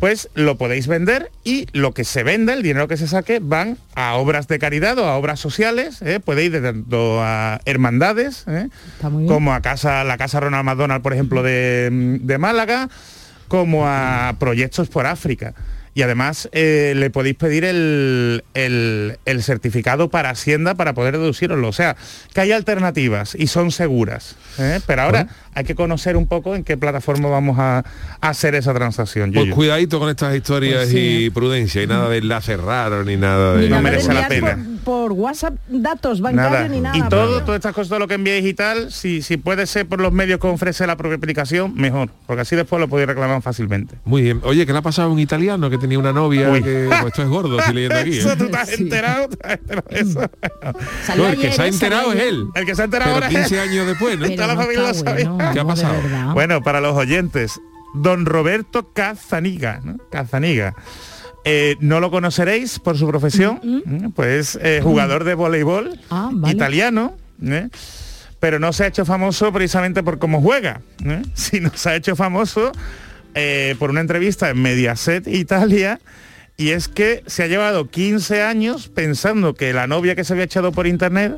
Pues 0.00 0.28
lo 0.34 0.58
podéis 0.58 0.88
vender 0.88 1.30
y 1.44 1.68
lo 1.70 1.94
que 1.94 2.02
se 2.02 2.24
venda, 2.24 2.52
el 2.52 2.64
dinero 2.64 2.88
que 2.88 2.96
se 2.96 3.06
saque, 3.06 3.38
van 3.40 3.78
a 3.94 4.14
obras 4.14 4.48
de 4.48 4.58
caridad 4.58 4.98
o 4.98 5.04
a 5.04 5.16
obras 5.16 5.38
sociales, 5.38 6.02
¿eh? 6.02 6.18
puede 6.18 6.46
ir 6.46 6.50
de 6.50 6.62
tanto 6.62 7.22
a 7.22 7.60
hermandades, 7.64 8.42
¿eh? 8.48 8.70
como 9.00 9.54
a 9.54 9.60
casa, 9.60 10.02
la 10.02 10.18
Casa 10.18 10.40
Ronald 10.40 10.64
McDonald, 10.64 11.00
por 11.00 11.12
ejemplo, 11.12 11.44
de, 11.44 12.18
de 12.20 12.38
Málaga, 12.38 12.88
como 13.46 13.86
a 13.86 14.34
proyectos 14.40 14.88
por 14.88 15.06
África. 15.06 15.54
Y 15.96 16.02
además 16.02 16.46
eh, 16.52 16.92
le 16.94 17.08
podéis 17.08 17.36
pedir 17.36 17.64
el, 17.64 18.44
el- 18.52 19.16
el 19.24 19.42
certificado 19.42 20.10
para 20.10 20.28
Hacienda 20.28 20.74
para 20.74 20.92
poder 20.92 21.16
deduciroslo. 21.16 21.68
O 21.68 21.72
sea, 21.72 21.96
que 22.34 22.42
hay 22.42 22.52
alternativas 22.52 23.34
y 23.34 23.46
son 23.46 23.70
seguras. 23.70 24.36
¿eh? 24.58 24.80
Pero 24.86 25.00
ahora 25.00 25.28
hay 25.54 25.64
que 25.64 25.74
conocer 25.74 26.18
un 26.18 26.26
poco 26.26 26.54
en 26.54 26.64
qué 26.64 26.76
plataforma 26.76 27.30
vamos 27.30 27.58
a, 27.58 27.78
a 28.20 28.28
hacer 28.28 28.54
esa 28.54 28.74
transacción. 28.74 29.32
Pues 29.32 29.46
Yuyu. 29.46 29.54
cuidadito 29.54 29.98
con 29.98 30.10
estas 30.10 30.36
historias 30.36 30.80
Pues 30.80 30.90
sí. 30.90 31.24
y 31.24 31.30
prudencia 31.30 31.82
y 31.82 31.86
nada 31.86 32.10
de 32.10 32.18
enlaces 32.18 32.60
raros 32.60 33.06
ni 33.06 33.16
nada 33.16 33.54
de... 33.54 33.62
Ni 33.62 33.68
nada 33.70 33.80
de 33.82 33.90
merece 33.90 34.12
la 34.12 34.28
pena. 34.28 34.56
Por, 34.56 34.75
por 34.86 35.10
WhatsApp 35.10 35.54
datos 35.66 36.20
bancarios 36.20 36.52
Nada. 36.52 36.68
ni 36.68 36.80
nada. 36.80 36.96
Y 36.96 37.02
todo, 37.08 37.42
todas 37.42 37.56
estas 37.56 37.74
cosas, 37.74 37.88
todo 37.88 37.98
lo 37.98 38.06
que 38.06 38.14
enviéis 38.14 38.46
y 38.46 38.54
tal, 38.54 38.92
si, 38.92 39.20
si 39.20 39.36
puede 39.36 39.66
ser 39.66 39.88
por 39.88 40.00
los 40.00 40.12
medios 40.12 40.38
que 40.38 40.46
ofrece 40.46 40.86
la 40.86 40.96
propia 40.96 41.16
aplicación, 41.16 41.74
mejor. 41.74 42.10
Porque 42.24 42.42
así 42.42 42.54
después 42.54 42.78
lo 42.78 42.86
podéis 42.86 43.08
reclamar 43.08 43.42
fácilmente. 43.42 43.96
Muy 44.04 44.22
bien. 44.22 44.40
Oye, 44.44 44.64
¿qué 44.64 44.72
le 44.72 44.78
ha 44.78 44.82
pasado 44.82 45.08
a 45.08 45.10
un 45.10 45.18
italiano 45.18 45.68
que 45.70 45.78
tenía 45.78 45.98
una 45.98 46.12
novia 46.12 46.50
Uy. 46.50 46.62
que... 46.62 46.86
pues 46.88 47.06
esto 47.06 47.22
es 47.24 47.28
gordo, 47.28 47.58
estoy 47.58 47.74
leyendo 47.74 47.96
aquí. 47.96 48.10
¿eh? 48.14 48.18
Eso 48.18 48.36
tú 48.36 48.48
te 48.48 48.56
has 48.56 48.72
enterado, 48.74 49.28
¿Te 49.28 49.44
has 49.44 49.54
enterado 49.54 49.88
de 49.90 50.00
eso? 50.00 50.20
No, 51.16 51.26
el 51.26 51.40
que 51.40 51.50
se 51.50 51.62
ha 51.62 51.66
enterado 51.66 52.12
es 52.12 52.22
él. 52.22 52.46
El 52.54 52.64
que 52.64 52.74
se 52.76 52.82
ha 52.82 52.84
enterado 52.84 53.14
Pero 53.14 53.26
ahora 53.26 53.40
es 53.40 53.48
15 53.48 53.60
años 53.60 53.86
después, 53.88 54.18
¿no? 54.20 54.30
Toda 54.30 54.46
la 54.46 54.54
familia 54.54 54.82
lo 54.86 54.94
sabía. 54.94 55.50
¿Qué 55.52 55.58
ha 55.58 55.64
pasado? 55.64 55.96
Bueno, 56.32 56.62
para 56.62 56.80
los 56.80 56.96
oyentes, 56.96 57.60
don 57.94 58.24
Roberto 58.24 58.92
Cazaniga, 58.92 59.80
¿no? 59.82 59.96
Cazaniga. 60.12 60.76
Eh, 61.48 61.76
no 61.78 62.00
lo 62.00 62.10
conoceréis 62.10 62.80
por 62.80 62.98
su 62.98 63.06
profesión, 63.06 63.60
¿eh? 63.64 64.08
pues 64.16 64.58
eh, 64.60 64.80
jugador 64.82 65.22
de 65.22 65.34
voleibol 65.34 65.96
Ah, 66.10 66.30
vale. 66.32 66.52
italiano, 66.54 67.16
¿eh? 67.40 67.68
pero 68.40 68.58
no 68.58 68.72
se 68.72 68.82
ha 68.82 68.88
hecho 68.88 69.04
famoso 69.04 69.52
precisamente 69.52 70.02
por 70.02 70.18
cómo 70.18 70.40
juega, 70.42 70.80
sino 71.34 71.70
se 71.74 71.90
ha 71.90 71.94
hecho 71.94 72.16
famoso 72.16 72.72
por 73.78 73.90
una 73.90 74.00
entrevista 74.00 74.48
en 74.50 74.60
Mediaset 74.62 75.28
Italia 75.28 76.00
y 76.56 76.70
es 76.70 76.88
que 76.88 77.22
se 77.26 77.42
ha 77.42 77.46
llevado 77.46 77.90
15 77.90 78.42
años 78.42 78.88
pensando 78.88 79.52
que 79.54 79.74
la 79.74 79.86
novia 79.86 80.14
que 80.16 80.24
se 80.24 80.32
había 80.32 80.46
echado 80.46 80.72
por 80.72 80.86
internet 80.86 81.34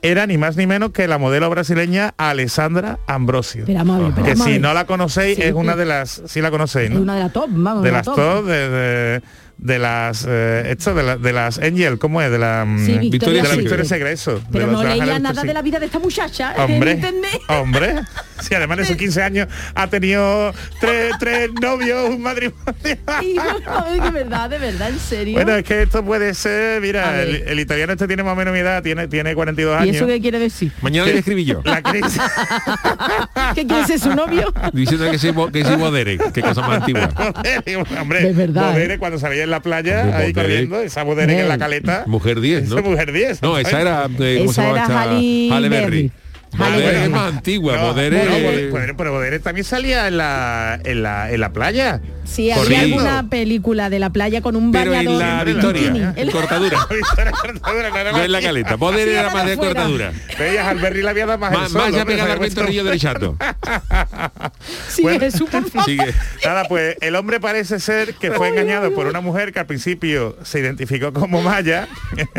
era 0.00 0.26
ni 0.28 0.38
más 0.38 0.56
ni 0.56 0.66
menos 0.68 0.92
que 0.92 1.08
la 1.08 1.18
modelo 1.18 1.50
brasileña 1.50 2.14
Alessandra 2.18 3.00
Ambrosio. 3.08 3.64
Pero 3.66 3.82
pero 4.14 4.24
que 4.26 4.36
si 4.36 4.60
no 4.60 4.72
la 4.72 4.86
conocéis 4.86 5.36
Sí, 5.38 5.42
es 5.42 5.52
una 5.54 5.72
sí. 5.72 5.78
de 5.80 5.84
las, 5.86 6.22
si 6.26 6.40
la 6.40 6.50
conocéis, 6.52 6.90
¿no? 6.92 7.00
una 7.00 7.16
de 7.16 7.20
las 7.24 7.32
top, 7.32 7.48
vamos, 7.50 7.82
de 7.82 7.90
las 7.92 8.04
top. 8.06 8.14
top, 8.14 8.44
de, 8.46 8.68
de- 8.70 9.22
de 9.62 9.78
las 9.78 10.24
eh, 10.28 10.64
esto 10.70 10.94
de, 10.94 11.02
la- 11.02 11.16
de 11.18 11.32
las 11.32 11.58
Angel, 11.58 11.98
¿cómo 11.98 12.22
es? 12.22 12.30
De 12.30 12.38
la 12.38 12.64
mm, 12.66 12.86
Sí, 12.86 12.98
Victoria 13.10 13.42
de 13.42 13.48
la. 13.48 13.56
Victoria 13.56 13.84
Secret, 13.84 14.12
eso. 14.14 14.42
Pero 14.50 14.66
de 14.66 14.72
no 14.72 14.82
leía 14.82 15.18
nada 15.18 15.42
de 15.42 15.52
la 15.52 15.60
vida 15.62 15.78
de 15.78 15.86
esta 15.86 15.98
muchacha 15.98 16.54
Hombre, 16.56 16.92
en 16.92 16.96
internet. 16.98 17.40
hombre. 17.48 17.94
Si 18.40 18.54
además 18.54 18.78
de 18.78 18.86
sus 18.86 18.96
15 18.96 19.22
años 19.22 19.48
ha 19.74 19.86
tenido 19.88 20.54
tres, 20.80 21.12
tres 21.20 21.50
novios, 21.60 22.08
un 22.08 22.22
matrimonio. 22.22 22.58
Y 23.22 24.00
de 24.00 24.10
verdad, 24.10 24.48
de 24.48 24.58
verdad, 24.58 24.88
en 24.88 24.98
serio. 24.98 25.34
Bueno, 25.34 25.54
es 25.56 25.64
que 25.64 25.82
esto 25.82 26.02
puede 26.04 26.32
ser, 26.34 26.80
mira, 26.80 27.22
el, 27.22 27.36
el 27.46 27.60
italiano 27.60 27.92
este 27.92 28.06
tiene 28.06 28.22
más 28.22 28.32
o 28.32 28.36
menos 28.36 28.54
mi 28.54 28.60
edad, 28.60 28.82
tiene, 28.82 29.08
tiene 29.08 29.34
42 29.34 29.78
¿Y 29.78 29.82
años. 29.82 29.96
eso 29.96 30.06
qué 30.06 30.20
quiere 30.20 30.38
decir? 30.38 30.72
Mañana 30.80 31.06
le 31.08 31.18
escribí 31.18 31.44
yo. 31.44 31.60
La 31.64 31.82
crisis. 31.82 32.20
¿Qué 33.54 33.66
quiere 33.66 33.86
ser 33.86 33.98
su 34.00 34.14
novio? 34.14 34.52
Diciendo 34.72 35.10
que 35.10 35.30
bo- 35.32 35.50
que 35.50 35.64
soy 35.64 35.76
bodere, 35.76 36.18
que 36.32 36.40
cosa 36.42 36.60
más 36.62 36.80
antigua. 36.80 37.10
Hombre, 38.00 38.22
De 38.22 38.32
verdad, 38.32 38.72
Bodere 38.72 38.94
¿eh? 38.94 38.98
cuando 38.98 39.18
salía 39.18 39.46
en 39.50 39.52
la 39.52 39.60
playa, 39.62 40.16
ahí 40.16 40.32
corriendo, 40.32 40.80
esa 40.80 41.02
Bodere 41.02 41.34
que 41.34 41.40
en 41.42 41.48
la 41.48 41.58
caleta. 41.58 42.04
Mujer 42.06 42.40
10, 42.40 42.68
¿no? 42.68 42.78
Esa 42.78 42.88
mujer 42.88 43.12
10. 43.12 43.42
No, 43.42 43.58
esa 43.58 43.80
era... 43.80 44.04
eh, 44.18 44.36
¿Cómo 44.38 44.52
se 44.52 44.60
Esa 44.60 44.62
llamaba 44.62 44.76
era 44.76 44.82
esta? 44.84 45.00
Halle 45.02 45.50
Halle 45.52 45.68
Berry. 45.68 46.12
Berry. 46.58 47.04
es 47.04 47.10
más 47.10 47.32
antigua, 47.34 47.76
No, 47.76 47.86
Bodere... 47.88 48.24
no, 48.24 48.30
Bodere- 48.32 48.70
Bodere- 48.70 48.94
pero 48.96 49.12
Bodere 49.12 49.38
también 49.38 49.64
salía 49.64 50.08
en 50.08 50.16
la, 50.16 50.80
en 50.84 51.02
la, 51.02 51.30
en 51.30 51.40
la 51.40 51.52
playa. 51.52 52.00
Sí, 52.24 52.50
había 52.50 52.62
Corriendo. 52.62 52.96
alguna 52.98 53.28
película 53.28 53.90
de 53.90 53.98
la 53.98 54.10
playa 54.10 54.40
con 54.40 54.54
un 54.56 54.70
Pero 54.70 54.92
bañador. 54.92 55.22
en 55.22 55.28
la. 55.36 55.44
Victoria, 55.44 56.14
El- 56.16 56.30
cortadura. 56.30 56.86
No 58.12 58.22
en 58.22 58.32
la 58.32 58.40
caleta. 58.40 58.76
Poder 58.76 59.08
Así 59.08 59.16
era 59.18 59.30
más 59.30 59.46
de 59.46 59.56
fuera. 59.56 59.72
cortadura. 59.74 60.12
Veías 60.38 60.66
al 60.66 60.78
Berry 60.78 61.02
la 61.02 61.10
había 61.10 61.26
dado 61.26 61.38
más, 61.38 61.52
Más, 61.52 61.62
el 61.66 61.68
sol, 61.72 61.80
más 61.82 61.92
ya 61.92 61.98
hombre, 62.02 62.14
pegada 62.14 62.32
al 62.34 62.38
viento 62.38 62.62
río 62.64 62.84
derechato. 62.84 63.36
Sigue 64.88 65.30
favor. 65.30 65.84
Sigue. 65.84 66.14
Nada, 66.44 66.64
pues 66.68 66.96
el 67.00 67.16
hombre 67.16 67.40
parece 67.40 67.80
ser 67.80 68.14
que 68.14 68.30
fue 68.32 68.48
engañado 68.48 68.92
por 68.94 69.06
una 69.06 69.20
mujer 69.20 69.52
que 69.52 69.60
al 69.60 69.66
principio 69.66 70.36
se 70.44 70.60
identificó 70.60 71.12
como 71.12 71.42
Maya, 71.42 71.88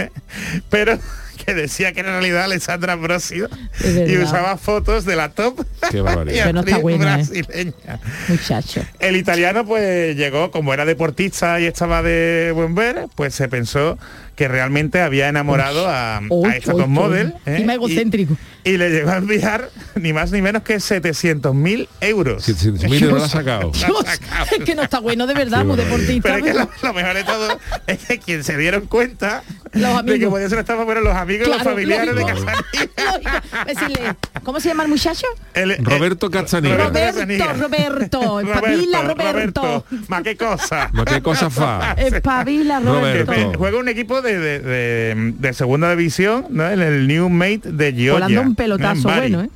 pero 0.70 0.97
que 1.46 1.54
decía 1.54 1.94
que 1.94 2.02
era 2.02 2.10
en 2.10 2.16
realidad 2.16 2.44
Alessandra 2.44 2.94
Ambrosio 2.94 3.50
y 3.84 4.18
usaba 4.18 4.58
fotos 4.58 5.06
de 5.06 5.16
la 5.16 5.30
top 5.30 5.66
Qué 5.89 5.98
y 5.98 6.02
barbaridad. 6.02 6.44
Pero 6.46 6.54
no 6.54 6.60
está 6.62 6.76
actriz 6.76 6.82
bueno, 6.82 7.04
¿eh? 7.04 7.16
brasileña. 7.16 8.00
Muchacho. 8.28 8.82
El 9.00 9.16
italiano 9.16 9.66
pues 9.66 10.16
llegó, 10.16 10.52
como 10.52 10.74
era 10.74 10.86
deportista 10.86 11.60
y 11.60 11.66
estaba 11.66 12.02
de 12.02 12.52
buen 12.54 12.76
ver, 12.76 13.08
pues 13.16 13.36
se 13.36 13.48
pensó 13.48 13.98
que 14.42 14.48
realmente 14.48 15.00
había 15.04 15.28
enamorado 15.30 15.88
a, 15.88 16.18
a 16.18 16.22
Oy, 16.30 16.50
estas 16.50 16.74
oy, 16.74 16.80
dos 16.82 16.88
oy. 16.88 16.94
model. 16.94 17.34
¿eh? 17.46 17.64
Egocéntrico. 17.72 18.36
Y, 18.64 18.72
y 18.72 18.78
le 18.78 18.89
llegó 18.89 19.12
a 19.12 19.18
enviar 19.18 19.70
ni 19.94 20.14
más 20.14 20.32
ni 20.32 20.42
menos 20.42 20.64
que 20.64 20.78
700.000 20.78 21.88
euros. 22.02 22.50
700.000 22.50 23.04
euros 23.04 23.20
la 23.20 23.26
ha 23.26 23.30
sacado. 23.30 23.70
Dios, 23.76 24.04
es 24.58 24.64
que 24.66 24.74
no 24.74 24.82
está 24.82 25.00
bueno 25.00 25.28
de 25.28 25.36
verdad, 25.36 25.64
muy 25.64 25.78
deportista. 25.78 26.22
Pero 26.34 26.38
es 26.38 26.44
que 26.52 26.58
lo, 26.58 26.70
lo 26.82 26.94
mejor 26.96 27.14
de 27.14 27.24
todo 27.24 27.60
es 27.86 28.00
que 28.00 28.18
quien 28.18 28.44
se 28.44 28.58
dieron 28.58 28.88
cuenta 28.88 29.44
Los 29.74 29.98
de 29.98 30.06
que 30.06 30.12
amigos. 30.14 30.32
podía 30.32 30.48
ser 30.50 30.56
una 30.56 30.62
estafa 30.62 30.86
fueron 30.86 31.04
los 31.04 31.16
amigos 31.16 31.46
y 31.48 31.52
los 31.52 31.62
Claro, 31.62 31.70
familiares 31.72 32.16
de 32.16 32.22
lógico. 32.22 32.46
Casanilla. 32.46 33.44
Decirle, 33.68 34.16
¿cómo 34.44 34.60
se 34.60 34.70
llama 34.70 34.84
el 34.84 34.89
muchacho? 34.89 35.28
El- 35.54 35.78
Roberto 35.86 36.32
Cazzanilla. 36.32 36.78
Roberto, 36.78 37.54
Roberto, 37.62 38.39
espabila, 38.39 39.02
Roberto. 39.08 39.86
Ma 40.08 40.24
qué 40.24 40.36
cosa. 40.36 40.89
Ma 40.94 41.06
qué 41.06 41.22
cosa 41.22 41.50
fa. 41.52 41.94
Espabila, 41.94 42.80
Roberto. 42.80 43.34
Eh, 43.34 43.52
Juega 43.56 43.78
un 43.78 43.88
equipo 43.89 44.22
de, 44.24 44.31
de- 44.38 44.60
de- 44.60 45.34
de 45.38 45.54
segunda 45.54 45.90
división, 45.96 46.46
¿no? 46.50 46.70
En 46.70 46.82
el 46.82 47.08
New 47.08 47.30
Mate 47.30 47.62
de 47.72 47.92
Georgia. 47.94 48.14
Volando 48.14 48.42
un 48.42 48.56
pelotazo 48.56 49.04
bueno, 49.10 49.42
¿eh? 49.44 49.50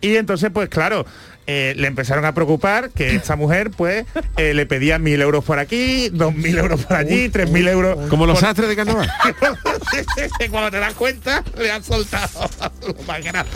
Y 0.00 0.16
entonces, 0.16 0.50
pues 0.52 0.68
claro, 0.68 1.06
eh, 1.46 1.74
le 1.76 1.86
empezaron 1.86 2.24
a 2.24 2.34
preocupar 2.34 2.90
que 2.90 3.14
esta 3.14 3.36
mujer, 3.36 3.70
pues, 3.70 4.04
eh, 4.36 4.52
le 4.54 4.66
pedía 4.66 4.98
mil 4.98 5.20
euros 5.20 5.44
por 5.44 5.58
aquí, 5.60 6.08
dos 6.10 6.34
mil 6.34 6.56
euros 6.58 6.84
por 6.84 6.96
allí, 6.96 7.28
tres 7.28 7.50
mil 7.50 7.66
euros. 7.68 8.08
Como 8.08 8.26
los 8.26 8.34
por- 8.38 8.48
sastres 8.48 8.68
de 8.68 8.76
carnaval. 8.76 9.08
Cuando 10.50 10.70
te 10.70 10.78
das 10.78 10.94
cuenta, 10.94 11.42
le 11.58 11.70
han 11.70 11.82
soltado 11.84 12.48
lo 12.86 13.02
más 13.04 13.22
grande. 13.24 13.50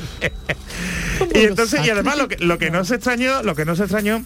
y 1.35 1.45
entonces, 1.45 1.85
y 1.85 1.91
además 1.91 2.17
lo 2.19 2.29
que, 2.29 2.37
lo 2.39 2.59
que 2.59 2.71
no 2.71 2.85
se 2.85 2.95
extrañó, 2.97 3.43
lo 3.43 3.55
que 3.55 3.65
no 3.65 3.75
se 3.77 3.83
extrañó 3.85 4.25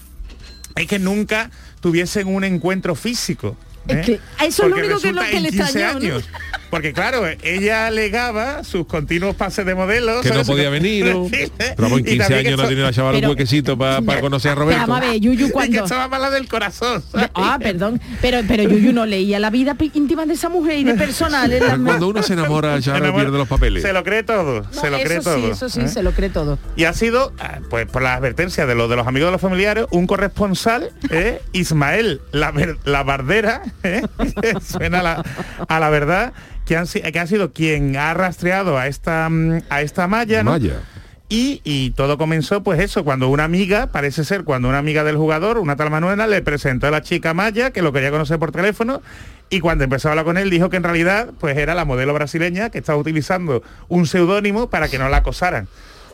es 0.77 0.87
que 0.87 0.99
nunca 0.99 1.51
tuviesen 1.81 2.29
un 2.29 2.45
encuentro 2.45 2.95
físico. 2.95 3.57
Es 3.91 3.97
¿eh? 3.97 4.03
que 4.39 4.47
eso 4.47 4.65
es 4.65 4.69
lo 4.71 4.77
único 4.77 5.01
que 5.01 5.09
es 5.09 5.15
lo 5.15 5.23
que 5.23 5.41
le 5.41 5.49
15 5.51 5.63
extrañó, 5.63 6.01
¿no? 6.01 6.23
Porque 6.71 6.93
claro, 6.93 7.25
ella 7.43 7.87
alegaba 7.89 8.63
sus 8.65 8.87
continuos 8.87 9.35
pases 9.37 9.67
de 9.67 9.75
modelos. 9.75 10.23
Que 10.23 10.31
no 10.31 10.45
podía 10.45 10.71
venir, 10.71 11.07
¿no? 11.07 11.25
Desfiles, 11.31 11.51
Pero 11.77 11.89
en 11.89 11.99
y 11.99 12.03
15 12.05 12.19
también 12.19 12.43
que 12.43 12.49
años 12.49 12.61
no 12.61 12.69
tenido 12.69 12.87
la 12.87 12.93
chavala 12.93 13.19
un 13.19 13.25
huequecito 13.27 13.77
para 13.77 14.21
conocer 14.21 14.53
a 14.53 14.55
Roberto. 14.55 14.81
vamos 14.87 14.99
a 14.99 15.11
ver, 15.11 15.21
Yuyu 15.21 15.41
Y 15.45 15.47
que 15.49 15.53
cuando... 15.53 15.85
estaba 15.85 16.09
mala 16.09 16.31
del 16.31 16.47
corazón. 16.49 17.03
¿sabes? 17.11 17.29
Ah, 17.35 17.59
perdón. 17.61 18.01
Pero, 18.23 18.41
pero 18.47 18.63
Yuyu 18.63 18.93
no 18.93 19.05
leía 19.07 19.39
la 19.41 19.51
vida 19.51 19.77
íntima 19.95 20.27
de 20.27 20.35
esa 20.35 20.49
mujer 20.49 20.79
y 20.79 20.85
de 20.85 20.95
personal. 20.95 21.51
Pero 21.51 21.83
Cuando 21.85 22.09
uno 22.09 22.23
se 22.23 22.35
enamora, 22.35 22.79
ya 22.79 22.95
Se 22.95 23.01
no 23.01 23.07
enamora- 23.07 23.25
pierde 23.25 23.39
los 23.39 23.49
papeles. 23.49 23.83
Se 23.83 23.93
lo 23.93 24.05
cree 24.05 24.23
todo, 24.23 24.63
No, 24.63 24.81
se 24.81 24.91
lo 24.91 24.99
cree 25.01 25.19
eso 25.19 25.31
todo. 25.35 25.45
sí, 25.47 25.51
eso 25.51 25.69
sí, 25.69 25.81
¿eh? 25.81 25.89
se 25.89 26.03
lo 26.03 26.13
cree 26.13 26.31
todo. 26.31 26.59
Y 26.77 26.85
ha 26.85 26.93
sido, 26.93 27.33
ah, 27.41 27.59
pues 27.69 27.87
por 27.87 28.03
la 28.03 28.15
advertencia 28.15 28.67
de 28.67 28.75
los 28.75 28.89
de 28.89 28.97
los 28.97 29.07
amigos 29.07 29.29
de 29.29 29.33
los 29.33 29.41
familiares, 29.41 29.87
un 29.91 30.07
corresponsal, 30.07 30.91
¿eh? 31.11 31.41
Ismael 31.53 32.21
la, 32.33 32.53
la 32.85 33.03
Bardera, 33.03 33.63
¿eh? 33.83 34.03
que 34.41 34.55
suena 34.65 35.01
a 35.01 35.03
la, 35.03 35.25
a 35.69 35.81
la 35.81 35.91
verdad, 35.91 36.33
que, 36.71 36.77
han 36.77 36.87
que 36.87 37.19
ha 37.19 37.27
sido 37.27 37.53
quien 37.53 37.97
ha 37.97 38.15
rastreado 38.15 38.79
a 38.79 38.87
esta 38.87 39.29
mm, 39.29 39.63
a 39.69 39.83
esta 39.83 40.07
malla, 40.07 40.45
¿no? 40.45 40.53
Maya. 40.53 40.81
Y, 41.29 41.61
y 41.65 41.91
todo 41.91 42.17
comenzó 42.17 42.63
pues 42.63 42.79
eso, 42.81 43.05
cuando 43.05 43.29
una 43.29 43.43
amiga, 43.43 43.89
parece 43.89 44.25
ser, 44.25 44.45
cuando 44.45 44.69
una 44.69 44.79
amiga 44.79 45.03
del 45.03 45.17
jugador, 45.17 45.59
una 45.59 45.75
tal 45.75 45.91
Manuela, 45.91 46.29
le 46.29 46.43
presentó 46.43 46.87
a 46.87 46.91
la 46.93 47.03
chica 47.03 47.35
Maya, 47.35 47.73
que 47.73 47.83
lo 47.83 47.93
quería 47.93 48.11
conocer 48.13 48.39
por 48.39 48.53
teléfono, 48.53 49.03
y 49.49 49.59
cuando 49.59 49.83
empezó 49.83 50.09
a 50.09 50.13
hablar 50.13 50.25
con 50.25 50.39
él 50.39 50.49
dijo 50.49 50.71
que 50.71 50.77
en 50.77 50.85
realidad 50.85 51.31
pues 51.41 51.57
era 51.57 51.75
la 51.75 51.85
modelo 51.85 52.15
brasileña 52.15 52.71
que 52.71 52.79
estaba 52.79 52.99
utilizando 52.99 53.63
un 53.89 54.07
seudónimo 54.07 54.71
para 54.71 54.89
que 54.89 54.99
no 54.99 55.09
la 55.09 55.19
acosaran. 55.19 55.67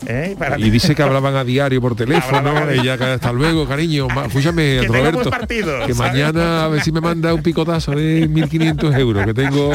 ¿Eh? 0.06 0.34
Para- 0.38 0.58
Y 0.58 0.70
dice 0.70 0.94
que 0.94 1.02
hablaban 1.02 1.34
a 1.36 1.44
diario 1.44 1.80
por 1.80 1.94
teléfono, 1.96 2.68
ella 2.70 2.94
hasta 3.14 3.32
luego, 3.32 3.66
cariño, 3.66 4.08
escúchame, 4.26 4.78
Que 4.82 4.86
Roberto, 4.88 5.30
partido, 5.30 5.86
que 5.86 5.94
¿sabes? 5.94 6.12
mañana 6.12 6.64
a 6.64 6.68
ver 6.68 6.82
si 6.82 6.92
me 6.92 7.00
manda 7.00 7.32
un 7.34 7.42
picotazo 7.42 7.92
de 7.92 8.28
1.500 8.28 8.98
euros, 8.98 9.24
que 9.26 9.34
tengo 9.34 9.70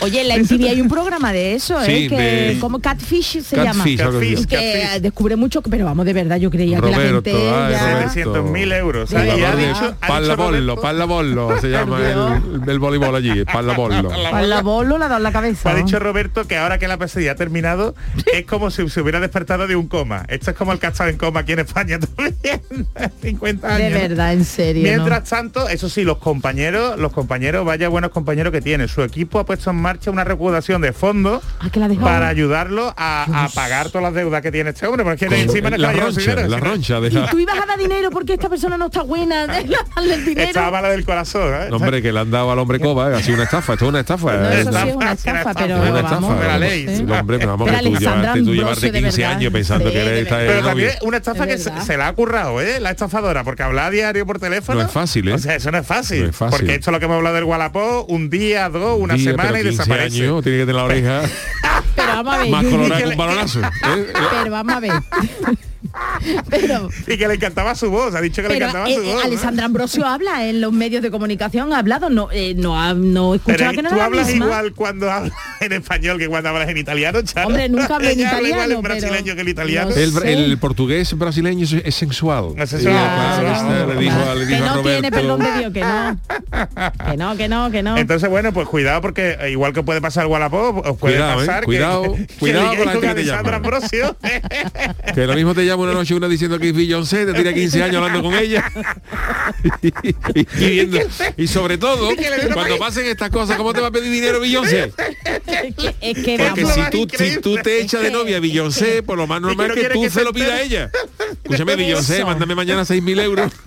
Oye, 0.00 0.22
en 0.22 0.28
la 0.28 0.36
MTV 0.38 0.64
hay 0.68 0.80
un 0.80 0.88
programa 0.88 1.32
de 1.32 1.54
eso, 1.54 1.80
¿eh? 1.82 1.86
Sí, 1.86 2.08
que 2.08 2.16
de- 2.16 2.58
como 2.58 2.80
Catfish 2.80 3.42
se 3.42 3.56
Catfish, 3.56 3.98
llama. 3.98 4.22
Y 4.24 4.46
que 4.46 4.82
Catfish. 4.86 5.00
descubre 5.02 5.36
mucho, 5.36 5.62
pero 5.62 5.84
vamos, 5.84 6.06
de 6.06 6.12
verdad, 6.12 6.36
yo 6.38 6.50
creía 6.50 6.80
que 6.80 6.90
la 6.90 6.96
Roberto, 6.96 7.30
gente 7.30 7.50
ay, 7.50 7.72
ya... 7.72 7.92
Roberto. 7.94 8.34
700.000 8.52 8.74
euros. 8.78 9.08
Sí, 9.10 9.16
¿sabes? 9.16 9.38
Y 9.38 9.42
ha 9.44 9.52
Roberto. 9.52 9.68
dicho, 9.80 9.96
ha 10.00 10.06
Palla 10.06 10.20
dicho 10.20 10.36
bollo, 10.36 10.50
Roberto- 10.60 10.80
palla 10.82 11.04
bollo, 11.04 11.60
se 11.60 11.68
llama 11.70 11.98
el, 12.08 12.68
el 12.70 12.78
voleibol 12.78 13.14
allí, 13.14 13.44
palla 13.52 13.74
bollo. 13.74 14.08
Para 14.08 14.42
la 14.46 14.62
bolo 14.62 14.98
la 14.98 15.08
da 15.08 15.18
en 15.18 15.22
la 15.22 15.32
cabeza. 15.32 15.70
Ha 15.70 15.74
dicho 15.74 15.98
Roberto 15.98 16.46
que 16.46 16.56
ahora 16.56 16.78
que 16.78 16.88
la 16.88 16.96
pesadilla 16.98 17.32
ha 17.32 17.36
terminado, 17.36 17.94
es 18.32 18.46
como 18.46 18.70
si 18.70 18.88
se 18.88 19.00
hubiera 19.02 19.20
despertado 19.20 19.66
de 19.66 19.76
un 19.76 19.86
coma. 19.88 20.24
Esto 20.28 20.50
es 20.50 20.56
como 20.56 20.72
el 20.72 20.78
que 20.78 20.86
ha 20.86 20.90
estado 20.90 21.10
en 21.10 21.18
coma 21.18 21.40
aquí 21.40 21.52
en 21.52 21.58
España 21.60 21.98
también. 21.98 22.58
50 23.22 23.68
años. 23.68 23.92
De 23.92 24.08
verdad, 24.08 24.32
en 24.32 24.44
serio. 24.44 24.82
¿no? 24.82 24.88
Mientras 24.88 25.28
tanto, 25.28 25.68
eso 25.68 25.88
sí, 25.88 26.04
los 26.04 26.18
compañeros, 26.18 26.98
los 26.98 27.12
compañeros, 27.12 27.64
vaya 27.66 27.88
buenos 27.88 28.10
compañeros 28.10 28.52
que 28.52 28.60
tiene. 28.60 28.88
Su 28.88 29.02
equipo 29.02 29.38
ha 29.38 29.44
puesto 29.44 29.70
en 29.70 29.76
marcha 29.76 29.89
una 30.06 30.24
recaudación 30.24 30.80
de 30.82 30.92
fondos 30.92 31.42
Ah, 31.60 31.68
para 32.00 32.28
ayudarlo 32.28 32.92
a, 32.96 33.44
a 33.44 33.48
pagar 33.48 33.88
todas 33.88 34.02
las 34.04 34.14
deudas 34.14 34.40
que 34.42 34.50
tiene 34.52 34.70
este 34.70 34.86
hombre, 34.86 35.04
porque 35.04 35.26
Con- 35.26 35.36
encima 35.36 35.70
la 35.70 35.92
roncha, 35.92 36.20
dinero, 36.20 36.48
la 36.48 36.58
roncha 36.60 37.00
de 37.00 37.08
Y 37.08 37.10
la- 37.12 37.26
tú 37.30 37.38
ibas 37.38 37.58
a 37.58 37.66
dar 37.66 37.78
dinero 37.78 38.10
porque 38.10 38.34
esta 38.34 38.48
persona 38.48 38.76
no 38.76 38.86
está 38.86 39.02
buena, 39.02 39.46
darle 39.46 40.14
el 40.14 40.24
dinero. 40.24 40.48
Estaba 40.48 40.70
mala 40.70 40.88
del 40.90 41.04
corazón, 41.04 41.54
¿eh? 41.54 41.66
No, 41.70 41.76
Hombre, 41.76 42.02
que 42.02 42.12
le 42.12 42.20
han 42.20 42.30
dado 42.30 42.50
al 42.52 42.58
hombre 42.58 42.78
coba, 42.80 43.10
¿eh? 43.10 43.16
ha 43.16 43.22
sido 43.22 43.34
una 43.34 43.44
estafa, 43.44 43.72
esto 43.74 43.84
es 43.86 43.88
una 43.88 44.00
estafa. 44.00 44.32
No, 44.36 44.50
¿eh? 44.50 44.60
eso 44.60 44.72
sí 44.72 44.88
es 44.88 44.94
una 44.96 45.12
Estafa, 45.12 45.38
estafa, 45.38 45.50
estafa, 45.50 45.60
pero 45.66 45.84
Es 45.84 45.90
una 45.90 46.02
vamos. 46.02 46.22
estafa. 46.30 46.40
de 46.42 46.48
la 46.48 46.58
ley, 46.58 46.86
Sí, 46.88 46.96
sí. 46.96 47.02
hombre, 47.02 47.38
pero 47.38 47.50
vamos, 47.56 47.70
que 47.70 47.76
tú 48.42 48.54
llevaste, 48.54 48.88
tú 48.88 48.92
de 48.92 49.00
15 49.02 49.20
verdad. 49.20 49.36
años 49.36 49.52
pensando 49.52 49.86
Sí, 49.86 49.92
que 49.92 50.00
eres 50.00 50.22
esta 50.22 50.36
Pero 50.38 50.50
el 50.52 50.56
novio. 50.58 50.68
también 50.68 50.90
una 51.02 51.16
estafa 51.16 51.46
que 51.46 51.58
se, 51.58 51.96
la 51.96 52.08
ha 52.08 52.12
currado, 52.14 52.60
¿eh? 52.60 52.80
La 52.80 52.90
estafadora, 52.90 53.44
porque 53.44 53.62
habla 53.62 53.86
a 53.86 53.90
diario 53.90 54.24
por 54.26 54.38
teléfono. 54.38 54.78
No 54.80 54.86
es 54.86 54.92
fácil, 54.92 55.28
¿eh? 55.28 55.34
O 55.34 55.38
sea, 55.38 55.56
eso 55.56 55.70
no 55.70 55.78
es 55.78 55.86
fácil. 55.86 56.22
No 56.24 56.30
es 56.30 56.36
fácil. 56.36 56.58
Porque 56.58 56.74
esto 56.74 56.90
es 56.90 56.92
lo 56.92 56.98
que 56.98 57.04
hemos 57.06 57.16
hablado 57.16 57.34
del 57.36 57.44
Wallapop, 57.44 58.10
un 58.10 58.30
día, 58.30 58.68
dos, 58.68 58.98
una 58.98 59.14
Día, 59.14 59.30
semana 59.32 59.60
y 59.60 59.62
15 59.64 59.79
desaparece. 59.80 60.22
años, 60.22 60.42
tiene 60.42 60.58
que 60.58 60.62
tener 60.66 60.76
la 60.76 60.84
oreja 60.84 61.22
Pero 61.96 62.08
vamos 62.08 62.34
a 62.34 62.38
ver, 62.38 62.50
más 62.50 62.64
colorada 62.70 63.02
que 63.02 63.08
un 63.08 63.16
balonazo. 63.16 63.60
¿eh? 63.60 64.12
pero 64.30 64.50
vamos 64.50 64.74
a 64.74 64.80
ver. 64.80 64.92
pero 66.48 66.88
Y 67.06 67.16
que 67.16 67.28
le 67.28 67.34
encantaba 67.34 67.74
su 67.74 67.90
voz, 67.90 68.14
ha 68.14 68.20
dicho 68.20 68.42
que 68.42 68.48
le 68.48 68.56
encantaba 68.56 68.88
eh, 68.88 68.94
su 68.94 69.00
eh, 69.02 69.04
voz. 69.06 69.14
¿no? 69.16 69.20
Alessandra 69.22 69.64
Ambrosio 69.66 70.06
habla 70.06 70.46
en 70.46 70.60
los 70.60 70.72
medios 70.72 71.02
de 71.02 71.10
comunicación, 71.10 71.72
ha 71.72 71.78
hablado, 71.78 72.10
no, 72.10 72.28
eh, 72.32 72.54
no, 72.56 72.80
ha, 72.80 72.94
no 72.94 73.30
Pero 73.44 73.56
escuchaba 73.64 73.72
que 73.72 73.82
no 73.82 73.90
tú 73.90 74.00
hablas 74.00 74.26
misma. 74.28 74.44
igual 74.46 74.72
cuando 74.74 75.10
hablas 75.10 75.32
en 75.60 75.72
español 75.72 76.18
que 76.18 76.28
cuando 76.28 76.48
hablas 76.50 76.68
en 76.68 76.76
italiano, 76.78 77.22
Charo. 77.22 77.48
Hombre, 77.48 77.68
nunca 77.68 77.96
hablé 77.96 78.12
en 78.12 78.26
habla 78.26 78.48
igual 78.48 78.72
en 78.72 78.78
italiano, 78.78 78.82
pero- 78.82 78.94
brasileño 79.00 79.34
que 79.34 79.40
el 79.40 79.48
italiano. 79.48 79.90
No 79.90 79.96
El, 79.96 80.12
sé. 80.12 80.32
el 80.32 80.58
portugués 80.58 81.16
brasileño 81.18 81.64
es, 81.64 81.72
es 81.72 81.94
sensual. 81.94 82.54
Es 82.56 82.70
sensual, 82.70 82.94
Y, 82.94 82.96
claro, 82.96 83.40
claro. 83.42 83.80
este 83.82 83.94
le 83.94 84.00
dijo, 84.00 84.34
le 84.34 84.46
que 84.46 84.58
no 84.60 84.82
tiene 84.82 85.10
perdón 85.10 85.40
de 85.40 85.58
Dios, 85.58 85.72
que 85.72 85.80
no. 85.80 86.20
Que 87.10 87.16
no, 87.16 87.36
que 87.36 87.48
no, 87.48 87.70
que 87.70 87.82
no. 87.82 87.96
Entonces, 87.96 88.28
bueno, 88.28 88.52
pues 88.52 88.68
cuidado 88.68 89.00
porque 89.00 89.36
igual 89.50 89.72
que 89.72 89.82
puede 89.82 90.00
pasar 90.00 90.24
el 90.24 90.30
Wallapop, 90.30 90.86
os 90.86 90.96
puede 90.98 91.14
Cuidado, 91.16 91.42
¿eh? 91.42 91.46
pasar 91.46 91.60
que- 91.60 91.66
Cuidado, 91.66 92.02
que, 92.14 92.26
cuidado 92.38 92.70
que 92.72 92.76
con 92.78 92.86
la 92.86 92.92
gente 92.92 93.06
que 93.08 93.14
te 93.14 93.20
Alessandra 93.20 93.52
llama. 93.52 93.56
Ambrosio. 93.56 94.16
Que 95.14 95.26
lo 95.26 95.34
mismo 95.34 95.54
te 95.54 95.64
llama 95.66 95.82
una 95.84 95.92
noche 95.94 96.09
una 96.14 96.28
diciendo 96.28 96.58
que 96.58 96.68
es 96.70 96.74
Beyoncé, 96.74 97.26
te 97.26 97.32
tira 97.34 97.52
15 97.52 97.82
años 97.82 97.96
hablando 97.96 98.22
con 98.22 98.34
ella. 98.34 98.70
y, 99.82 99.88
y 100.38 100.44
viendo- 100.70 100.98
y 101.36 101.46
sobre 101.46 101.78
todo, 101.78 102.10
cuando 102.52 102.78
pa- 102.78 102.86
pasen 102.86 103.06
estas 103.06 103.30
cosas, 103.30 103.56
¿cómo 103.56 103.72
te 103.72 103.80
va 103.80 103.88
a 103.88 103.90
pedir 103.90 104.10
dinero 104.10 104.40
Beyoncé? 104.40 104.92
es 106.00 106.18
que, 106.24 106.36
Porque 106.38 106.66
si 106.66 106.80
tú, 106.90 107.06
si 107.16 107.40
tú 107.40 107.56
te 107.56 107.80
echas 107.80 108.02
de 108.02 108.10
novia 108.10 108.38
a 108.38 108.40
Beyoncé, 108.40 109.02
por 109.02 109.16
lo 109.18 109.26
más 109.26 109.40
normal 109.40 109.68
no 109.68 109.74
es 109.74 109.80
que 109.80 109.88
tú 109.90 110.08
se 110.10 110.24
lo 110.24 110.32
pidas 110.32 110.50
a 110.52 110.62
ella. 110.62 110.90
Escúchame, 111.44 111.76
Beyoncé, 111.76 112.24
mándame 112.24 112.54
mañana 112.54 112.82
6.000 112.82 113.20
euros. 113.22 113.52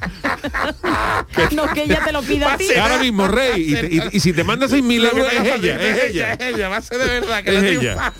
No, 1.51 1.67
que 1.73 1.83
ella 1.83 2.01
te 2.03 2.11
lo 2.11 2.21
pida 2.21 2.53
a 2.53 2.57
ti. 2.57 2.67
Ahora 2.79 2.97
mismo, 2.99 3.27
Rey. 3.27 3.71
Y, 3.71 3.75
te- 3.75 3.87
y- 3.95 4.01
y 4.17 4.19
si 4.19 4.33
te 4.33 4.43
manda 4.43 4.67
6.000 4.67 5.09
euros, 5.11 5.27
es 5.33 5.39
ella, 5.55 5.81
es 5.81 6.03
ella. 6.09 6.33
Es 6.33 6.41
ella, 6.53 6.69
va 6.69 6.77
a 6.77 6.81
ser 6.81 6.97
de 6.99 7.05
verdad. 7.05 7.43
Que 7.43 7.57
Es 7.57 7.63
ella. 7.63 8.13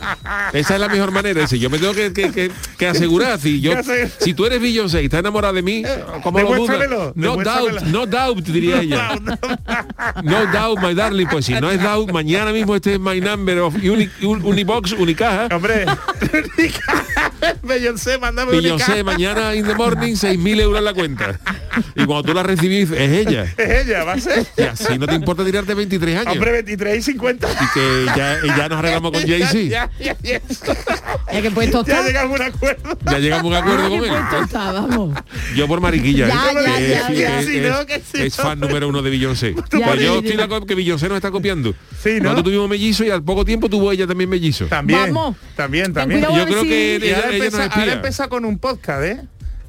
Esa 0.54 0.74
es 0.76 0.80
la 0.80 0.88
mejor 0.90 1.12
manera. 1.12 1.42
Dice, 1.42 1.60
yo 1.60 1.70
me 1.70 1.80
tengo 1.80 1.94
que, 1.94 2.12
que- 2.14 2.32
que- 2.32 2.52
que 2.78 2.88
asegurar. 2.88 3.40
Si, 3.40 3.62
yo, 3.62 3.72
Que 3.72 3.78
asegurar. 3.80 4.10
Si 4.20 4.34
tú 4.34 4.46
eres 4.46 4.62
Beyoncé 4.62 5.02
y 5.02 5.06
estás 5.06 5.20
enamorada 5.20 5.54
de 5.54 5.62
mí, 5.62 5.84
¿cómo 6.22 6.40
lo 6.40 6.56
dudas? 6.56 6.90
No 7.16 7.36
doubt, 7.38 7.82
no 7.84 8.06
doubt, 8.06 8.44
diría 8.46 8.82
ella. 8.82 9.16
No 10.24 10.46
doubt, 10.48 10.80
my 10.82 10.94
darling. 10.94 11.28
Pues 11.28 11.46
si 11.46 11.54
no 11.54 11.70
es 11.72 11.82
doubt, 11.82 12.12
mañana 12.12 12.52
mismo 12.52 12.76
este 12.76 12.94
es 12.96 13.00
my 13.00 13.20
number 13.22 13.60
of 13.60 13.76
uni, 13.76 14.10
un- 14.22 14.44
Unibox, 14.44 14.92
Unicaja. 14.94 15.48
Hombre, 15.56 15.86
Beyoncé, 17.64 18.18
mándame 18.18 18.52
un 18.52 18.62
Beyoncé, 18.64 19.04
mañana 19.04 19.56
in 19.56 19.66
the 19.66 19.76
morning, 19.76 20.14
6.000 20.14 20.60
euros 20.62 20.80
en 20.80 20.86
la 20.86 20.94
cuenta. 20.94 21.40
Y 21.96 22.06
cuando 22.06 22.24
tú 22.24 22.34
la 22.34 22.44
recibís, 22.44 22.92
es 22.92 23.28
ella. 23.28 23.44
Es 23.58 23.88
ella, 23.88 24.04
va 24.04 24.14
a 24.14 24.20
ser. 24.20 24.46
Y 24.58 24.62
así 24.64 24.98
no 24.98 25.08
te 25.08 25.16
importa 25.16 25.44
tirarte 25.44 25.74
23 25.74 26.20
años. 26.20 26.34
Hombre, 26.34 26.52
23 26.52 26.98
y 26.98 27.02
50. 27.02 27.48
y 27.50 27.74
que 27.74 28.06
ya, 28.16 28.38
ya 28.58 28.70
nos 28.70 28.80
arreglamos 28.80 29.12
con 29.12 29.22
Jay-Z. 29.28 29.54
Ya, 29.70 29.90
ya, 30.00 30.16
ya, 30.22 30.42
Ya 31.32 31.42
que 31.42 31.52
puesto 31.52 31.84
ya 31.86 32.02
llegamos 32.04 32.40
a 32.40 32.44
un 32.44 32.50
acuerdo. 32.54 32.98
Ya 33.06 33.20
llegamos 33.20 33.46
a 33.46 33.48
un 33.48 33.56
acuerdo 33.56 33.90
Ya 34.06 34.14
con 34.14 34.30
que 34.30 34.36
él. 34.36 34.40
puesto 34.40 34.58
está, 34.60 34.72
vamos. 34.72 35.20
Yo 35.56 35.68
por 35.68 35.82
mariquilla, 35.82 36.28
Ya, 36.28 36.34
¿eh? 36.34 36.54
ya, 36.54 36.60
Que 36.60 36.64
ya, 36.64 36.78
es- 36.80 36.88
ya. 36.90 37.08
que 37.28 37.40
es- 37.40 37.46
Sí, 37.46 37.60
no, 37.70 37.86
que 37.86 37.96
sí, 38.00 38.22
es 38.24 38.38
no. 38.38 38.44
fan 38.44 38.60
número 38.60 38.88
uno 38.88 39.02
de 39.02 39.10
Beyoncé. 39.10 39.56
Ya, 39.72 39.88
Pues 39.88 40.02
yo 40.02 40.22
ya, 40.22 40.28
estoy 40.28 40.42
acuerdo 40.44 40.66
que 40.66 40.76
Beyoncé 40.76 41.08
nos 41.10 41.16
está 41.18 41.32
copiando. 41.32 41.74
Sí, 42.02 42.16
¿no? 42.18 42.24
Nosotros 42.24 42.44
tuvimos 42.46 42.70
mellizo 42.70 43.04
y 43.04 43.10
al 43.10 43.24
poco 43.24 43.44
tiempo 43.46 43.70
tuvo 43.70 43.92
ella 43.92 44.06
también 44.08 44.30
mellizo. 44.30 44.66
También. 44.66 45.14
Vamos. 45.14 45.36
También, 45.56 45.94
también. 45.94 46.22
Yo 46.22 46.46
creo 46.46 46.62
si- 46.62 46.68
que 46.68 46.96
ahora 46.96 47.06
ella, 47.06 47.18
ella 47.18 47.36
empieza, 47.46 47.66
ahora 47.66 47.94
empieza 47.94 48.28
con 48.28 48.46
un 48.46 48.58
podcast, 48.60 49.04
¿eh? 49.04 49.22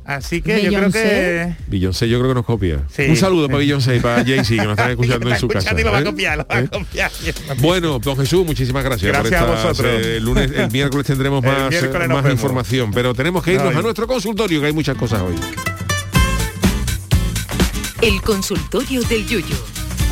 Así 0.04 0.42
que 0.42 0.62
yo 0.62 0.70
creo 0.70 0.90
que... 0.90 1.54
Beyoncé 1.66 2.08
yo 2.08 2.18
creo 2.18 2.30
que 2.30 2.34
nos 2.34 2.44
copia. 2.44 2.82
Sí. 2.90 3.04
Un 3.08 3.16
saludo 3.16 3.46
para 3.46 3.58
Beyoncé 3.58 3.96
y 3.96 4.00
para 4.00 4.24
Jay-Z 4.24 4.48
que 4.48 4.56
nos 4.56 4.70
están 4.70 4.90
escuchando 4.90 5.30
en 5.30 5.38
su 5.38 5.48
casa. 5.48 5.70
Escuchando 5.70 5.80
y 5.80 5.84
lo 5.84 5.92
va 5.92 5.98
a 5.98 6.04
copiar, 6.04 6.38
lo 6.38 6.46
va 6.46 6.58
a 6.58 6.66
copiar. 6.66 7.10
Bueno, 7.58 7.98
don 7.98 8.16
Jesús, 8.18 8.44
muchísimas 8.44 8.84
gracias. 8.84 9.10
Gracias 9.10 9.42
por 9.42 9.50
a 9.50 9.62
vosotros. 9.62 9.86
eh, 10.04 10.16
el, 10.18 10.24
lunes, 10.24 10.50
el 10.50 10.70
miércoles 10.70 11.06
tendremos 11.06 11.42
El 11.42 11.50
más, 11.50 11.70
miércoles 11.70 12.08
eh, 12.08 12.12
más 12.12 12.30
información, 12.30 12.92
pero 12.92 13.14
tenemos 13.14 13.42
que 13.42 13.54
irnos 13.54 13.74
a 13.74 13.80
nuestro 13.80 14.06
consultorio, 14.06 14.60
que 14.60 14.66
hay 14.66 14.72
muchas 14.72 14.96
cosas 14.96 15.22
hoy. 15.22 15.34
El 18.02 18.20
consultorio 18.20 19.02
del 19.04 19.26
Yuyo. 19.26 19.56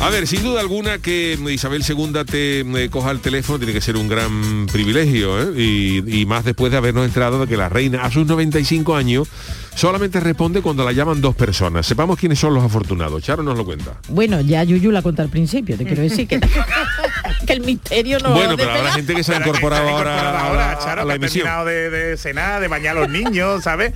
A 0.01 0.09
ver, 0.09 0.27
sin 0.27 0.43
duda 0.43 0.59
alguna 0.59 0.97
que 0.97 1.39
Isabel 1.49 1.83
II 1.87 2.25
te 2.25 2.59
eh, 2.59 2.89
coja 2.89 3.11
el 3.11 3.21
teléfono 3.21 3.57
tiene 3.57 3.71
que 3.73 3.79
ser 3.79 3.95
un 3.95 4.09
gran 4.09 4.67
privilegio, 4.71 5.41
¿eh? 5.41 5.53
y, 5.61 6.21
y 6.21 6.25
más 6.25 6.43
después 6.43 6.71
de 6.71 6.77
habernos 6.77 7.05
enterado 7.05 7.39
de 7.39 7.47
que 7.47 7.55
la 7.55 7.69
reina 7.69 8.03
a 8.03 8.11
sus 8.11 8.25
95 8.27 8.95
años 8.97 9.29
solamente 9.75 10.19
responde 10.19 10.61
cuando 10.61 10.83
la 10.83 10.91
llaman 10.91 11.21
dos 11.21 11.35
personas. 11.35 11.85
Sepamos 11.85 12.19
quiénes 12.19 12.37
son 12.37 12.53
los 12.53 12.63
afortunados. 12.63 13.23
Charo 13.23 13.43
nos 13.43 13.57
lo 13.57 13.63
cuenta. 13.63 13.97
Bueno, 14.09 14.41
ya 14.41 14.63
Yuyu 14.63 14.91
la 14.91 15.01
cuenta 15.01 15.23
al 15.23 15.29
principio, 15.29 15.77
te 15.77 15.85
quiero 15.85 16.01
decir 16.01 16.27
que, 16.27 16.39
que 17.45 17.53
el 17.53 17.61
misterio 17.61 18.19
no 18.19 18.31
bueno, 18.33 18.55
pero 18.57 18.71
habrá 18.71 18.91
gente 18.93 19.13
que 19.15 19.23
se 19.23 19.33
ha 19.33 19.37
incorporado 19.37 19.87
ahora 19.89 20.19
a 20.29 20.47
ahora, 20.47 20.79
Charo, 20.83 21.01
a 21.01 21.05
la 21.05 21.09
que 21.09 21.11
ha 21.13 21.15
emisión. 21.15 21.43
terminado 21.43 21.65
de, 21.65 21.89
de 21.89 22.17
cenar, 22.17 22.61
de 22.61 22.67
bañar 22.67 22.97
a 22.97 23.01
los 23.01 23.09
niños, 23.09 23.63
¿sabes? 23.63 23.93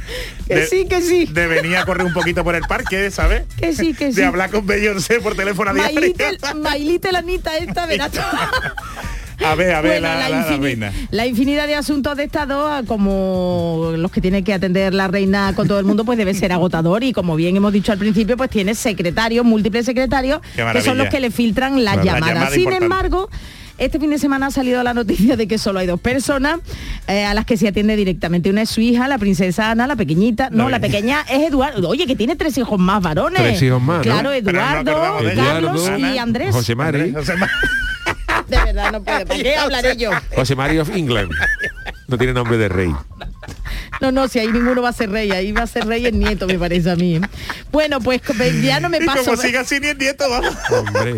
Que 0.47 0.55
De- 0.55 0.67
sí, 0.67 0.85
que 0.87 1.01
sí. 1.01 1.25
De 1.25 1.47
venir 1.47 1.77
a 1.77 1.85
correr 1.85 2.05
un 2.05 2.13
poquito 2.13 2.43
por 2.43 2.55
el 2.55 2.63
parque, 2.63 3.09
¿sabes? 3.11 3.43
Que 3.57 3.73
sí, 3.73 3.93
que 3.93 4.11
sí. 4.11 4.17
De 4.17 4.25
hablar 4.25 4.49
con 4.51 4.65
Beyoncé 4.65 5.19
por 5.21 5.35
teléfono 5.35 5.71
a 5.71 5.73
diario. 5.73 5.95
Mailite, 5.99 6.37
Mailite 6.55 7.11
la 7.11 7.19
Anita 7.19 7.57
esta, 7.57 7.85
verás. 7.85 8.11
A 9.45 9.55
ver, 9.55 9.73
a 9.75 9.81
ver, 9.81 10.01
Bueno, 10.01 10.07
la, 10.07 10.15
la, 10.15 10.29
la- 10.29 10.39
la 10.39 10.47
infini- 10.49 10.61
reina. 10.61 10.93
la 11.11 11.25
infinidad 11.27 11.67
de 11.67 11.75
asuntos 11.75 12.17
de 12.17 12.23
Estado, 12.23 12.67
ah, 12.67 12.81
como 12.87 13.91
los 13.95 14.11
que 14.11 14.19
tiene 14.21 14.43
que 14.43 14.53
atender 14.53 14.93
la 14.93 15.07
reina 15.07 15.53
con 15.55 15.67
todo 15.67 15.79
el 15.79 15.85
mundo, 15.85 16.05
pues 16.05 16.17
debe 16.17 16.33
ser 16.33 16.51
agotador 16.51 17.03
y 17.03 17.13
como 17.13 17.35
bien 17.35 17.55
hemos 17.55 17.71
dicho 17.71 17.91
al 17.91 17.97
principio, 17.99 18.35
pues 18.35 18.49
tiene 18.49 18.73
secretarios, 18.75 19.45
múltiples 19.45 19.85
secretarios, 19.85 20.41
que 20.73 20.81
son 20.81 20.97
los 20.97 21.07
que 21.09 21.19
le 21.19 21.31
filtran 21.31 21.83
las 21.83 21.97
la 21.97 22.03
llamadas. 22.03 22.27
llamada 22.29 22.49
Sin 22.51 22.59
importante. 22.61 22.85
embargo, 22.85 23.29
este 23.77 23.99
fin 23.99 24.09
de 24.09 24.17
semana 24.17 24.47
ha 24.47 24.51
salido 24.51 24.81
la 24.81 24.95
noticia 24.95 25.37
de 25.37 25.47
que 25.47 25.59
solo 25.59 25.77
hay 25.79 25.85
dos 25.85 25.99
personas 25.99 26.59
eh, 27.07 27.23
a 27.25 27.35
las 27.35 27.45
que 27.45 27.57
se 27.57 27.67
atiende 27.67 27.95
directamente. 27.95 28.49
Una 28.49 28.63
es 28.63 28.69
su 28.71 28.81
hija, 28.81 29.07
la 29.07 29.19
princesa 29.19 29.69
Ana, 29.69 29.85
la 29.85 29.95
pequeña. 29.95 30.49
No, 30.51 30.67
la 30.67 30.79
pequeña 30.79 31.21
es 31.31 31.47
Eduardo. 31.47 31.87
Oye, 31.87 32.07
que 32.07 32.15
tiene 32.15 32.35
tres 32.35 32.57
hijos 32.57 32.79
más 32.79 33.03
varones. 33.03 33.39
Tres 33.39 33.61
hijos 33.61 33.79
más. 33.79 34.01
Claro, 34.01 34.29
no 34.29 34.33
Eduardo. 34.33 34.93
Carlos 34.95 35.31
Eduardo, 35.87 35.99
y 36.11 36.17
Andrés. 36.17 36.55
José 36.55 36.75
Mari. 36.75 37.13
De 38.47 38.57
verdad, 38.57 38.91
no 38.91 39.03
puede. 39.03 39.25
¿Por 39.25 39.35
qué 39.37 39.55
hablaré 39.57 39.97
yo? 39.97 40.11
José 40.35 40.55
Mari 40.55 40.79
of 40.79 40.89
England. 40.89 41.31
No 42.07 42.17
tiene 42.17 42.33
nombre 42.33 42.57
de 42.57 42.69
rey. 42.69 42.95
No, 44.01 44.11
no, 44.11 44.27
si 44.27 44.39
ahí 44.39 44.47
ninguno 44.51 44.81
va 44.81 44.89
a 44.89 44.93
ser 44.93 45.09
rey, 45.09 45.31
ahí 45.31 45.51
va 45.51 45.63
a 45.63 45.67
ser 45.67 45.85
rey 45.87 46.05
el 46.05 46.17
nieto, 46.19 46.45
me 46.47 46.57
parece 46.59 46.91
a 46.91 46.95
mí. 46.95 47.19
Bueno, 47.71 47.99
pues 47.99 48.21
ya 48.61 48.79
no 48.79 48.89
me 48.89 48.97
Y 48.97 49.05
paso. 49.05 49.23
como 49.25 49.37
siga 49.37 49.61
así 49.61 49.79
ni 49.79 49.87
el 49.87 49.97
nieto, 49.97 50.29
vamos. 50.29 50.55
Hombre, 50.71 51.15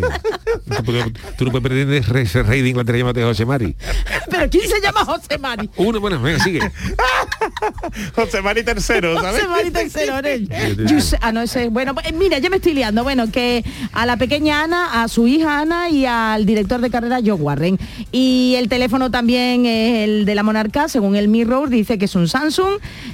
tú, 1.37 1.45
no 1.45 1.51
puedes 1.51 1.63
pretender 1.67 2.03
re- 2.09 2.25
ser 2.25 2.45
rey 2.45 2.61
de 2.61 2.69
Inglaterra 2.69 2.97
llámate 2.99 3.23
José 3.23 3.45
Mari. 3.45 3.75
Pero 4.29 4.49
¿quién 4.49 4.69
se 4.69 4.79
llama 4.81 5.03
José 5.05 5.37
Mari? 5.37 5.69
Uno, 5.77 5.99
bueno, 5.99 6.19
venga, 6.21 6.39
sigue. 6.43 6.59
José 8.15 8.41
Mari 8.41 8.63
tercero, 8.63 9.15
¿sabes? 9.21 9.41
José 9.41 9.47
Mari 9.47 9.71
tercero, 9.71 10.19
¿eh? 10.23 10.47
Ah, 11.21 11.31
no, 11.31 11.41
ese, 11.41 11.69
bueno, 11.69 11.93
pues, 11.93 12.11
mira, 12.13 12.37
ya 12.39 12.49
me 12.49 12.57
estoy 12.57 12.73
liando. 12.73 13.03
Bueno, 13.03 13.31
que 13.31 13.63
a 13.93 14.05
la 14.05 14.17
pequeña 14.17 14.63
Ana, 14.63 15.03
a 15.03 15.07
su 15.07 15.27
hija 15.27 15.59
Ana 15.59 15.89
y 15.89 16.05
al 16.05 16.45
director 16.45 16.79
de 16.81 16.89
carrera 16.89 17.19
Joe 17.23 17.33
Warren. 17.33 17.77
Y 18.11 18.55
el 18.57 18.69
teléfono 18.69 19.11
también 19.11 19.65
es 19.65 20.03
el 20.07 20.25
de 20.25 20.35
la 20.35 20.43
monarca, 20.43 20.87
según 20.87 21.15
el 21.15 21.27
Mirror, 21.27 21.69
dice 21.69 21.97
que 21.97 22.05
es 22.05 22.15
un 22.15 22.27
Samsung, 22.27 22.68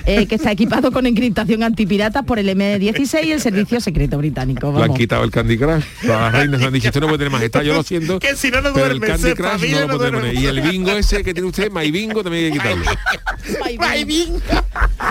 eh, 0.06 0.26
que 0.28 0.36
está 0.36 0.51
equipado 0.51 0.91
con 0.91 1.06
encriptación 1.06 1.64
antipiratas 1.64 2.24
por 2.24 2.39
el 2.39 2.49
M16 2.49 3.26
y 3.26 3.32
el 3.32 3.41
servicio 3.41 3.80
secreto 3.82 4.18
británico. 4.18 4.68
Le 4.68 4.76
han 4.76 4.82
Vamos. 4.82 4.97
quitado 4.97 5.24
el 5.24 5.32
Candy 5.32 5.58
Crush. 5.58 5.84
Las 6.03 6.32
reinas 6.32 6.60
le 6.60 6.68
han 6.68 6.74
dicho, 6.74 6.88
usted 6.89 7.01
no 7.01 7.08
puede 7.08 7.18
tener 7.20 7.32
majestad, 7.32 7.62
yo 7.62 7.74
lo 7.74 7.84
siento. 7.84 8.20
Que 8.20 8.36
si 8.36 8.51
no, 8.51 8.62
no 8.62 8.74
pero 8.74 8.88
el 8.88 8.99
duerme, 8.99 9.08
Candy 9.08 9.24
se 9.30 9.36
Crush 9.36 9.49
familia, 9.51 9.76
no 9.82 9.82
lo 9.82 9.88
no 9.93 9.97
puede 9.97 10.12
duerme. 10.12 10.30
poner. 10.34 10.43
Y 10.43 10.47
el 10.47 10.62
bingo 10.62 10.91
ese 10.91 11.24
que 11.24 11.34
tiene 11.34 11.49
usted, 11.49 11.72
My 11.72 11.91
Bingo, 11.91 12.24
también 12.24 12.45
hay 12.45 12.51
que 12.51 12.58
quitarlo. 12.60 12.86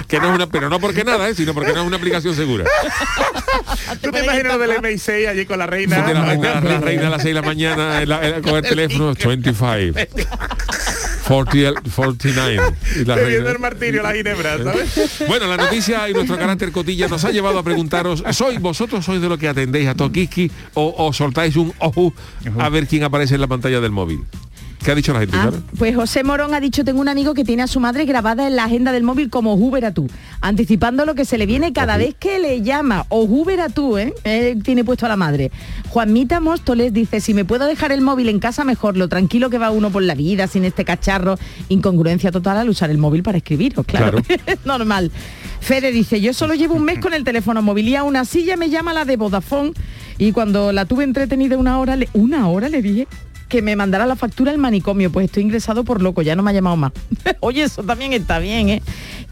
Que 0.09 0.19
no 0.19 0.29
es 0.31 0.35
una, 0.35 0.47
pero 0.49 0.69
no 0.69 0.81
porque 0.81 1.05
nada, 1.05 1.29
¿eh? 1.29 1.35
sino 1.35 1.55
porque 1.55 1.73
no 1.73 1.81
es 1.83 1.87
una 1.87 1.97
aplicación 1.97 2.35
segura. 2.35 2.65
¿Tú 4.03 4.11
te 4.11 4.23
imaginas 4.25 4.53
lo 4.55 4.59
del 4.59 4.71
MI6 4.73 5.29
allí 5.29 5.47
con 5.47 5.59
la 5.59 5.67
reina? 5.67 5.97
Porque 5.97 6.15
la, 6.15 6.25
reina- 6.25 6.61
la 6.61 6.81
reina 6.81 7.07
a 7.07 7.11
las 7.11 7.23
6 7.23 7.35
de 7.35 7.41
la 7.41 7.47
mañana 7.47 8.03
en 8.03 8.09
la- 8.09 8.29
en- 8.29 8.43
con 8.43 8.57
el 8.57 8.63
teléfono 8.69 9.15
25. 9.15 9.99
40, 11.29 11.81
49. 11.95 12.63
Y 12.97 13.05
la 13.05 13.15
reina- 13.17 13.51
el 13.51 13.59
martirio, 13.59 14.03
la 14.03 14.13
Bueno, 15.29 15.47
la 15.47 15.57
noticia 15.57 16.09
y 16.09 16.13
nuestro 16.13 16.37
carácter 16.37 16.73
cotilla 16.73 17.09
nos 17.09 17.25
ha 17.25 17.31
llevado 17.31 17.59
a 17.59 17.63
preguntaros, 17.63 18.23
¿sois 18.33 18.61
vosotros 18.61 19.05
sois 19.05 19.21
de 19.21 19.29
lo 19.29 19.39
que 19.39 19.49
atendéis 19.49 19.89
a 19.89 19.95
Tokiski 19.95 20.51
o, 20.75 20.95
o 20.97 21.13
soltáis 21.13 21.57
un 21.57 21.73
ojo 21.79 22.13
a 22.59 22.69
ver 22.69 22.87
quién 22.87 23.05
aparece 23.05 23.35
en 23.35 23.41
la 23.41 23.47
pantalla 23.47 23.81
del 23.81 23.93
móvil? 23.93 24.25
¿Qué 24.85 24.91
ha 24.91 24.95
dicho 24.95 25.15
la 25.15 25.21
gente, 25.21 25.35
Ah, 25.41 25.51
pues 25.79 25.97
José 25.97 26.25
Morón 26.25 26.53
ha 26.53 26.61
dicho, 26.61 26.85
tengo 26.85 27.01
un 27.01 27.09
amigo 27.09 27.33
que 27.33 27.43
tiene 27.43 27.63
a 27.63 27.67
su 27.67 27.81
madre 27.81 28.05
grabada 28.05 28.47
en 28.47 28.55
la 28.55 28.65
agenda 28.65 28.93
del 28.93 29.03
móvil 29.03 29.31
como 29.31 29.55
Uber 29.55 29.83
a 29.87 29.95
tú, 29.95 30.11
anticipando 30.43 31.07
lo 31.07 31.15
que 31.15 31.25
se 31.25 31.39
le 31.39 31.47
viene 31.47 31.73
cada 31.73 31.97
vez 31.97 32.15
que 32.15 32.39
le 32.39 32.61
llama, 32.61 33.07
o 33.09 33.23
Uber 33.23 33.63
a 33.63 33.71
tú, 33.71 33.97
¿eh? 33.97 34.13
Él 34.25 34.63
tiene 34.63 34.85
puesto 34.85 35.07
a 35.07 35.09
la 35.09 35.17
madre. 35.17 35.51
Juanmita 35.89 36.41
Móstoles 36.41 36.93
dice, 36.93 37.23
si 37.23 37.33
me 37.33 37.47
puedo 37.47 37.65
dejar 37.65 37.93
el 37.93 38.03
móvil 38.03 38.29
en 38.29 38.41
casa 38.41 38.63
mejor, 38.65 38.99
lo 38.99 39.09
tranquilo 39.09 39.49
que 39.49 39.57
va 39.57 39.71
uno 39.71 39.89
por 39.89 40.03
la 40.03 40.15
vida, 40.15 40.49
sin 40.49 40.67
este 40.67 40.85
cacharro, 40.85 41.39
incongruencia 41.71 42.31
total 42.31 42.59
al 42.59 42.69
usar 42.69 42.91
el 42.91 42.99
móvil 42.99 43.23
para 43.23 43.39
escribiros, 43.39 43.87
claro, 43.87 44.19
es 44.47 44.59
normal. 44.67 45.11
Fede 45.61 45.93
dice, 45.93 46.21
yo 46.21 46.35
solo 46.35 46.53
llevo 46.53 46.75
un 46.75 46.85
mes 46.85 46.99
con 46.99 47.15
el 47.15 47.25
teléfono 47.25 47.63
móvil 47.63 47.89
y 47.89 47.97
a 47.97 48.03
una 48.03 48.27
silla 48.27 48.59
me 48.59 48.69
llama 48.69 48.93
la 48.93 49.07
de 49.07 49.17
Vodafone 49.17 49.73
y 50.19 50.33
cuando 50.33 50.73
la 50.73 50.85
tuve 50.85 51.05
entretenida 51.05 51.57
una 51.57 51.79
hora, 51.79 51.97
le, 51.97 52.11
una 52.13 52.49
hora 52.49 52.69
le 52.69 52.83
dije 52.83 53.09
que 53.55 53.63
me 53.63 53.77
mandara 53.77 54.05
la 54.05 54.17
factura 54.17 54.51
al 54.51 54.59
manicomio, 54.59 55.13
pues 55.13 55.27
estoy 55.27 55.45
ingresado 55.45 55.85
por 55.85 56.03
loco, 56.03 56.23
ya 56.23 56.35
no 56.35 56.43
me 56.43 56.51
ha 56.51 56.55
llamado 56.55 56.75
más. 56.75 56.91
Oye, 57.39 57.63
eso 57.63 57.85
también 57.85 58.13
está 58.13 58.41
bien, 58.41 58.69
¿eh? 58.69 58.83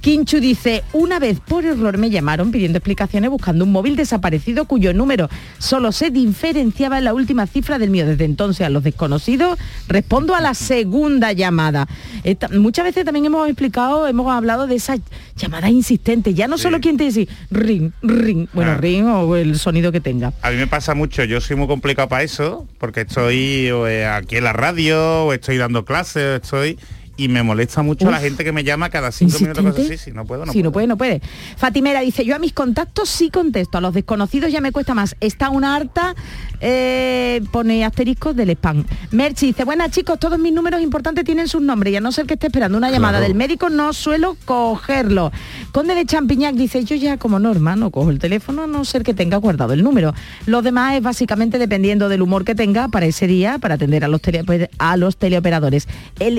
Kinchu 0.03 0.41
dice, 0.41 0.83
una 0.93 1.21
vez 1.21 1.39
por 1.39 1.65
error 1.65 1.97
me 1.97 2.11
llamaron 2.11 2.51
pidiendo 2.51 2.79
explicaciones 2.79 3.31
buscando 3.31 3.65
un 3.65 3.71
móvil 3.71 3.95
desaparecido 3.95 4.65
cuyo 4.65 4.93
número 4.93 5.31
solo 5.59 5.93
se 5.93 6.11
diferenciaba 6.11 6.99
en 6.99 7.05
la 7.05 7.15
última 7.15 7.47
cifra 7.47 7.79
del 7.79 7.91
mío. 7.91 8.05
Desde 8.05 8.25
entonces 8.25 8.67
a 8.67 8.69
los 8.69 8.83
desconocidos 8.83 9.57
respondo 9.87 10.35
a 10.35 10.41
la 10.41 10.55
segunda 10.55 11.33
llamada. 11.33 11.87
Esta- 12.25 12.49
muchas 12.49 12.85
veces 12.85 13.05
también 13.05 13.27
hemos 13.27 13.47
explicado, 13.49 14.09
hemos 14.09 14.29
hablado 14.33 14.67
de 14.67 14.75
esa 14.75 14.97
llamada 15.37 15.71
insistente. 15.71 16.35
Ya 16.35 16.49
no 16.49 16.59
solo 16.59 16.81
quien 16.81 16.97
te 16.97 17.05
dice 17.05 17.29
ring, 17.53 17.93
ring, 18.03 18.49
bueno, 18.53 18.73
Ah. 18.73 18.79
ring 18.79 19.07
o 19.07 19.37
el 19.37 19.57
sonido 19.57 19.93
que 19.93 20.01
tenga. 20.01 20.33
A 20.43 20.51
mí 20.51 20.57
me 20.57 20.67
pasa 20.67 20.95
mucho, 20.97 21.23
yo 21.23 21.41
soy 21.41 21.55
muy 21.55 21.69
complicado 21.69 22.09
para 22.09 22.25
eso, 22.25 22.67
porque 22.79 23.03
estoy 23.03 23.69
eh, 23.87 24.05
aquí 24.05 24.35
en 24.39 24.45
la 24.45 24.53
radio, 24.53 25.27
o 25.27 25.33
estoy 25.33 25.59
dando 25.59 25.85
clases, 25.85 26.17
o 26.25 26.35
estoy... 26.43 26.79
Y 27.17 27.29
me 27.29 27.43
molesta 27.43 27.83
mucho 27.83 28.11
la 28.11 28.19
gente 28.21 28.43
que 28.43 28.53
me 28.53 28.65
llama 28.65 28.89
cada 28.89 29.13
cinco 29.13 29.39
minutos 29.39 29.63
cosas 29.65 29.85
así. 29.87 29.99
Si 29.99 30.13
no 30.13 30.25
puedo, 30.25 30.47
no 30.47 30.53
si 30.53 30.59
puedo. 30.61 30.65
no 30.71 30.73
puede, 30.73 30.87
no 30.87 30.97
puede. 30.97 31.21
Fatimera 31.57 32.01
dice, 32.01 32.25
yo 32.25 32.35
a 32.35 32.39
mis 32.39 32.53
contactos 32.55 33.09
sí 33.11 33.29
contesto, 33.31 33.77
a 33.79 33.81
los 33.83 33.93
desconocidos 33.93 34.51
ya 34.51 34.61
me 34.63 34.73
cuesta 34.73 34.95
más. 34.95 35.15
Está 35.21 35.51
una 35.51 35.77
harta, 35.77 36.15
eh, 36.61 37.43
pone 37.51 37.85
asteriscos 37.85 38.35
del 38.35 38.51
spam. 38.51 38.85
Merchi 39.11 39.47
dice, 39.49 39.65
buenas 39.65 39.91
chicos, 39.91 40.19
todos 40.19 40.39
mis 40.39 40.53
números 40.53 40.81
importantes 40.81 41.25
tienen 41.25 41.49
sus 41.49 41.61
nombres 41.61 41.93
y 41.93 41.97
a 41.97 42.01
no 42.01 42.13
ser 42.13 42.25
que 42.27 42.35
esté 42.35 42.47
esperando 42.47 42.79
una 42.79 42.91
llamada 42.91 43.19
Claro. 43.19 43.25
del 43.29 43.35
médico 43.37 43.69
no 43.69 43.93
suelo 43.93 44.37
cogerlo. 44.47 45.33
Conde 45.73 45.95
de 45.95 46.07
Champiñac 46.07 46.55
dice, 46.55 46.83
yo 46.85 46.97
ya 46.97 47.19
como 47.19 47.39
norma 47.39 47.77
no 47.77 47.91
cojo 47.91 48.11
el 48.11 48.19
teléfono 48.19 48.63
a 48.63 48.67
no 48.67 48.85
ser 48.87 49.03
que 49.03 49.13
tenga 49.13 49.37
guardado 49.37 49.75
el 49.75 49.83
número. 49.83 50.15
Los 50.47 50.65
demás 50.65 50.95
es 50.97 51.03
básicamente 51.03 51.59
dependiendo 51.59 52.09
del 52.09 52.23
humor 52.23 52.45
que 52.45 52.55
tenga 52.55 52.89
para 52.89 53.07
ese 53.07 53.27
día, 53.27 53.59
para 53.59 53.75
atender 53.75 54.05
a 54.05 54.09
los, 54.09 54.23
tele- 54.23 54.71
a 54.79 54.97
los 54.97 55.17
teleoperadores. 55.19 55.89
El, 56.19 56.39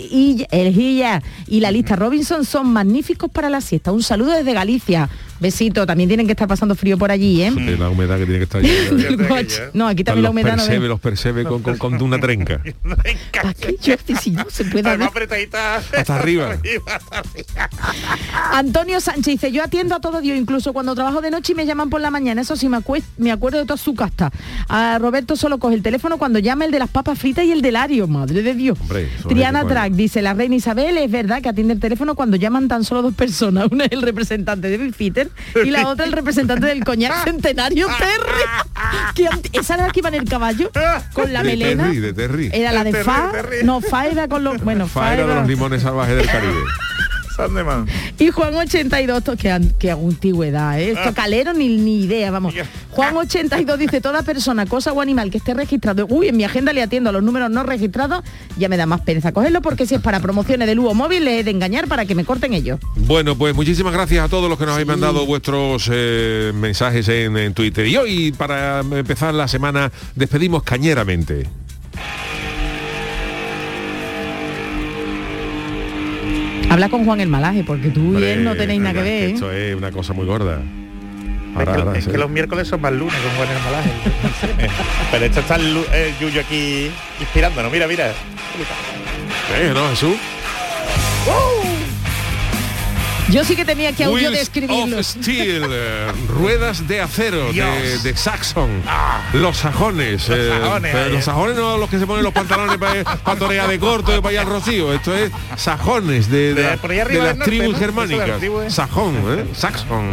el 0.52 0.73
Y 0.76 1.60
la 1.60 1.72
lista 1.72 1.96
Robinson 1.96 2.46
son 2.46 2.72
magníficos 2.74 3.30
para 3.32 3.50
la 3.50 3.62
siesta. 3.62 3.92
Un 3.92 4.04
saludo 4.04 4.32
desde 4.32 4.54
Galicia. 4.54 5.10
Besito, 5.40 5.86
también 5.86 6.08
tienen 6.08 6.26
que 6.26 6.32
estar 6.32 6.48
pasando 6.48 6.74
frío 6.74 6.98
por 6.98 7.12
allí, 7.12 7.42
¿eh? 7.42 7.52
La 7.78 7.90
humedad 7.90 8.18
que 8.18 8.26
tiene 8.26 8.40
que 8.40 8.44
estar 8.46 8.62
allí. 8.62 8.70
Del 8.96 9.28
coche. 9.28 9.64
No, 9.74 9.88
aquí 9.88 10.04
también 10.04 10.24
la 10.24 10.30
los 10.30 10.32
humedad 10.32 10.52
no 10.52 10.64
percebe, 10.64 10.80
ve. 10.80 10.88
los 10.88 11.00
percebe 11.02 11.44
con, 11.44 11.62
con, 11.62 11.78
con 11.78 12.02
una 12.02 12.18
trenca. 12.20 12.62
¿Para 13.34 13.54
qué, 13.54 13.76
Jordi, 13.84 14.16
si 14.16 14.32
no 14.32 14.46
se 14.50 14.64
puede 14.66 14.88
Además, 14.88 14.94
hablar? 14.94 15.10
apretadita. 15.10 15.76
Hasta 15.78 16.16
arriba. 16.20 16.52
hasta 16.52 17.18
arriba. 17.20 17.70
Antonio 18.54 19.02
Sánchez 19.02 19.26
dice, 19.26 19.52
yo 19.52 19.64
atiendo 19.64 19.96
a 19.96 20.00
todo 20.00 20.22
Dios, 20.22 20.38
incluso 20.38 20.72
cuando 20.72 20.96
trabajo 20.96 21.22
de 21.22 21.32
noche 21.32 21.52
y 21.54 21.56
me 21.56 21.66
llaman 21.66 21.90
por 21.90 22.00
la 22.02 22.10
mañana, 22.10 22.42
eso 22.42 22.56
sí 22.56 22.70
me, 22.70 22.80
me 23.18 23.32
acuerdo 23.32 23.58
de 23.60 23.66
toda 23.66 23.78
su 23.78 23.96
casta. 23.96 24.32
A 24.70 24.98
Roberto 25.00 25.36
solo 25.36 25.58
coge 25.58 25.76
el 25.76 25.84
teléfono 25.84 26.18
cuando 26.18 26.40
llama 26.40 26.66
el 26.66 26.72
de 26.72 26.80
las 26.80 26.90
papas 26.90 27.20
fritas 27.20 27.44
y 27.46 27.52
el 27.52 27.62
del 27.62 27.76
Ario, 27.76 28.08
madre 28.08 28.44
de 28.44 28.54
Dios. 28.54 28.80
Hombre, 28.80 29.10
Triana 29.28 29.66
Track 29.68 29.92
dice, 29.94 30.22
la 30.22 30.34
reina 30.34 30.53
Isabel 30.54 30.98
es 30.98 31.12
verdad 31.12 31.42
que 31.42 31.50
atiende 31.50 31.74
el 31.74 31.80
teléfono 31.80 32.16
cuando 32.16 32.38
llaman 32.38 32.68
tan 32.68 32.84
solo 32.84 33.02
dos 33.02 33.14
personas, 33.14 33.68
una 33.72 33.86
es 33.86 33.92
el 33.92 34.02
representante 34.02 34.70
de 34.70 34.78
Bifitter 34.78 35.30
y 35.64 35.70
la 35.70 35.88
otra 35.88 36.06
el 36.06 36.12
representante 36.12 36.68
del 36.68 36.84
coñac 36.84 37.24
centenario 37.24 37.88
Terry. 37.98 39.04
Que 39.16 39.60
esa 39.60 39.76
era 39.76 39.88
la 39.88 39.94
que 39.94 40.00
iba 40.00 40.10
en 40.10 40.16
el 40.16 40.26
caballo 40.26 40.72
con 41.14 41.34
la 41.34 41.44
de 41.44 41.50
melena. 41.50 41.84
Terry, 41.86 42.00
de 42.00 42.14
Terry. 42.14 42.50
Era 42.54 42.72
la 42.72 42.84
de 42.84 43.04
Fa, 43.04 43.32
Terry. 43.32 43.64
no 43.64 43.82
Fa 43.82 44.08
era 44.08 44.28
con 44.28 44.44
los, 44.44 44.64
bueno, 44.64 44.88
Fa 44.88 45.14
era 45.14 45.28
de 45.28 45.36
los 45.36 45.48
limones 45.48 45.82
salvajes 45.82 46.18
del 46.18 46.26
Caribe. 46.28 46.54
Son 47.36 47.54
de 47.56 47.64
más. 47.64 47.88
Y 48.20 48.30
Juan 48.30 48.54
82, 48.56 49.18
esto 49.18 49.36
que, 49.38 49.60
que 49.80 49.92
antigüedad, 49.92 50.80
¿eh? 50.80 50.90
Esto 50.92 51.10
Ah. 51.10 51.14
calero 51.14 51.54
ni, 51.54 51.68
ni 51.78 52.02
idea, 52.04 52.30
vamos. 52.32 52.54
Juan 52.92 53.18
82 53.18 53.80
dice, 53.80 54.02
toda 54.02 54.22
persona, 54.24 54.66
cosa 54.66 54.92
o 54.94 55.02
animal 55.02 55.32
que 55.32 55.38
esté 55.40 55.54
registrado, 55.54 56.06
uy, 56.10 56.28
en 56.28 56.38
mi 56.38 56.44
agenda 56.44 56.74
le 56.74 56.82
atiendo 56.84 57.10
a 57.10 57.14
los 57.14 57.24
números 57.24 57.50
no 57.50 57.64
registrados, 57.64 58.24
ya 58.58 58.70
me 58.70 58.78
da 58.78 58.86
más 58.86 59.02
pereza 59.02 59.32
cogerlo 59.32 59.62
porque 59.62 59.86
si 59.88 59.96
es 59.96 60.02
para 60.02 60.20
promociones 60.20 60.68
del 60.68 60.80
Hugo 60.80 60.94
móvil 60.94 61.26
le 61.26 61.40
he 61.40 61.44
de 61.44 61.52
engañar 61.52 61.88
para 61.88 62.06
que 62.06 62.14
me 62.16 62.24
corten 62.24 62.54
ellos. 62.54 62.80
Bueno, 62.96 63.36
pues 63.36 63.56
muchísimas 63.56 63.94
gracias 63.94 64.24
a 64.26 64.30
todos 64.30 64.48
los 64.50 64.58
que 64.60 64.66
nos 64.66 64.74
habéis 64.74 64.88
mandado 64.88 65.26
vuestros 65.26 65.90
eh, 65.92 66.52
mensajes 66.54 67.08
en, 67.10 67.36
en 67.38 67.54
Twitter. 67.54 67.88
Y 67.88 67.98
hoy, 67.98 68.32
para 68.32 68.80
empezar 68.82 69.34
la 69.34 69.48
semana, 69.48 69.92
despedimos 70.16 70.64
cañeramente. 70.64 71.48
Habla 76.74 76.90
con 76.90 77.06
Juan 77.06 77.22
el 77.22 77.28
Malaje, 77.28 77.64
porque 77.64 77.90
tú 77.90 78.18
y 78.18 78.24
él 78.24 78.44
no 78.44 78.56
tenéis 78.56 78.82
nada 78.82 78.96
que 78.96 79.04
ver. 79.04 79.24
¿eh? 79.30 79.32
Esto 79.34 79.52
es 79.52 79.76
una 79.76 79.92
cosa 79.92 80.14
muy 80.14 80.26
gorda. 80.26 80.60
Es 81.56 81.64
que, 81.66 81.70
ahora, 81.70 81.96
es 81.96 82.06
sí. 82.06 82.10
que 82.10 82.18
los 82.18 82.32
miércoles 82.32 82.68
son 82.68 82.82
más 82.82 82.92
lunes 82.92 83.14
con 83.14 83.32
Juan 83.36 83.48
el 83.48 83.64
Malaje. 83.64 84.72
Pero 85.12 85.26
esto 85.26 85.40
está 85.42 85.58
el, 85.58 85.78
el 85.94 86.18
Yuyo 86.20 86.42
aquí 86.42 86.90
inspirándonos. 87.20 87.72
Mira, 87.72 87.86
mira. 87.86 88.08
Eh, 89.56 89.72
¿no, 89.72 89.88
Jesús? 89.90 90.16
Yo 93.30 93.44
sí 93.44 93.56
que 93.56 93.66
tenía 93.66 93.94
que 93.94 94.04
audio 94.04 94.30
Wheels 94.30 94.38
describirlo. 94.40 95.00
of 95.00 95.06
Steel, 95.06 95.64
eh, 95.70 96.12
ruedas 96.28 96.88
de 96.88 97.02
acero 97.02 97.52
de, 97.52 97.98
de 98.00 98.16
Saxon, 98.16 98.84
los 99.34 99.58
sajones, 99.58 100.28
Los 100.30 100.38
eh, 100.38 100.50
sajones, 100.60 101.12
los 101.12 101.24
sajones 101.26 101.56
no 101.56 101.78
los 101.78 101.90
que 101.90 102.00
se 102.00 102.06
ponen 102.06 102.24
los 102.24 102.34
pantalones 102.34 102.78
para 102.78 103.36
torear 103.40 103.68
de 103.70 103.80
corto 103.80 104.16
y 104.16 104.22
para 104.22 104.34
ir 104.34 104.40
al 104.40 104.46
rocío, 104.48 104.94
esto 104.94 105.16
es 105.16 105.32
sajones 105.56 106.30
de, 106.30 106.54
de, 106.54 106.54
De 106.54 106.64
la- 106.64 106.76
las 106.76 107.38
norte, 107.38 107.44
tribus 107.46 107.72
las 107.72 107.80
germánicas, 107.80 108.40
tribus, 108.40 108.64
¿eh? 108.66 108.70
sajón, 108.70 109.16
¿eh? 109.40 109.46
Saxon. 109.56 110.12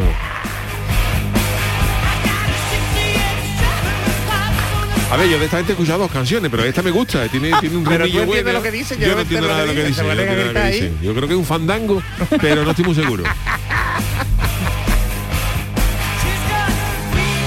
A 5.11 5.17
ver, 5.17 5.29
yo 5.29 5.39
de 5.41 5.47
esta 5.47 5.57
gente 5.57 5.73
he 5.73 5.75
escuchado 5.75 5.99
dos 6.01 6.11
canciones, 6.13 6.51
pero 6.51 6.63
esta 6.65 6.83
me 6.83 6.93
gusta, 6.93 7.27
tiene, 7.29 7.51
tiene 7.61 7.77
un 7.77 7.85
Pero 7.85 8.07
tú 8.09 8.25
bueno. 8.27 8.53
lo 8.53 8.63
que 8.63 8.71
dice, 8.71 8.97
yo, 8.97 9.09
yo 9.09 9.15
no 9.17 9.21
entiendo 9.23 9.49
nada 9.49 9.63
de 9.63 9.67
lo 9.67 9.75
que 9.75 9.85
dice. 9.85 10.03
yo 10.03 10.15
no 10.15 10.21
entiendo 10.23 10.53
nada 10.53 10.67
dice. 10.69 10.93
Creo 11.01 11.15
que 11.29 11.35
es 11.35 11.39
un 11.39 11.45
fandango, 11.45 12.03
pero 12.41 12.63
no 12.65 12.71
estoy 12.71 12.85
muy 12.85 12.95
seguro. 12.95 13.25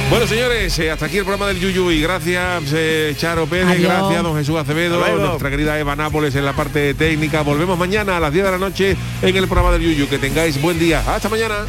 Bueno, 0.09 0.27
señores, 0.27 0.77
eh, 0.77 0.91
hasta 0.91 1.05
aquí 1.07 1.17
el 1.17 1.23
programa 1.23 1.47
del 1.47 1.59
Yuyu 1.59 1.89
y 1.89 2.01
gracias 2.01 2.65
eh, 2.73 3.15
Charo 3.17 3.47
Pérez, 3.47 3.65
Adiós. 3.67 3.91
gracias 3.91 4.21
don 4.23 4.35
Jesús 4.37 4.57
Acevedo, 4.57 4.99
luego. 4.99 5.17
nuestra 5.25 5.49
querida 5.49 5.79
Eva 5.79 5.95
Nápoles 5.95 6.35
en 6.35 6.45
la 6.45 6.53
parte 6.53 6.93
técnica. 6.93 7.41
Volvemos 7.41 7.79
mañana 7.79 8.17
a 8.17 8.19
las 8.19 8.31
10 8.31 8.45
de 8.45 8.51
la 8.51 8.57
noche 8.59 8.95
en 9.23 9.35
el 9.35 9.47
programa 9.47 9.71
del 9.71 9.81
Yuyu. 9.81 10.07
Que 10.07 10.19
tengáis 10.19 10.61
buen 10.61 10.77
día. 10.77 11.01
Hasta 11.07 11.29
mañana. 11.29 11.65